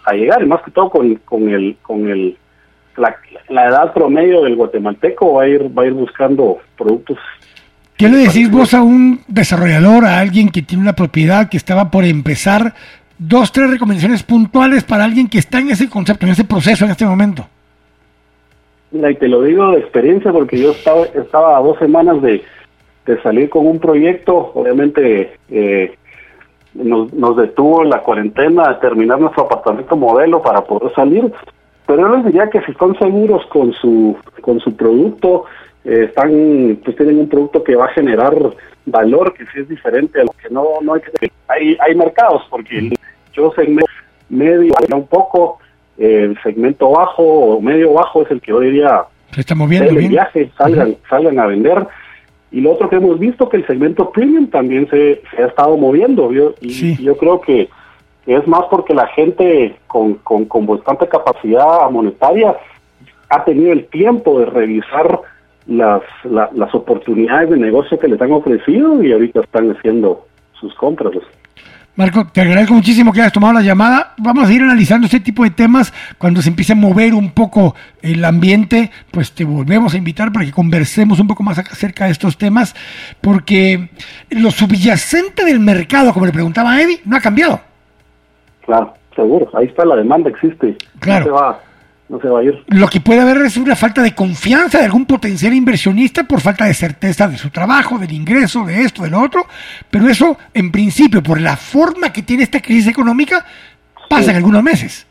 [0.06, 2.38] a, llegar, y más que todo con, con el, con el
[2.98, 3.16] la,
[3.50, 7.18] la edad promedio del guatemalteco va a ir, va a ir buscando productos
[7.98, 11.92] ¿Qué le decís vos a un desarrollador, a alguien que tiene una propiedad que estaba
[11.92, 12.74] por empezar?
[13.20, 16.92] Dos, tres recomendaciones puntuales para alguien que está en ese concepto, en ese proceso en
[16.92, 17.46] este momento.
[18.92, 22.44] Mira, y te lo digo de experiencia porque yo estaba, estaba a dos semanas de,
[23.22, 25.96] salir con un proyecto, obviamente eh,
[26.74, 31.32] nos, nos detuvo la cuarentena de terminar nuestro apartamento modelo para poder salir,
[31.86, 35.46] pero yo les diría que si están seguros con su, con su producto,
[35.86, 38.34] eh, están pues tienen un producto que va a generar
[38.86, 42.42] valor que sí es diferente a lo que no no hay que hay hay mercados
[42.50, 42.92] porque
[43.34, 43.92] yo segmento
[44.30, 45.60] medio un poco
[45.98, 50.08] el segmento bajo o medio bajo es el que yo diría se está moviendo el
[50.08, 51.88] viaje salgan salgan a vender.
[52.52, 56.32] Y lo otro que hemos visto que el segmento premium también se, ha estado moviendo
[56.32, 57.68] yo, y yo creo que
[58.26, 62.56] es más porque la gente con, con, con bastante capacidad monetaria
[63.30, 65.20] ha tenido el tiempo de revisar
[65.68, 70.26] las, las oportunidades de negocio que les han ofrecido y ahorita están haciendo
[70.60, 71.14] sus compras.
[71.96, 74.16] Marco, te agradezco muchísimo que hayas tomado la llamada.
[74.18, 75.94] Vamos a ir analizando este tipo de temas.
[76.18, 80.44] Cuando se empiece a mover un poco el ambiente, pues te volvemos a invitar para
[80.44, 82.76] que conversemos un poco más acerca de estos temas,
[83.22, 83.90] porque
[84.32, 87.62] lo subyacente del mercado, como le preguntaba a Eddie, no ha cambiado.
[88.66, 89.50] Claro, seguro.
[89.54, 90.78] Ahí está la demanda, existe.
[91.00, 91.58] Claro
[92.10, 92.64] no se va a ir.
[92.68, 96.66] Lo que puede haber es una falta de confianza de algún potencial inversionista por falta
[96.66, 99.46] de certeza de su trabajo, del ingreso, de esto, de lo otro,
[99.90, 103.46] pero eso, en principio, por la forma que tiene esta crisis económica,
[104.10, 105.08] pasa en algunos meses.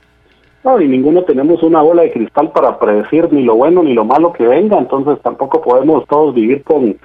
[0.65, 4.05] No, y ninguno tenemos una bola de cristal para predecir ni lo bueno ni lo
[4.05, 6.97] malo que venga, entonces tampoco podemos todos vivir con,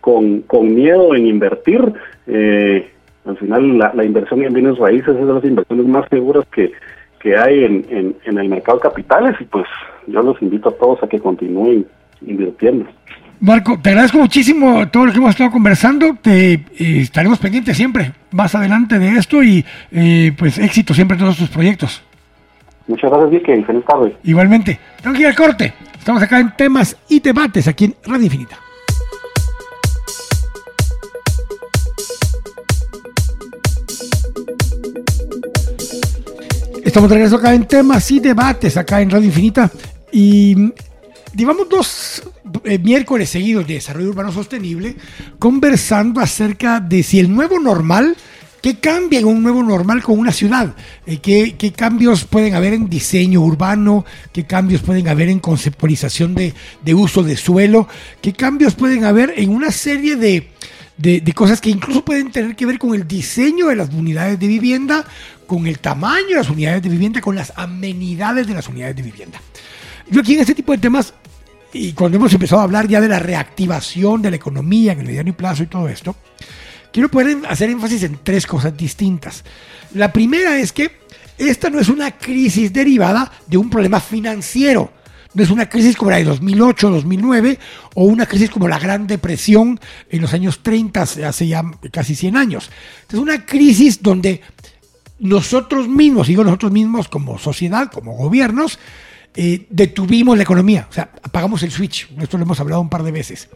[0.00, 1.92] con, con miedo en invertir.
[2.28, 2.91] Eh,
[3.24, 6.72] al final, la, la inversión en bienes raíces es de las inversiones más seguras que,
[7.20, 9.64] que hay en, en, el mercado de capitales y pues
[10.08, 11.86] yo los invito a todos a que continúen
[12.26, 12.86] invirtiendo.
[13.38, 16.16] Marco, te agradezco muchísimo todo lo que hemos estado conversando.
[16.20, 21.22] Te eh, estaremos pendientes siempre más adelante de esto y eh, pues éxito siempre en
[21.22, 22.02] todos tus proyectos.
[22.88, 24.16] Muchas gracias, Vicky, feliz tarde.
[24.24, 24.78] Igualmente.
[25.00, 25.72] Tengo que ir al corte.
[25.96, 28.58] Estamos acá en temas y debates aquí en Radio Infinita.
[36.92, 39.72] Estamos de regreso acá en temas y debates, acá en Radio Infinita.
[40.12, 40.54] Y
[41.34, 42.22] llevamos dos
[42.64, 44.96] eh, miércoles seguidos de desarrollo urbano sostenible
[45.38, 48.14] conversando acerca de si el nuevo normal,
[48.60, 52.90] qué cambia en un nuevo normal con una ciudad, eh, qué, cambios pueden haber en
[52.90, 56.52] diseño urbano, qué cambios pueden haber en conceptualización de,
[56.84, 57.88] de uso de suelo,
[58.20, 60.50] qué cambios pueden haber en una serie de
[61.02, 64.46] de, cosas que incluso pueden tener que ver con el diseño de las unidades de
[64.46, 65.04] vivienda,
[65.52, 69.02] con el tamaño de las unidades de vivienda, con las amenidades de las unidades de
[69.02, 69.38] vivienda.
[70.08, 71.12] Yo aquí en este tipo de temas,
[71.74, 75.06] y cuando hemos empezado a hablar ya de la reactivación de la economía en el
[75.08, 76.16] mediano plazo y todo esto,
[76.90, 79.44] quiero poder hacer énfasis en tres cosas distintas.
[79.92, 80.90] La primera es que
[81.36, 84.90] esta no es una crisis derivada de un problema financiero
[85.34, 87.58] no es una crisis como la de 2008, 2009
[87.94, 89.80] o una crisis como la Gran Depresión
[90.10, 92.70] en los años 30, hace ya casi 100 años.
[93.08, 94.42] Es una crisis donde
[95.22, 98.78] nosotros mismos, digo nosotros mismos como sociedad, como gobiernos,
[99.34, 102.10] eh, detuvimos la economía, o sea, apagamos el switch.
[102.20, 103.48] Esto lo hemos hablado un par de veces.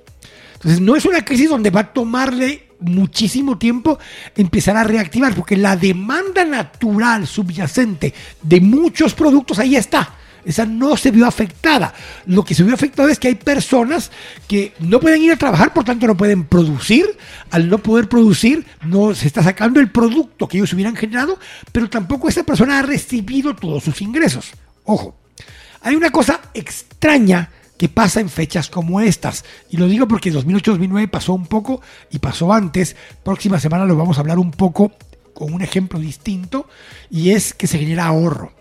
[0.55, 3.98] Entonces, no es una crisis donde va a tomarle muchísimo tiempo
[4.36, 10.14] empezar a reactivar, porque la demanda natural subyacente de muchos productos ahí está
[10.47, 11.93] esa no se vio afectada.
[12.24, 14.12] Lo que se vio afectado es que hay personas
[14.47, 17.05] que no pueden ir a trabajar, por tanto no pueden producir.
[17.51, 21.39] Al no poder producir, no se está sacando el producto que ellos hubieran generado,
[21.73, 24.52] pero tampoco esa persona ha recibido todos sus ingresos.
[24.85, 25.16] Ojo,
[25.82, 29.44] hay una cosa extraña que pasa en fechas como estas.
[29.68, 32.97] Y lo digo porque 2008-2009 pasó un poco y pasó antes.
[33.24, 34.93] Próxima semana lo vamos a hablar un poco
[35.35, 36.68] con un ejemplo distinto
[37.10, 38.52] y es que se genera ahorro.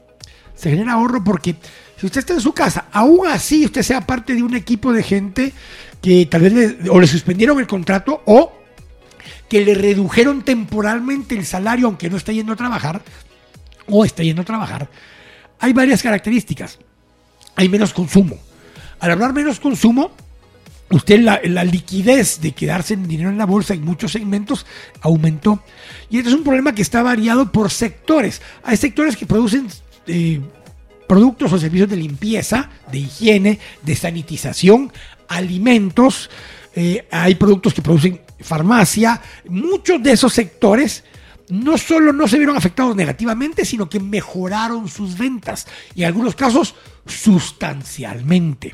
[0.55, 1.55] Se genera ahorro porque
[1.99, 5.03] si usted está en su casa, aún así usted sea parte de un equipo de
[5.03, 5.53] gente
[6.01, 8.53] que tal vez le, o le suspendieron el contrato o
[9.49, 13.01] que le redujeron temporalmente el salario aunque no está yendo a trabajar
[13.87, 14.89] o está yendo a trabajar,
[15.59, 16.79] hay varias características.
[17.55, 18.37] Hay menos consumo.
[18.99, 20.11] Al hablar menos consumo,
[20.89, 24.65] usted la, liquidez de quedarse en dinero en la bolsa en muchos segmentos
[25.01, 25.63] aumentó.
[26.09, 28.41] Y este es un problema que está variado por sectores.
[28.63, 29.67] Hay sectores que producen
[30.07, 30.41] eh,
[31.07, 34.91] productos o servicios de limpieza, de higiene, de sanitización,
[35.27, 36.29] alimentos.
[36.75, 39.21] Eh, hay productos que producen farmacia.
[39.47, 41.03] Muchos de esos sectores
[41.49, 46.35] no solo no se vieron afectados negativamente, sino que mejoraron sus ventas y en algunos
[46.35, 46.75] casos
[47.05, 48.73] sustancialmente.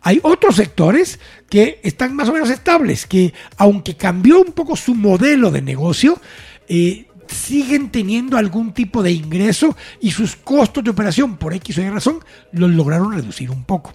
[0.00, 4.94] Hay otros sectores que están más o menos estables, que aunque cambió un poco su
[4.94, 6.20] modelo de negocio,
[6.68, 11.82] eh, siguen teniendo algún tipo de ingreso y sus costos de operación, por X o
[11.82, 12.20] Y razón,
[12.52, 13.92] los lograron reducir un poco.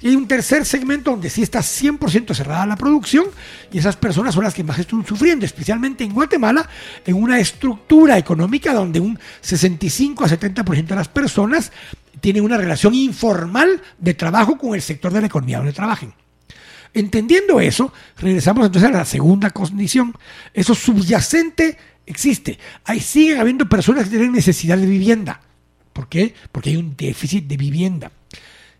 [0.00, 3.26] Y hay un tercer segmento donde sí está 100% cerrada la producción
[3.72, 6.68] y esas personas son las que más están sufriendo, especialmente en Guatemala,
[7.04, 11.72] en una estructura económica donde un 65 a 70% de las personas
[12.20, 16.12] tienen una relación informal de trabajo con el sector de la economía donde trabajen.
[16.92, 20.14] Entendiendo eso, regresamos entonces a la segunda condición.
[20.54, 21.76] Eso subyacente
[22.06, 22.58] existe.
[22.84, 25.40] Ahí siguen habiendo personas que tienen necesidad de vivienda.
[25.92, 26.34] ¿Por qué?
[26.52, 28.12] Porque hay un déficit de vivienda.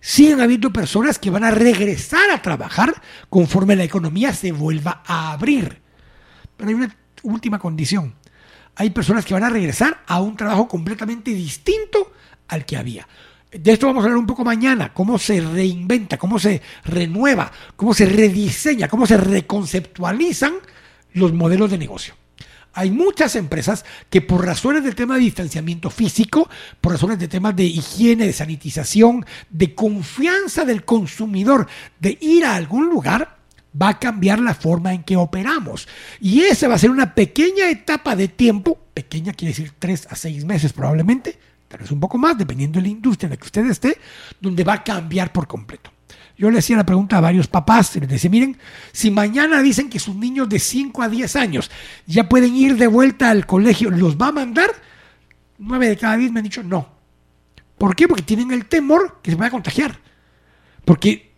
[0.01, 5.33] Siguen habiendo personas que van a regresar a trabajar conforme la economía se vuelva a
[5.33, 5.81] abrir.
[6.57, 8.15] Pero hay una última condición.
[8.77, 12.13] Hay personas que van a regresar a un trabajo completamente distinto
[12.49, 13.09] al que había.
[13.51, 17.95] De esto vamos a hablar un poco mañana, cómo se reinventa, cómo se renueva, cómo
[17.95, 20.57] se rediseña, cómo se reconceptualizan
[21.15, 22.15] los modelos de negocio.
[22.77, 26.47] Hay muchas empresas que por razones del tema de distanciamiento físico,
[26.83, 32.55] por razones de temas de higiene, de sanitización, de confianza del consumidor, de ir a
[32.55, 33.39] algún lugar,
[33.81, 35.89] va a cambiar la forma en que operamos.
[36.21, 40.15] Y esa va a ser una pequeña etapa de tiempo, pequeña quiere decir tres a
[40.15, 41.39] seis meses probablemente,
[41.69, 43.97] tal vez un poco más, dependiendo de la industria en la que usted esté,
[44.39, 45.96] donde va a cambiar por completo.
[46.39, 48.59] Yo le hacía la pregunta a varios papás, les decía, miren,
[48.93, 51.71] si mañana dicen que sus niños de 5 a 10 años
[52.07, 54.71] ya pueden ir de vuelta al colegio, ¿los va a mandar?
[55.59, 56.89] Nueve de cada diez me han dicho no.
[57.79, 58.07] ¿Por qué?
[58.09, 59.99] Porque tienen el temor que se van a contagiar.
[60.85, 61.33] Porque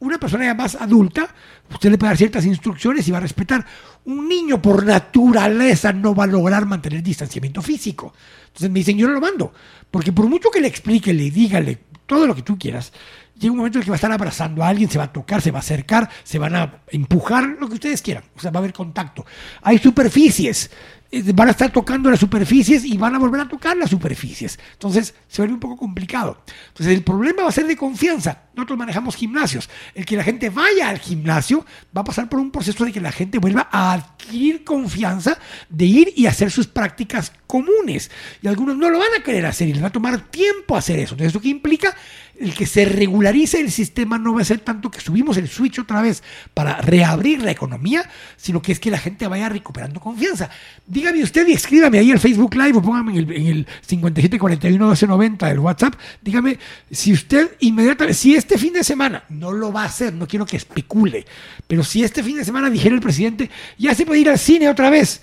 [0.00, 1.28] una persona ya más adulta,
[1.70, 3.64] usted le puede dar ciertas instrucciones y va a respetar.
[4.04, 8.12] Un niño por naturaleza no va a lograr mantener distanciamiento físico.
[8.48, 9.52] Entonces me dicen, yo no lo mando.
[9.90, 12.92] Porque por mucho que le explique, le diga, le, todo lo que tú quieras,
[13.38, 15.12] llega un momento en el que va a estar abrazando a alguien, se va a
[15.12, 18.24] tocar, se va a acercar, se van a empujar, lo que ustedes quieran.
[18.34, 19.24] O sea, va a haber contacto.
[19.62, 20.70] Hay superficies
[21.12, 24.58] eh, van a estar tocando las superficies y van a volver a tocar las superficies.
[24.72, 26.42] Entonces se vuelve un poco complicado.
[26.68, 28.42] Entonces el problema va a ser de confianza.
[28.54, 29.70] Nosotros manejamos gimnasios.
[29.94, 31.64] El que la gente vaya al gimnasio
[31.96, 35.38] va a pasar por un proceso de que la gente vuelva a adquirir confianza
[35.68, 38.10] de ir y hacer sus prácticas comunes.
[38.42, 40.98] Y algunos no lo van a querer hacer y les va a tomar tiempo hacer
[40.98, 41.14] eso.
[41.14, 41.94] Entonces, ¿eso qué implica?
[42.38, 45.78] El que se regularice el sistema no va a ser tanto que subimos el switch
[45.78, 46.22] otra vez
[46.52, 50.50] para reabrir la economía, sino que es que la gente vaya recuperando confianza.
[50.86, 55.46] Dígame usted y escríbame ahí el Facebook Live o póngame en el, en el 5741
[55.46, 55.94] del WhatsApp.
[56.20, 56.58] Dígame
[56.90, 60.46] si usted inmediatamente, si este fin de semana, no lo va a hacer, no quiero
[60.46, 61.26] que especule,
[61.66, 64.68] pero si este fin de semana dijera el presidente, ya se puede ir al cine
[64.68, 65.22] otra vez,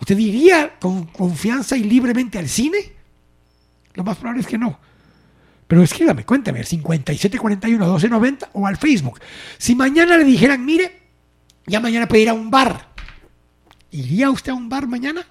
[0.00, 2.78] ¿usted iría con confianza y libremente al cine?
[3.94, 4.78] Lo más probable es que no.
[5.68, 9.20] Pero escríbame, cuéntame, al 5741-1290 o al Facebook.
[9.58, 10.98] Si mañana le dijeran, mire,
[11.66, 12.88] ya mañana puede ir a un bar,
[13.90, 15.26] ¿iría usted a un bar mañana?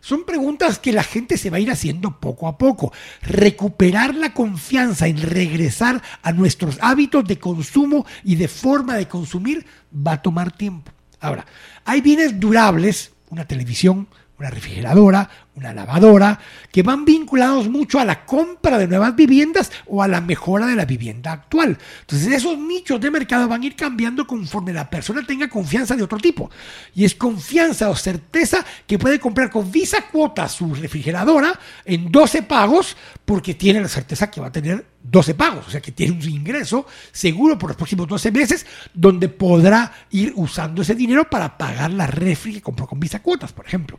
[0.00, 2.90] Son preguntas que la gente se va a ir haciendo poco a poco.
[3.20, 9.66] Recuperar la confianza en regresar a nuestros hábitos de consumo y de forma de consumir
[9.94, 10.90] va a tomar tiempo.
[11.20, 11.44] Ahora,
[11.84, 14.08] hay bienes durables, una televisión,
[14.40, 16.40] una refrigeradora, una lavadora,
[16.72, 20.74] que van vinculados mucho a la compra de nuevas viviendas o a la mejora de
[20.74, 21.76] la vivienda actual.
[22.00, 26.02] Entonces esos nichos de mercado van a ir cambiando conforme la persona tenga confianza de
[26.02, 26.50] otro tipo.
[26.94, 32.42] Y es confianza o certeza que puede comprar con Visa Cuota su refrigeradora en 12
[32.44, 32.96] pagos
[33.26, 36.28] porque tiene la certeza que va a tener 12 pagos, o sea que tiene un
[36.28, 41.90] ingreso seguro por los próximos 12 meses donde podrá ir usando ese dinero para pagar
[41.90, 43.98] la refri que compró con Visa Cuotas, por ejemplo.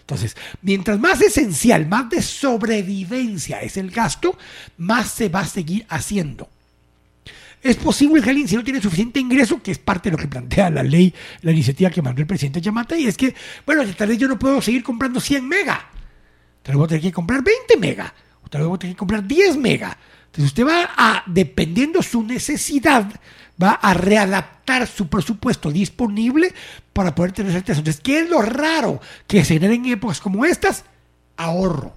[0.00, 4.36] Entonces, mientras más esencial, más de sobrevivencia es el gasto,
[4.76, 6.48] más se va a seguir haciendo.
[7.62, 10.26] Es posible que alguien, si no tiene suficiente ingreso, que es parte de lo que
[10.26, 13.34] plantea la ley, la iniciativa que mandó el presidente Yamata, y es que,
[13.66, 15.90] bueno, tal vez yo no puedo seguir comprando 100 mega.
[16.62, 18.12] Tal voy a tener que comprar 20 mega.
[18.50, 19.96] O tal vez voy a tener que comprar 10 mega.
[20.26, 23.06] Entonces usted va a, dependiendo su necesidad,
[23.60, 26.52] va a readaptar su presupuesto disponible
[26.92, 27.78] para poder tener certeza.
[27.78, 30.84] Entonces, ¿qué es lo raro que se genera en épocas como estas?
[31.36, 31.94] Ahorro.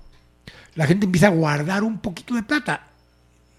[0.76, 2.88] La gente empieza a guardar un poquito de plata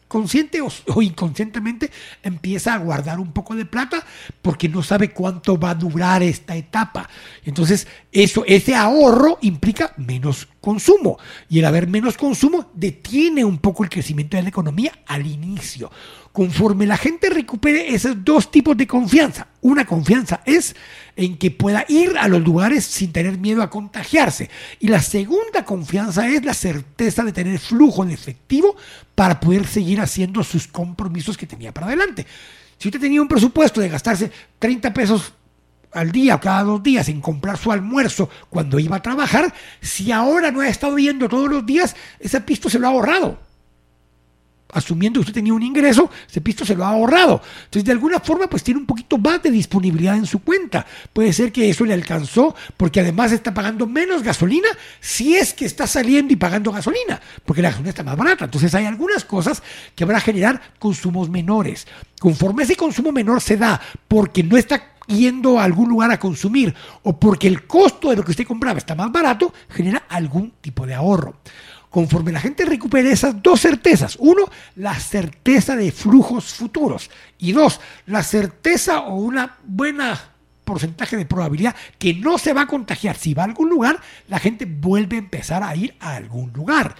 [0.08, 1.90] consciente o, inconscientemente
[2.22, 4.04] empieza a guardar un poco de plata
[4.42, 7.08] porque no sabe cuánto va a durar esta etapa.
[7.44, 11.18] Entonces, eso, ese ahorro implica menos consumo
[11.50, 15.90] y el haber menos consumo detiene un poco el crecimiento de la economía al inicio
[16.32, 19.46] conforme la gente recupere esos dos tipos de confianza.
[19.60, 20.74] Una confianza es
[21.14, 24.50] en que pueda ir a los lugares sin tener miedo a contagiarse.
[24.80, 28.74] Y la segunda confianza es la certeza de tener flujo de efectivo
[29.14, 32.26] para poder seguir haciendo sus compromisos que tenía para adelante.
[32.78, 35.34] Si usted tenía un presupuesto de gastarse 30 pesos
[35.94, 40.12] al día o cada dos días en comprar su almuerzo cuando iba a trabajar, si
[40.12, 43.38] ahora no ha estado yendo todos los días, ese pisto se lo ha ahorrado
[44.74, 47.40] asumiendo que usted tenía un ingreso, ese pisto se lo ha ahorrado.
[47.64, 50.84] Entonces, de alguna forma, pues tiene un poquito más de disponibilidad en su cuenta.
[51.12, 54.68] Puede ser que eso le alcanzó, porque además está pagando menos gasolina
[55.00, 58.44] si es que está saliendo y pagando gasolina, porque la gasolina está más barata.
[58.44, 59.62] Entonces, hay algunas cosas
[59.94, 61.86] que van a generar consumos menores.
[62.18, 66.74] Conforme ese consumo menor se da porque no está yendo a algún lugar a consumir
[67.02, 70.86] o porque el costo de lo que usted compraba está más barato, genera algún tipo
[70.86, 71.36] de ahorro
[71.90, 74.16] conforme la gente recupere esas dos certezas.
[74.18, 77.08] Uno, la certeza de flujos futuros.
[77.38, 80.20] Y dos, la certeza o una buena
[80.64, 83.16] porcentaje de probabilidad que no se va a contagiar.
[83.16, 86.96] Si va a algún lugar, la gente vuelve a empezar a ir a algún lugar.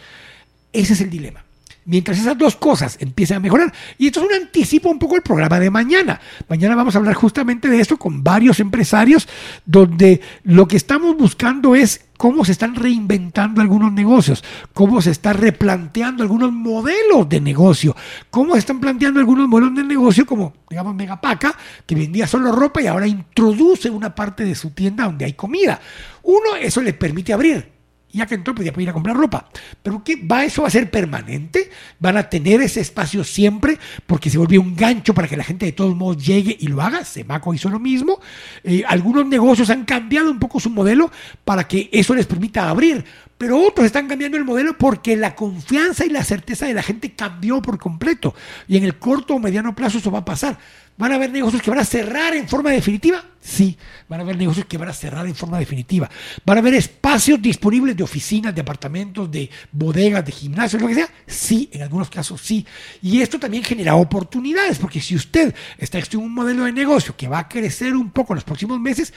[0.73, 1.44] Ese es el dilema
[1.87, 3.73] mientras esas dos cosas empiecen a mejorar.
[3.99, 6.21] Y esto es un anticipo un poco el programa de mañana.
[6.49, 9.29] Mañana vamos a hablar justamente de esto con varios empresarios,
[9.65, 15.33] donde lo que estamos buscando es cómo se están reinventando algunos negocios, cómo se está
[15.33, 17.95] replanteando algunos modelos de negocio,
[18.31, 21.57] cómo se están planteando algunos modelos de negocio como, digamos, Megapaca,
[21.87, 25.81] que vendía solo ropa y ahora introduce una parte de su tienda donde hay comida.
[26.23, 27.74] Uno, eso le permite abrir
[28.15, 29.49] ya que entró, pues ya puede ir a comprar ropa.
[29.83, 30.45] Pero ¿qué va?
[30.45, 31.71] ¿Eso va a ser permanente?
[31.99, 33.79] ¿Van a tener ese espacio siempre?
[34.07, 36.81] Porque se volvió un gancho para que la gente de todos modos llegue y lo
[36.81, 37.05] haga.
[37.05, 38.21] Semaco hizo lo mismo.
[38.63, 41.11] Eh, algunos negocios han cambiado un poco su modelo
[41.45, 43.05] para que eso les permita abrir.
[43.39, 47.15] Pero otros están cambiando el modelo porque la confianza y la certeza de la gente
[47.15, 48.35] cambió por completo.
[48.69, 50.59] Y en el corto o mediano plazo eso va a pasar.
[50.97, 53.25] ¿Van a haber negocios que van a cerrar en forma definitiva?
[53.41, 53.77] Sí,
[54.09, 56.09] van a haber negocios que van a cerrar en forma definitiva.
[56.47, 60.95] Van a haber espacios disponibles de oficinas, de apartamentos, de bodegas, de gimnasios, lo que
[60.95, 61.09] sea.
[61.27, 62.65] Sí, en algunos casos sí.
[63.03, 67.27] Y esto también genera oportunidades, porque si usted está en un modelo de negocio que
[67.27, 69.13] va a crecer un poco en los próximos meses,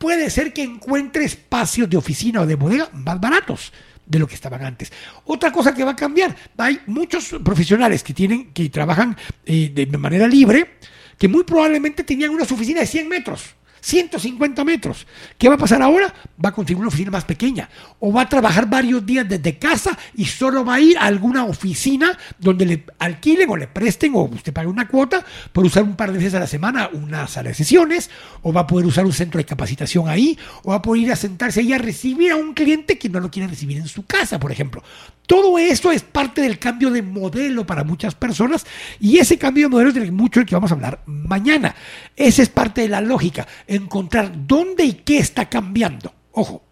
[0.00, 3.70] puede ser que encuentre espacios de oficina o de bodega más baratos
[4.06, 4.90] de lo que estaban antes.
[5.26, 9.14] Otra cosa que va a cambiar, hay muchos profesionales que tienen, que trabajan
[9.44, 10.78] eh, de manera libre,
[11.18, 15.06] que muy probablemente tenían una oficina de 100 metros 150 metros.
[15.38, 16.12] ¿Qué va a pasar ahora?
[16.42, 19.96] Va a conseguir una oficina más pequeña o va a trabajar varios días desde casa
[20.14, 24.22] y solo va a ir a alguna oficina donde le alquilen o le presten o
[24.22, 27.50] usted pague una cuota por usar un par de veces a la semana una sala
[27.50, 28.10] de sesiones
[28.42, 31.12] o va a poder usar un centro de capacitación ahí o va a poder ir
[31.12, 34.04] a sentarse ahí a recibir a un cliente que no lo quiere recibir en su
[34.06, 34.82] casa, por ejemplo.
[35.26, 38.66] Todo eso es parte del cambio de modelo para muchas personas
[38.98, 41.76] y ese cambio de modelo es de mucho el que vamos a hablar mañana.
[42.16, 46.12] Esa es parte de la lógica, encontrar dónde y qué está cambiando.
[46.32, 46.62] Ojo,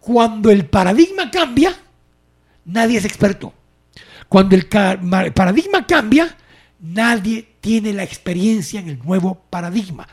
[0.00, 1.74] cuando el paradigma cambia,
[2.64, 3.54] nadie es experto.
[4.28, 6.36] Cuando el paradigma cambia,
[6.80, 10.06] nadie tiene la experiencia en el nuevo paradigma.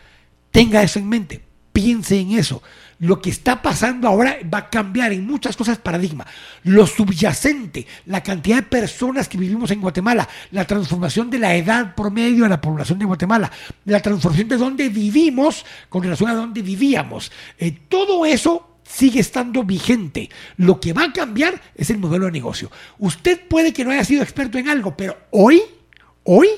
[0.52, 2.61] Tenga eso en mente, piense en eso
[3.00, 6.28] lo que está pasando ahora va a cambiar en muchas cosas paradigma.
[6.64, 11.96] Lo subyacente, la cantidad de personas que vivimos en Guatemala, la transformación de la edad
[11.96, 13.52] promedio de la población de Guatemala,
[13.86, 17.32] la transformación de dónde vivimos con relación a dónde vivíamos.
[17.58, 20.30] Eh, todo eso sigue estando vigente.
[20.58, 22.70] Lo que va a cambiar es el modelo de negocio.
[22.98, 25.62] Usted puede que no haya sido experto en algo, pero hoy,
[26.24, 26.50] hoy,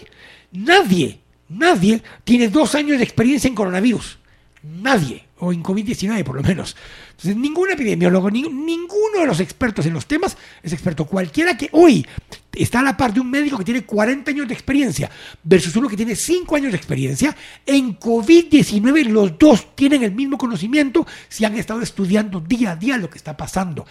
[0.52, 1.20] nadie,
[1.50, 4.18] nadie tiene dos años de experiencia en coronavirus.
[4.64, 6.76] Nadie o en COVID-19 por lo menos.
[7.12, 11.06] Entonces, ningún epidemiólogo, ninguno de los expertos en los temas es experto.
[11.06, 12.06] Cualquiera que hoy
[12.54, 15.10] está a la par de un médico que tiene 40 años de experiencia
[15.44, 17.36] versus uno que tiene 5 años de experiencia,
[17.66, 22.98] en COVID-19 los dos tienen el mismo conocimiento si han estado estudiando día a día
[22.98, 23.86] lo que está pasando.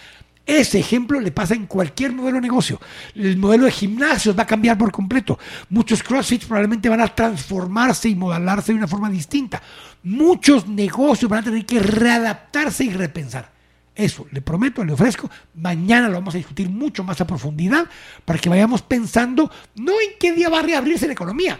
[0.45, 2.81] Ese ejemplo le pasa en cualquier modelo de negocio.
[3.15, 5.37] El modelo de gimnasios va a cambiar por completo.
[5.69, 9.61] Muchos CrossFit probablemente van a transformarse y modelarse de una forma distinta.
[10.03, 13.51] Muchos negocios van a tener que readaptarse y repensar.
[13.93, 15.29] Eso, le prometo, le ofrezco.
[15.55, 17.85] Mañana lo vamos a discutir mucho más a profundidad
[18.25, 21.59] para que vayamos pensando no en qué día va a reabrirse la economía.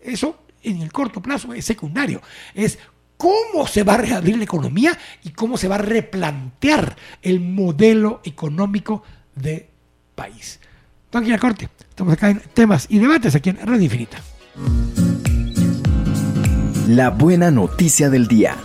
[0.00, 2.20] Eso en el corto plazo es secundario.
[2.54, 2.78] Es
[3.16, 8.20] cómo se va a reabrir la economía y cómo se va a replantear el modelo
[8.24, 9.02] económico
[9.34, 9.68] de
[10.14, 10.60] país.
[11.12, 14.18] la Corte, estamos acá en temas y debates aquí en Red Infinita.
[16.92, 18.56] La buena noticia del día.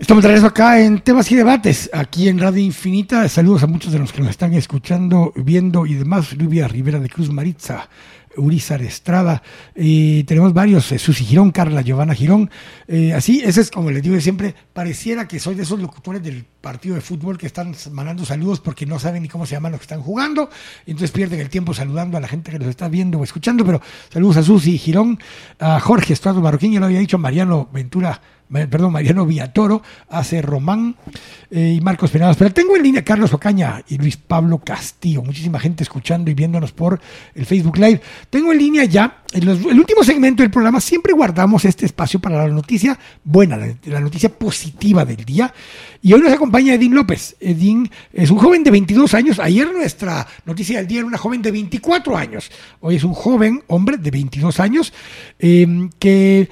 [0.00, 3.28] Estamos de regreso acá en temas y debates, aquí en Radio Infinita.
[3.28, 6.32] Saludos a muchos de los que nos están escuchando, viendo y demás.
[6.32, 7.88] Lluvia Rivera de Cruz Maritza,
[8.36, 9.42] Urizar Estrada.
[9.74, 12.50] y tenemos varios, eh, Susi Girón, Carla Giovanna Girón.
[12.88, 16.44] Eh, así, ese es como les digo siempre, pareciera que soy de esos locutores del
[16.60, 19.80] partido de fútbol que están mandando saludos porque no saben ni cómo se llaman los
[19.80, 20.50] que están jugando.
[20.86, 23.64] Entonces pierden el tiempo saludando a la gente que los está viendo o escuchando.
[23.64, 23.80] Pero
[24.12, 25.18] saludos a Susi Girón,
[25.58, 30.96] a Jorge Estrada Marroquín, ya lo había dicho Mariano Ventura perdón, Mariano Villatoro, hace Román
[31.50, 32.36] eh, y Marcos Penadas.
[32.36, 35.22] Pero tengo en línea Carlos Ocaña y Luis Pablo Castillo.
[35.22, 37.00] Muchísima gente escuchando y viéndonos por
[37.34, 38.00] el Facebook Live.
[38.30, 40.80] Tengo en línea ya el, último segmento del programa.
[40.80, 45.52] Siempre guardamos este espacio para la noticia buena, la, noticia positiva del día.
[46.02, 47.36] Y hoy nos acompaña Edín López.
[47.40, 49.38] Edín es un joven de 22 años.
[49.40, 52.50] Ayer nuestra noticia del día era una joven de 24 años.
[52.80, 54.92] Hoy es un joven hombre de 22 años
[55.38, 56.48] eh, que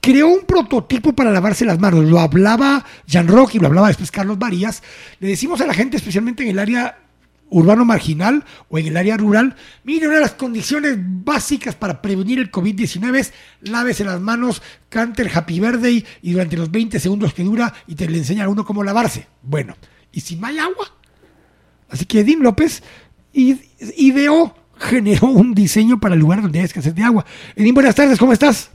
[0.00, 2.04] creó un prototipo para lavarse las manos.
[2.04, 4.82] Lo hablaba Jean Roque y lo hablaba después Carlos Varías.
[5.20, 6.98] Le decimos a la gente, especialmente en el área
[7.50, 12.38] urbano marginal o en el área rural, mire, una de las condiciones básicas para prevenir
[12.38, 17.34] el COVID-19 es lávese las manos, cante el Happy Birthday y durante los 20 segundos
[17.34, 19.26] que dura y te le enseña a uno cómo lavarse.
[19.42, 19.76] Bueno,
[20.12, 20.92] ¿y si no hay agua?
[21.88, 22.82] Así que Edín López
[23.32, 27.24] ideó, generó un diseño para el lugar donde hay escasez de agua.
[27.56, 28.70] Edín, buenas tardes, ¿cómo estás?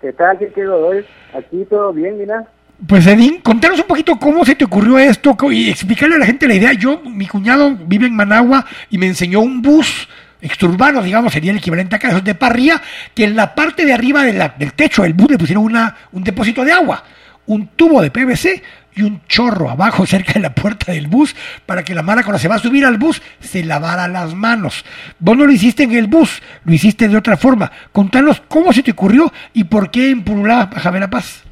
[0.00, 1.04] ¿Qué tal, qué hoy?
[1.34, 2.46] Aquí todo bien, mira.
[2.86, 6.46] Pues Edín, contanos un poquito cómo se te ocurrió esto y explicarle a la gente
[6.46, 6.72] la idea.
[6.72, 10.08] Yo, mi cuñado vive en Managua y me enseñó un bus
[10.40, 12.80] exturbano, digamos, sería el equivalente a casos de parrilla,
[13.12, 16.64] que en la parte de arriba del techo del bus le pusieron una, un depósito
[16.64, 17.02] de agua,
[17.48, 18.62] un tubo de PVC
[18.94, 21.34] y un chorro abajo cerca de la puerta del bus
[21.66, 24.84] para que la mala cuando se va a subir al bus se lavara las manos.
[25.18, 27.70] Vos no lo hiciste en el bus, lo hiciste de otra forma.
[27.92, 31.44] Contanos cómo se te ocurrió y por qué en Purulá, Baja Verapaz.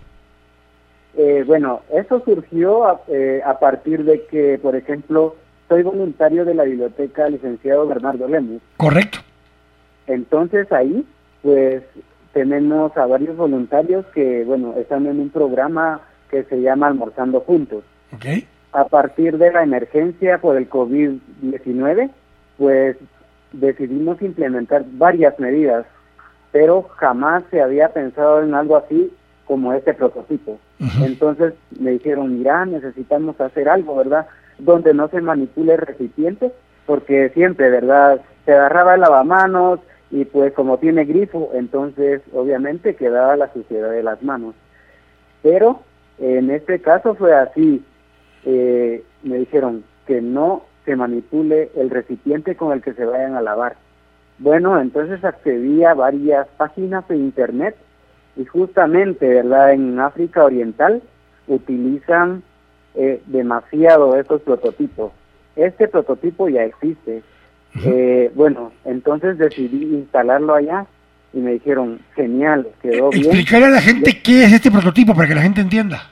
[1.18, 5.35] Eh, bueno, eso surgió a, eh, a, partir de que, por ejemplo,
[5.66, 8.60] soy voluntario de la biblioteca licenciado Bernardo Lemus.
[8.77, 9.20] Correcto.
[10.06, 11.06] Entonces ahí,
[11.43, 11.82] pues,
[12.36, 17.82] tenemos a varios voluntarios que, bueno, están en un programa que se llama Almorzando Juntos.
[18.72, 22.10] A partir de la emergencia por el COVID-19,
[22.58, 22.98] pues
[23.52, 25.86] decidimos implementar varias medidas,
[26.52, 29.10] pero jamás se había pensado en algo así
[29.46, 30.58] como este prototipo.
[31.00, 34.26] Entonces me dijeron, mira, necesitamos hacer algo, ¿verdad?
[34.58, 36.52] Donde no se manipule el recipiente,
[36.84, 38.20] porque siempre, ¿verdad?
[38.44, 39.80] Se agarraba el lavamanos
[40.10, 44.54] y pues como tiene grifo, entonces obviamente quedaba la suciedad de las manos.
[45.42, 45.80] Pero
[46.18, 47.84] en este caso fue así.
[48.44, 53.42] Eh, me dijeron que no se manipule el recipiente con el que se vayan a
[53.42, 53.76] lavar.
[54.38, 57.76] Bueno, entonces accedí a varias páginas de internet
[58.36, 59.72] y justamente, ¿verdad?
[59.72, 61.02] En África Oriental
[61.48, 62.42] utilizan
[62.94, 65.12] eh, demasiado estos prototipos.
[65.56, 67.22] Este prototipo ya existe.
[67.84, 70.86] Eh, bueno, entonces decidí instalarlo allá
[71.32, 73.24] y me dijeron, genial, quedó bien.
[73.24, 76.10] Explicarle a la gente qué es este prototipo para que la gente entienda.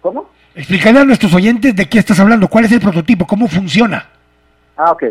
[0.00, 0.30] ¿Cómo?
[0.54, 4.06] Explicarle a nuestros oyentes de qué estás hablando, cuál es el prototipo, cómo funciona.
[4.76, 5.04] Ah, ok.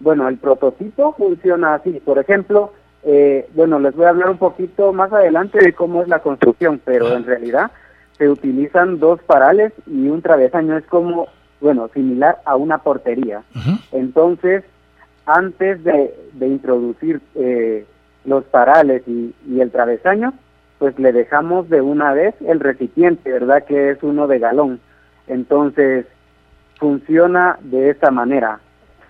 [0.00, 2.00] Bueno, el prototipo funciona así.
[2.04, 2.72] Por ejemplo,
[3.04, 6.80] eh, bueno, les voy a hablar un poquito más adelante de cómo es la construcción,
[6.84, 7.70] pero en realidad
[8.18, 10.76] se utilizan dos parales y un travesaño.
[10.76, 11.28] Es como,
[11.60, 13.42] bueno, similar a una portería.
[13.92, 14.64] Entonces,
[15.34, 17.84] antes de, introducir eh,
[18.24, 20.32] los parales y, el travesaño,
[20.78, 23.64] pues le dejamos de una vez el recipiente, ¿verdad?
[23.64, 24.80] Que es uno de galón.
[25.26, 26.06] Entonces,
[26.78, 28.60] funciona de esta manera.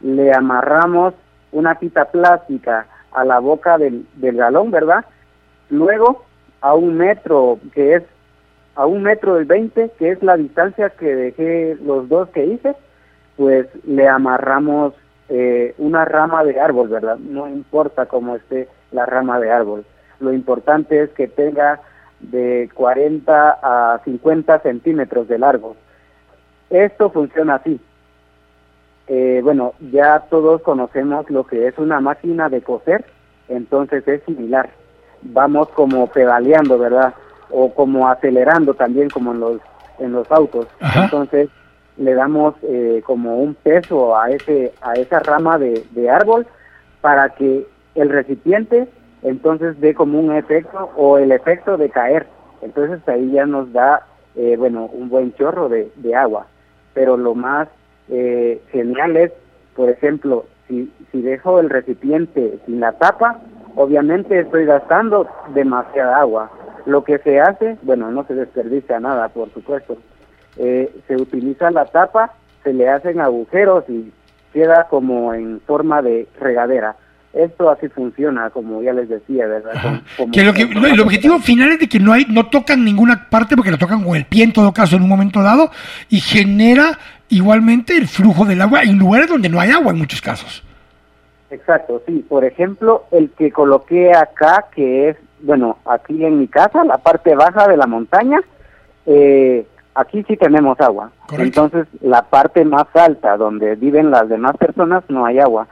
[0.00, 1.14] Le amarramos
[1.52, 5.04] una pita plástica a la boca del, del galón, ¿verdad?
[5.68, 6.24] Luego,
[6.60, 8.02] a un metro, que es
[8.74, 12.74] a un metro del 20, que es la distancia que dejé los dos que hice,
[13.36, 14.94] pues le amarramos
[15.32, 17.16] eh, una rama de árbol, ¿verdad?
[17.16, 19.84] No importa cómo esté la rama de árbol.
[20.18, 21.80] Lo importante es que tenga
[22.18, 25.76] de 40 a 50 centímetros de largo.
[26.68, 27.80] Esto funciona así.
[29.06, 33.04] Eh, bueno, ya todos conocemos lo que es una máquina de coser,
[33.48, 34.70] entonces es similar.
[35.22, 37.14] Vamos como pedaleando, ¿verdad?
[37.50, 39.60] O como acelerando también como en los,
[40.00, 40.66] en los autos.
[40.96, 41.50] Entonces
[42.00, 46.46] le damos eh, como un peso a, ese, a esa rama de, árbol
[47.02, 48.88] para que el recipiente
[49.22, 52.26] entonces dé como un efecto o el efecto de caer.
[52.62, 56.46] Entonces ahí ya nos da, eh, bueno, un buen chorro de, de agua.
[56.94, 57.68] Pero lo más
[58.08, 59.32] eh, genial es,
[59.76, 63.40] por ejemplo, si, si dejo el recipiente sin la tapa,
[63.76, 66.50] obviamente estoy gastando demasiada agua.
[66.86, 69.98] Lo que se hace, bueno, no se desperdicia nada, por supuesto.
[70.56, 72.32] Eh, se utiliza la tapa,
[72.64, 74.12] se le hacen agujeros y
[74.52, 76.96] queda como en forma de regadera
[77.32, 80.02] esto así funciona, como ya les decía, ¿verdad?
[80.32, 83.54] que lo que, el objetivo final es de que no hay, no tocan ninguna parte
[83.54, 85.70] porque lo tocan con el pie en todo caso en un momento dado
[86.08, 86.98] y genera
[87.28, 90.64] igualmente el flujo del agua en lugares donde no hay agua en muchos casos.
[91.50, 92.24] Exacto, sí.
[92.28, 97.34] Por ejemplo, el que coloqué acá, que es, bueno, aquí en mi casa, la parte
[97.34, 98.40] baja de la montaña,
[99.06, 99.66] eh,
[100.00, 101.10] aquí sí tenemos agua.
[101.32, 105.68] Entonces, la parte más alta, donde viven las demás personas, no hay agua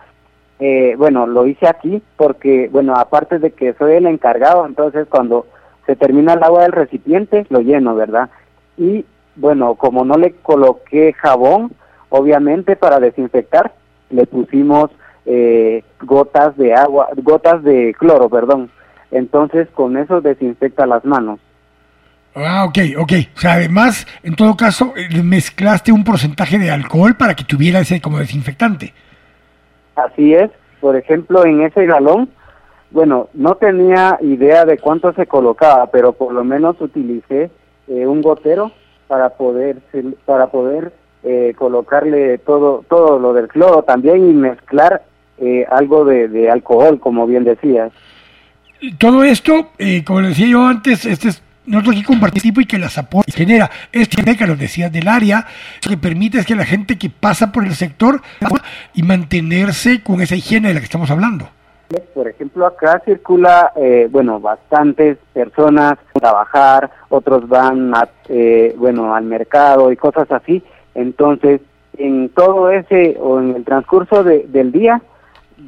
[0.61, 5.47] eh, bueno, lo hice aquí porque, bueno, aparte de que soy el encargado, entonces cuando
[5.87, 8.29] se termina el agua del recipiente, lo lleno, ¿verdad?
[8.77, 9.05] Y
[9.37, 11.73] bueno, como no le coloqué jabón,
[12.09, 13.73] obviamente para desinfectar,
[14.11, 14.91] le pusimos
[15.27, 18.71] eh, gotas de agua, gotas de cloro, perdón.
[19.13, 21.39] Entonces con eso desinfecta las manos.
[22.35, 23.13] Ah, ok, ok.
[23.37, 27.81] O sea, además, en todo caso, eh, mezclaste un porcentaje de alcohol para que tuviera
[27.81, 28.93] ese como desinfectante.
[29.97, 30.51] Así es,
[30.81, 32.29] por ejemplo, en ese galón,
[32.91, 37.51] bueno, no tenía idea de cuánto se colocaba, pero por lo menos utilicé
[37.89, 38.73] eh, un gotero
[39.09, 39.79] para poder
[40.25, 40.93] para poder
[41.25, 45.03] eh, colocarle todo todo lo del cloro también y mezclar
[45.39, 47.93] eh, algo de, alcohol, como bien decías.
[48.99, 49.69] Todo esto,
[50.07, 53.71] como decía yo antes, este es nosotros aquí compartimos y que las apoya y genera
[53.93, 55.47] este que los decías del área,
[55.85, 58.21] lo que permite es que la gente que pasa por el sector
[58.95, 61.49] y mantenerse con esa higiene de la que estamos hablando.
[62.15, 69.15] Por ejemplo, acá circula, eh, bueno, bastantes personas a trabajar, otros van, a, eh, bueno,
[69.15, 70.63] al mercado y cosas así.
[70.95, 71.63] Entonces,
[71.97, 75.01] en todo ese o en el transcurso del día,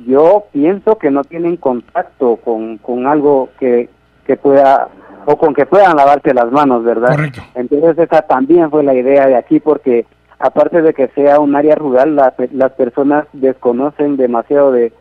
[0.06, 3.89] yo pienso que no tienen contacto con, con algo que,
[4.27, 4.89] que pueda
[5.26, 7.10] o con que puedan lavarse las manos, ¿verdad?
[7.10, 7.42] Correcto.
[7.55, 10.06] Entonces esa también fue la idea de aquí porque
[10.38, 12.16] aparte de que sea un área rural,
[12.52, 14.92] las personas desconocen demasiado de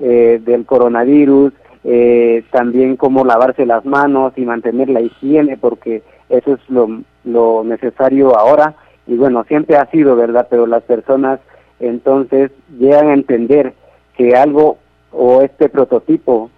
[0.00, 1.52] eh, del coronavirus,
[1.82, 7.64] eh, también cómo lavarse las manos y mantener la higiene porque eso es lo, lo
[7.64, 8.74] necesario ahora
[9.08, 10.46] y bueno, siempre ha sido, ¿verdad?
[10.48, 11.40] Pero las personas
[11.80, 13.72] entonces llegan a entender
[14.16, 14.78] que algo
[15.10, 16.48] o este prototipo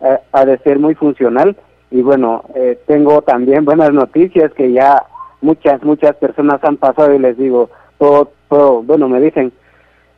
[0.00, 1.56] eh, ha de ser muy funcional
[1.90, 5.04] y bueno, eh, tengo también buenas noticias que ya
[5.40, 9.52] muchas, muchas personas han pasado y les digo, todo, todo, bueno, me dicen,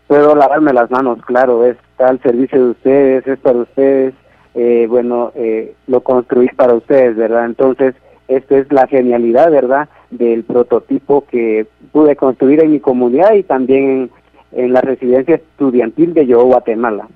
[0.07, 4.15] puedo lavarme las manos, claro, está al servicio de ustedes, es para ustedes,
[4.55, 7.47] eh, bueno, eh, lo construí para ustedes, ¿verdad?
[7.47, 7.95] Entonces,
[8.29, 14.11] esta es la genialidad, ¿verdad?, del prototipo que pude construir en mi comunidad y también
[14.53, 17.09] en, en la residencia estudiantil de Yo, Guatemala.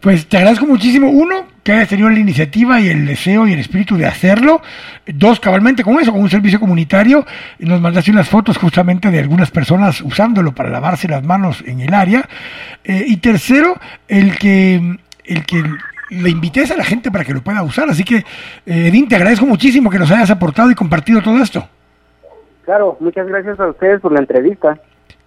[0.00, 1.10] Pues te agradezco muchísimo.
[1.10, 4.62] Uno, que hayas tenido la iniciativa y el deseo y el espíritu de hacerlo.
[5.06, 7.26] Dos, cabalmente con eso, con un servicio comunitario.
[7.58, 11.92] Nos mandaste unas fotos justamente de algunas personas usándolo para lavarse las manos en el
[11.92, 12.26] área.
[12.82, 13.74] Eh, y tercero,
[14.08, 15.64] el que, el que
[16.10, 17.90] le invites a la gente para que lo pueda usar.
[17.90, 18.24] Así que, eh,
[18.64, 21.68] Edín, te agradezco muchísimo que nos hayas aportado y compartido todo esto.
[22.64, 24.78] Claro, muchas gracias a ustedes por la entrevista.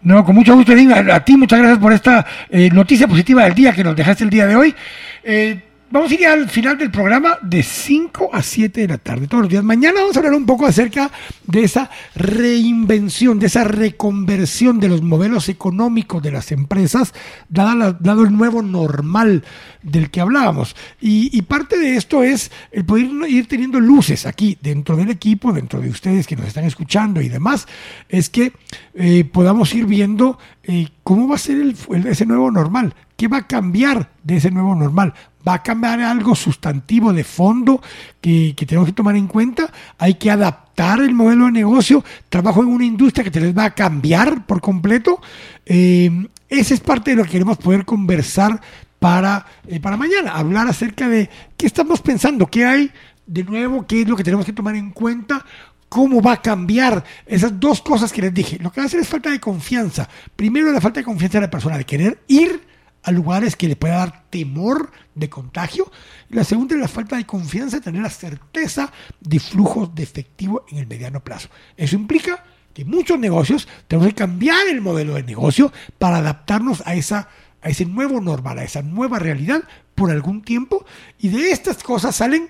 [0.04, 0.92] No, con mucho gusto, Edín.
[0.92, 4.30] A, ti muchas gracias por esta eh, noticia positiva del día que nos dejaste el
[4.30, 4.76] día de hoy.
[5.24, 5.60] Eh,
[5.94, 9.44] Vamos a ir al final del programa de 5 a 7 de la tarde todos
[9.44, 9.64] los días.
[9.64, 11.12] Mañana vamos a hablar un poco acerca
[11.46, 17.14] de esa reinvención, de esa reconversión de los modelos económicos de las empresas,
[17.48, 19.44] dado, el nuevo normal
[19.84, 20.76] del que hablábamos.
[21.00, 25.80] Y, parte de esto es el poder ir teniendo luces aquí dentro del equipo, dentro
[25.80, 27.68] de ustedes que nos están escuchando y demás,
[28.10, 28.54] es que
[28.96, 31.76] eh, podamos ir viendo eh, cómo va a ser
[32.08, 32.96] ese nuevo normal.
[33.16, 35.14] ¿Qué va a cambiar de ese nuevo normal?
[35.46, 37.82] ¿Va a cambiar algo sustantivo de fondo
[38.22, 39.72] que, tenemos que tomar en cuenta?
[39.98, 42.04] Hay que adaptar el modelo de negocio.
[42.30, 45.22] Trabajo en una industria que te les va a cambiar por completo.
[45.66, 48.62] Eh, esa es parte de lo que queremos poder conversar
[49.00, 52.92] para, eh, para mañana, hablar acerca de qué estamos pensando, qué hay
[53.26, 55.46] de nuevo, qué es lo que tenemos que tomar en cuenta,
[55.90, 58.60] cómo va a cambiar esas dos cosas que les dije.
[58.62, 60.08] Lo que va a hacer es falta de confianza.
[60.36, 62.62] Primero, la falta de confianza de la persona, de querer ir
[63.04, 65.92] a lugares que le pueda dar temor de contagio.
[66.30, 70.66] Y la segunda es la falta de confianza, tener la certeza de flujos de efectivo
[70.70, 71.50] en el mediano plazo.
[71.78, 72.44] Eso implica
[72.74, 77.30] que muchos negocios tenemos que cambiar el modelo de negocio para adaptarnos a esa
[77.64, 79.64] a ese nuevo normal, a esa nueva realidad
[79.96, 80.86] por algún tiempo
[81.18, 82.50] y de estas cosas salen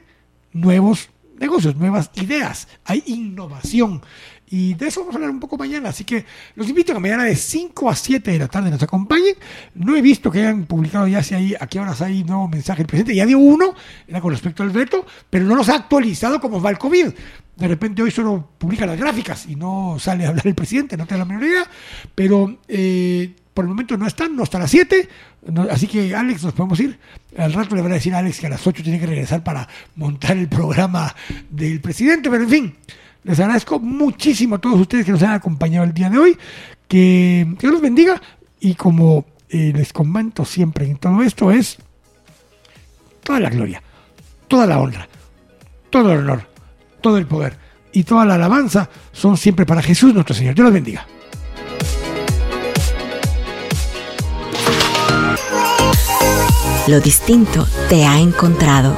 [0.51, 1.09] nuevos
[1.39, 4.01] negocios, nuevas ideas, hay innovación.
[4.55, 5.89] Y de eso vamos a hablar un poco mañana.
[5.89, 8.83] Así que los invito a que mañana de 5 a 7 de la tarde nos
[8.83, 9.33] acompañen.
[9.73, 12.83] No he visto que hayan publicado ya si hay, a qué horas hay nuevo mensaje
[12.83, 13.15] el presidente.
[13.15, 13.73] Ya dio uno,
[14.07, 17.07] era con respecto al veto, pero no nos ha actualizado cómo va el COVID.
[17.55, 21.07] De repente hoy solo publica las gráficas y no sale a hablar el presidente, no
[21.07, 21.67] tengo la menor idea.
[22.13, 25.09] Pero eh, por el momento no están, no están a las 7.
[25.71, 26.99] así que Alex, nos podemos ir.
[27.39, 29.43] Al rato le van a decir a Alex que a las 8 tiene que regresar
[29.43, 31.15] para montar el programa
[31.49, 32.29] del presidente.
[32.29, 32.75] Pero en fin.
[33.23, 36.37] Les agradezco muchísimo a todos ustedes que nos han acompañado el día de hoy.
[36.87, 38.21] Que Dios los bendiga.
[38.59, 41.77] Y como eh, les comento siempre en todo esto, es
[43.23, 43.81] toda la gloria,
[44.47, 45.07] toda la honra,
[45.89, 46.47] todo el honor,
[47.01, 47.57] todo el poder
[47.93, 50.55] y toda la alabanza son siempre para Jesús nuestro Señor.
[50.55, 51.05] Dios los bendiga.
[56.87, 58.97] Lo distinto te ha encontrado.